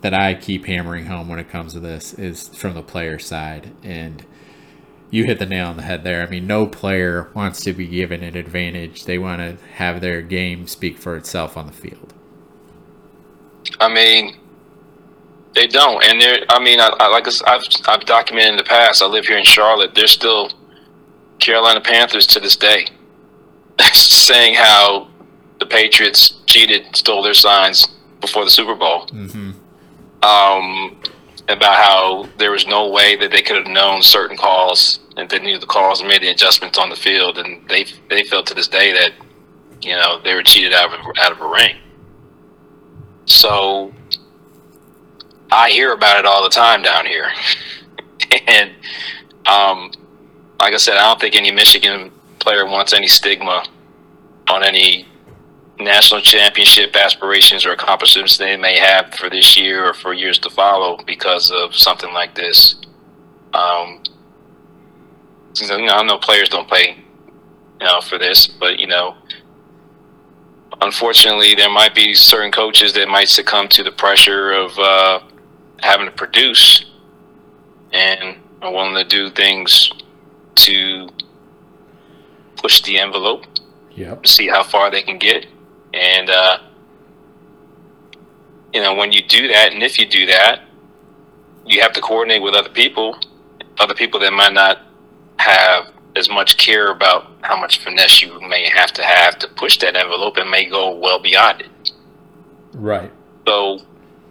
that 0.00 0.12
I 0.12 0.34
keep 0.34 0.66
hammering 0.66 1.06
home 1.06 1.28
when 1.28 1.38
it 1.38 1.48
comes 1.48 1.74
to 1.74 1.78
this 1.78 2.12
is 2.14 2.48
from 2.48 2.74
the 2.74 2.82
player 2.82 3.16
side 3.20 3.70
and 3.84 4.26
you 5.08 5.22
hit 5.22 5.38
the 5.38 5.46
nail 5.46 5.68
on 5.68 5.76
the 5.76 5.84
head 5.84 6.02
there. 6.02 6.20
I 6.20 6.28
mean, 6.28 6.48
no 6.48 6.66
player 6.66 7.30
wants 7.32 7.60
to 7.62 7.72
be 7.72 7.86
given 7.86 8.24
an 8.24 8.36
advantage. 8.36 9.04
They 9.04 9.18
want 9.18 9.40
to 9.40 9.64
have 9.74 10.00
their 10.00 10.20
game 10.20 10.66
speak 10.66 10.98
for 10.98 11.16
itself 11.16 11.56
on 11.56 11.68
the 11.68 11.72
field. 11.72 12.12
I 13.78 13.88
mean, 13.88 14.36
they 15.54 15.68
don't, 15.68 16.02
and 16.02 16.20
they're. 16.20 16.44
I 16.48 16.58
mean, 16.58 16.80
I, 16.80 16.88
I 16.98 17.06
like 17.06 17.28
I've 17.46 17.62
I've 17.86 18.04
documented 18.04 18.50
in 18.50 18.56
the 18.56 18.64
past. 18.64 19.00
I 19.00 19.06
live 19.06 19.26
here 19.26 19.38
in 19.38 19.44
Charlotte. 19.44 19.94
They're 19.94 20.08
still 20.08 20.50
Carolina 21.38 21.80
Panthers 21.80 22.26
to 22.28 22.40
this 22.40 22.56
day 22.56 22.86
saying 23.92 24.54
how 24.54 25.09
the 25.60 25.66
Patriots 25.66 26.40
cheated, 26.46 26.96
stole 26.96 27.22
their 27.22 27.34
signs 27.34 27.86
before 28.20 28.44
the 28.44 28.50
Super 28.50 28.74
Bowl. 28.74 29.06
Mm-hmm. 29.06 29.52
Um, 30.24 31.00
about 31.48 31.76
how 31.76 32.28
there 32.38 32.50
was 32.50 32.66
no 32.66 32.88
way 32.88 33.16
that 33.16 33.30
they 33.30 33.42
could 33.42 33.56
have 33.56 33.66
known 33.66 34.02
certain 34.02 34.36
calls 34.36 35.00
and 35.16 35.28
they 35.28 35.38
knew 35.38 35.58
the 35.58 35.66
calls 35.66 36.00
and 36.00 36.08
made 36.08 36.22
the 36.22 36.28
adjustments 36.28 36.78
on 36.78 36.88
the 36.88 36.96
field, 36.96 37.38
and 37.38 37.68
they 37.68 37.84
they 38.08 38.22
felt 38.24 38.46
to 38.46 38.54
this 38.54 38.68
day 38.68 38.92
that 38.92 39.12
you 39.82 39.94
know 39.94 40.20
they 40.22 40.34
were 40.34 40.42
cheated 40.42 40.72
out 40.72 40.92
of 40.92 41.00
out 41.18 41.32
of 41.32 41.40
a 41.40 41.48
ring. 41.48 41.76
So 43.26 43.92
I 45.50 45.70
hear 45.70 45.92
about 45.92 46.18
it 46.18 46.26
all 46.26 46.42
the 46.42 46.50
time 46.50 46.82
down 46.82 47.06
here, 47.06 47.30
and 48.46 48.70
um, 49.46 49.92
like 50.58 50.72
I 50.72 50.78
said, 50.78 50.96
I 50.96 51.08
don't 51.08 51.20
think 51.20 51.34
any 51.34 51.50
Michigan 51.50 52.10
player 52.38 52.66
wants 52.66 52.92
any 52.92 53.06
stigma 53.06 53.64
on 54.48 54.64
any 54.64 55.06
national 55.80 56.20
championship 56.20 56.94
aspirations 56.96 57.64
or 57.66 57.72
accomplishments 57.72 58.36
they 58.36 58.56
may 58.56 58.78
have 58.78 59.12
for 59.14 59.30
this 59.30 59.56
year 59.56 59.88
or 59.90 59.94
for 59.94 60.12
years 60.12 60.38
to 60.40 60.50
follow 60.50 60.98
because 61.06 61.50
of 61.50 61.74
something 61.74 62.12
like 62.12 62.34
this. 62.34 62.76
Um, 63.52 64.02
you 65.60 65.66
know, 65.68 65.94
I 65.94 66.02
know 66.04 66.18
players 66.18 66.48
don't 66.48 66.68
play, 66.68 66.96
you 67.80 67.86
know, 67.86 68.00
for 68.00 68.18
this, 68.18 68.46
but 68.46 68.78
you 68.78 68.86
know, 68.86 69.16
unfortunately, 70.80 71.54
there 71.54 71.70
might 71.70 71.94
be 71.94 72.14
certain 72.14 72.52
coaches 72.52 72.92
that 72.94 73.08
might 73.08 73.28
succumb 73.28 73.68
to 73.68 73.82
the 73.82 73.92
pressure 73.92 74.52
of 74.52 74.78
uh, 74.78 75.20
having 75.80 76.06
to 76.06 76.12
produce 76.12 76.84
and 77.92 78.36
are 78.62 78.72
willing 78.72 78.94
to 78.94 79.04
do 79.04 79.30
things 79.30 79.90
to 80.54 81.08
push 82.56 82.82
the 82.82 82.98
envelope 82.98 83.46
Yep. 83.96 84.26
see 84.26 84.48
how 84.48 84.62
far 84.62 84.90
they 84.90 85.02
can 85.02 85.18
get. 85.18 85.46
And, 85.92 86.30
uh, 86.30 86.58
you 88.72 88.80
know, 88.80 88.94
when 88.94 89.12
you 89.12 89.22
do 89.22 89.48
that, 89.48 89.72
and 89.72 89.82
if 89.82 89.98
you 89.98 90.06
do 90.06 90.26
that, 90.26 90.62
you 91.66 91.80
have 91.82 91.92
to 91.92 92.00
coordinate 92.00 92.42
with 92.42 92.54
other 92.54 92.68
people, 92.68 93.18
other 93.78 93.94
people 93.94 94.20
that 94.20 94.32
might 94.32 94.52
not 94.52 94.82
have 95.38 95.90
as 96.16 96.28
much 96.28 96.56
care 96.56 96.90
about 96.90 97.30
how 97.42 97.58
much 97.58 97.82
finesse 97.82 98.22
you 98.22 98.40
may 98.48 98.68
have 98.68 98.92
to 98.92 99.02
have 99.02 99.38
to 99.38 99.48
push 99.48 99.78
that 99.78 99.96
envelope 99.96 100.36
and 100.36 100.50
may 100.50 100.66
go 100.66 100.94
well 100.96 101.18
beyond 101.18 101.60
it. 101.60 101.92
Right. 102.74 103.10
So, 103.46 103.80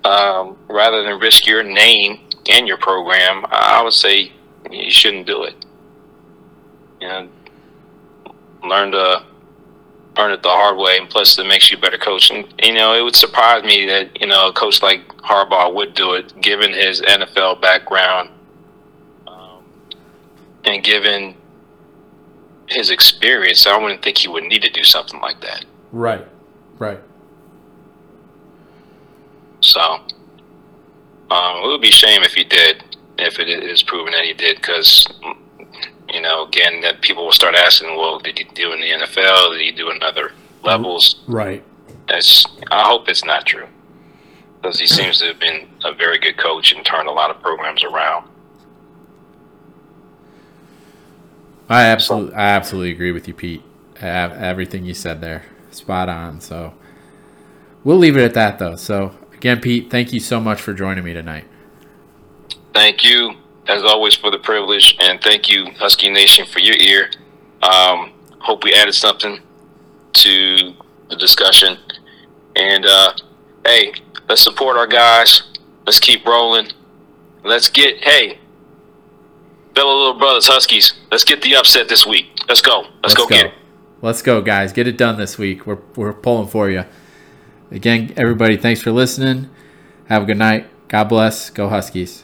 um, 0.04 0.58
rather 0.70 1.04
than 1.04 1.20
risk 1.20 1.46
your 1.46 1.64
name 1.64 2.20
and 2.50 2.68
your 2.68 2.78
program, 2.78 3.46
I 3.50 3.82
would 3.84 3.94
say 3.94 4.32
you 4.72 4.92
shouldn't 4.92 5.28
do 5.28 5.44
it. 5.44 5.56
You 7.02 7.08
know, 7.08 7.30
learn 8.64 8.92
to 8.92 9.24
learn 10.20 10.32
it 10.32 10.44
the 10.44 10.50
hard 10.50 10.78
way, 10.78 10.98
and 10.98 11.10
plus, 11.10 11.38
it 11.40 11.48
makes 11.48 11.72
you 11.72 11.78
a 11.78 11.82
better 11.82 11.98
coach. 11.98 12.30
And 12.30 12.46
you 12.62 12.74
know, 12.74 12.94
it 12.94 13.02
would 13.02 13.16
surprise 13.16 13.64
me 13.64 13.86
that 13.86 14.20
you 14.20 14.28
know 14.28 14.50
a 14.50 14.54
coach 14.54 14.82
like 14.82 15.08
Harbaugh 15.18 15.74
would 15.74 15.94
do 15.94 16.14
it, 16.14 16.40
given 16.42 16.74
his 16.74 17.02
NFL 17.02 17.62
background, 17.62 18.30
um, 19.28 19.64
and 20.66 20.84
given 20.84 21.36
his 22.68 22.90
experience. 22.90 23.66
I 23.66 23.78
wouldn't 23.78 24.04
think 24.04 24.18
he 24.18 24.28
would 24.28 24.44
need 24.44 24.62
to 24.64 24.72
do 24.72 24.84
something 24.84 25.20
like 25.22 25.42
that. 25.42 25.66
Right. 25.92 26.28
Right. 26.78 27.00
So, 29.62 29.82
um, 29.82 31.58
it 31.64 31.68
would 31.68 31.82
be 31.82 31.90
a 31.90 31.92
shame 31.92 32.24
if 32.24 32.34
he 32.34 32.44
did, 32.44 32.84
if 33.18 33.40
it 33.40 33.50
is 33.50 33.84
proven 33.84 34.14
that 34.14 34.24
he 34.24 34.34
did, 34.34 34.58
because, 34.58 35.06
you 36.14 36.22
know, 36.22 36.46
again, 36.46 36.82
that 36.82 37.02
people 37.02 37.26
will 37.26 37.32
start 37.32 37.56
asking, 37.56 37.96
well, 37.96 38.20
did 38.20 38.38
he 38.38 38.44
do 38.44 38.74
in 38.74 38.80
the 38.80 38.90
NFL? 38.90 39.52
Did 39.52 39.62
he 39.62 39.72
do 39.72 39.92
in 39.92 40.02
other 40.02 40.32
levels? 40.64 41.22
Right. 41.28 41.64
That's, 42.08 42.46
I 42.72 42.88
hope 42.88 43.08
it's 43.08 43.24
not 43.24 43.46
true, 43.46 43.68
because 44.62 44.80
he 44.80 44.88
seems 44.88 45.20
to 45.20 45.28
have 45.28 45.40
been 45.40 45.70
a 45.86 45.94
very 45.94 46.18
good 46.18 46.38
coach 46.38 46.72
and 46.72 46.84
turned 46.86 47.08
a 47.08 47.12
lot 47.12 47.30
of 47.30 47.42
programs 47.42 47.84
around. 47.84 48.28
I 51.70 51.84
absolutely, 51.84 52.34
I 52.34 52.50
absolutely 52.50 52.92
agree 52.92 53.12
with 53.12 53.28
you, 53.28 53.34
Pete. 53.36 53.62
Everything 54.02 54.86
you 54.86 54.96
said 54.96 55.22
there, 55.22 55.44
spot 55.70 56.10
on. 56.10 56.42
So 56.42 56.74
we'll 57.84 57.98
leave 57.98 58.18
it 58.18 58.24
at 58.24 58.34
that, 58.34 58.58
though. 58.58 58.76
So 58.76 59.12
again, 59.34 59.62
Pete, 59.62 59.92
thank 59.92 60.12
you 60.12 60.20
so 60.20 60.40
much 60.40 60.60
for 60.60 60.74
joining 60.74 61.04
me 61.04 61.14
tonight. 61.14 61.46
Thank 62.74 63.04
you, 63.04 63.36
as 63.70 63.84
always, 63.84 64.16
for 64.16 64.32
the 64.32 64.40
privilege, 64.40 64.98
and 65.00 65.22
thank 65.22 65.50
you, 65.50 65.68
Husky 65.78 66.10
Nation, 66.10 66.46
for 66.46 66.60
your 66.60 66.76
ear. 66.76 67.12
Um, 67.62 68.14
hope 68.40 68.64
we 68.64 68.74
added 68.74 68.94
something 68.94 69.40
to 70.14 70.74
the 71.10 71.16
discussion. 71.16 71.78
And 72.56 72.86
uh, 72.86 73.14
hey, 73.66 73.94
let's 74.28 74.42
support 74.42 74.76
our 74.76 74.88
guys. 74.88 75.44
Let's 75.86 76.00
keep 76.00 76.26
rolling. 76.26 76.72
Let's 77.44 77.70
get 77.70 78.04
hey, 78.04 78.40
fellow 79.76 79.96
little 79.96 80.20
brothers, 80.20 80.48
Huskies. 80.48 80.94
Let's 81.12 81.24
get 81.24 81.42
the 81.42 81.56
upset 81.56 81.88
this 81.88 82.06
week. 82.06 82.28
Let's 82.48 82.62
go. 82.62 82.88
Let's, 83.04 83.14
go, 83.14 83.28
get 83.28 83.48
it. 83.48 83.54
Let's 84.02 84.22
go, 84.22 84.42
guys. 84.42 84.74
Get 84.74 84.88
it 84.88 84.98
done 84.98 85.18
this 85.18 85.38
week. 85.38 85.68
We're 85.68 85.80
we're 85.96 86.14
pulling 86.14 86.48
for 86.48 86.70
you. 86.70 86.86
Again, 87.72 88.14
everybody, 88.18 88.58
thanks 88.58 88.82
for 88.82 88.92
listening. 88.92 89.50
Have 90.08 90.24
a 90.24 90.26
good 90.26 90.38
night. 90.38 90.68
God 90.88 91.04
bless. 91.04 91.52
Go 91.52 91.70
Huskies. 91.70 92.24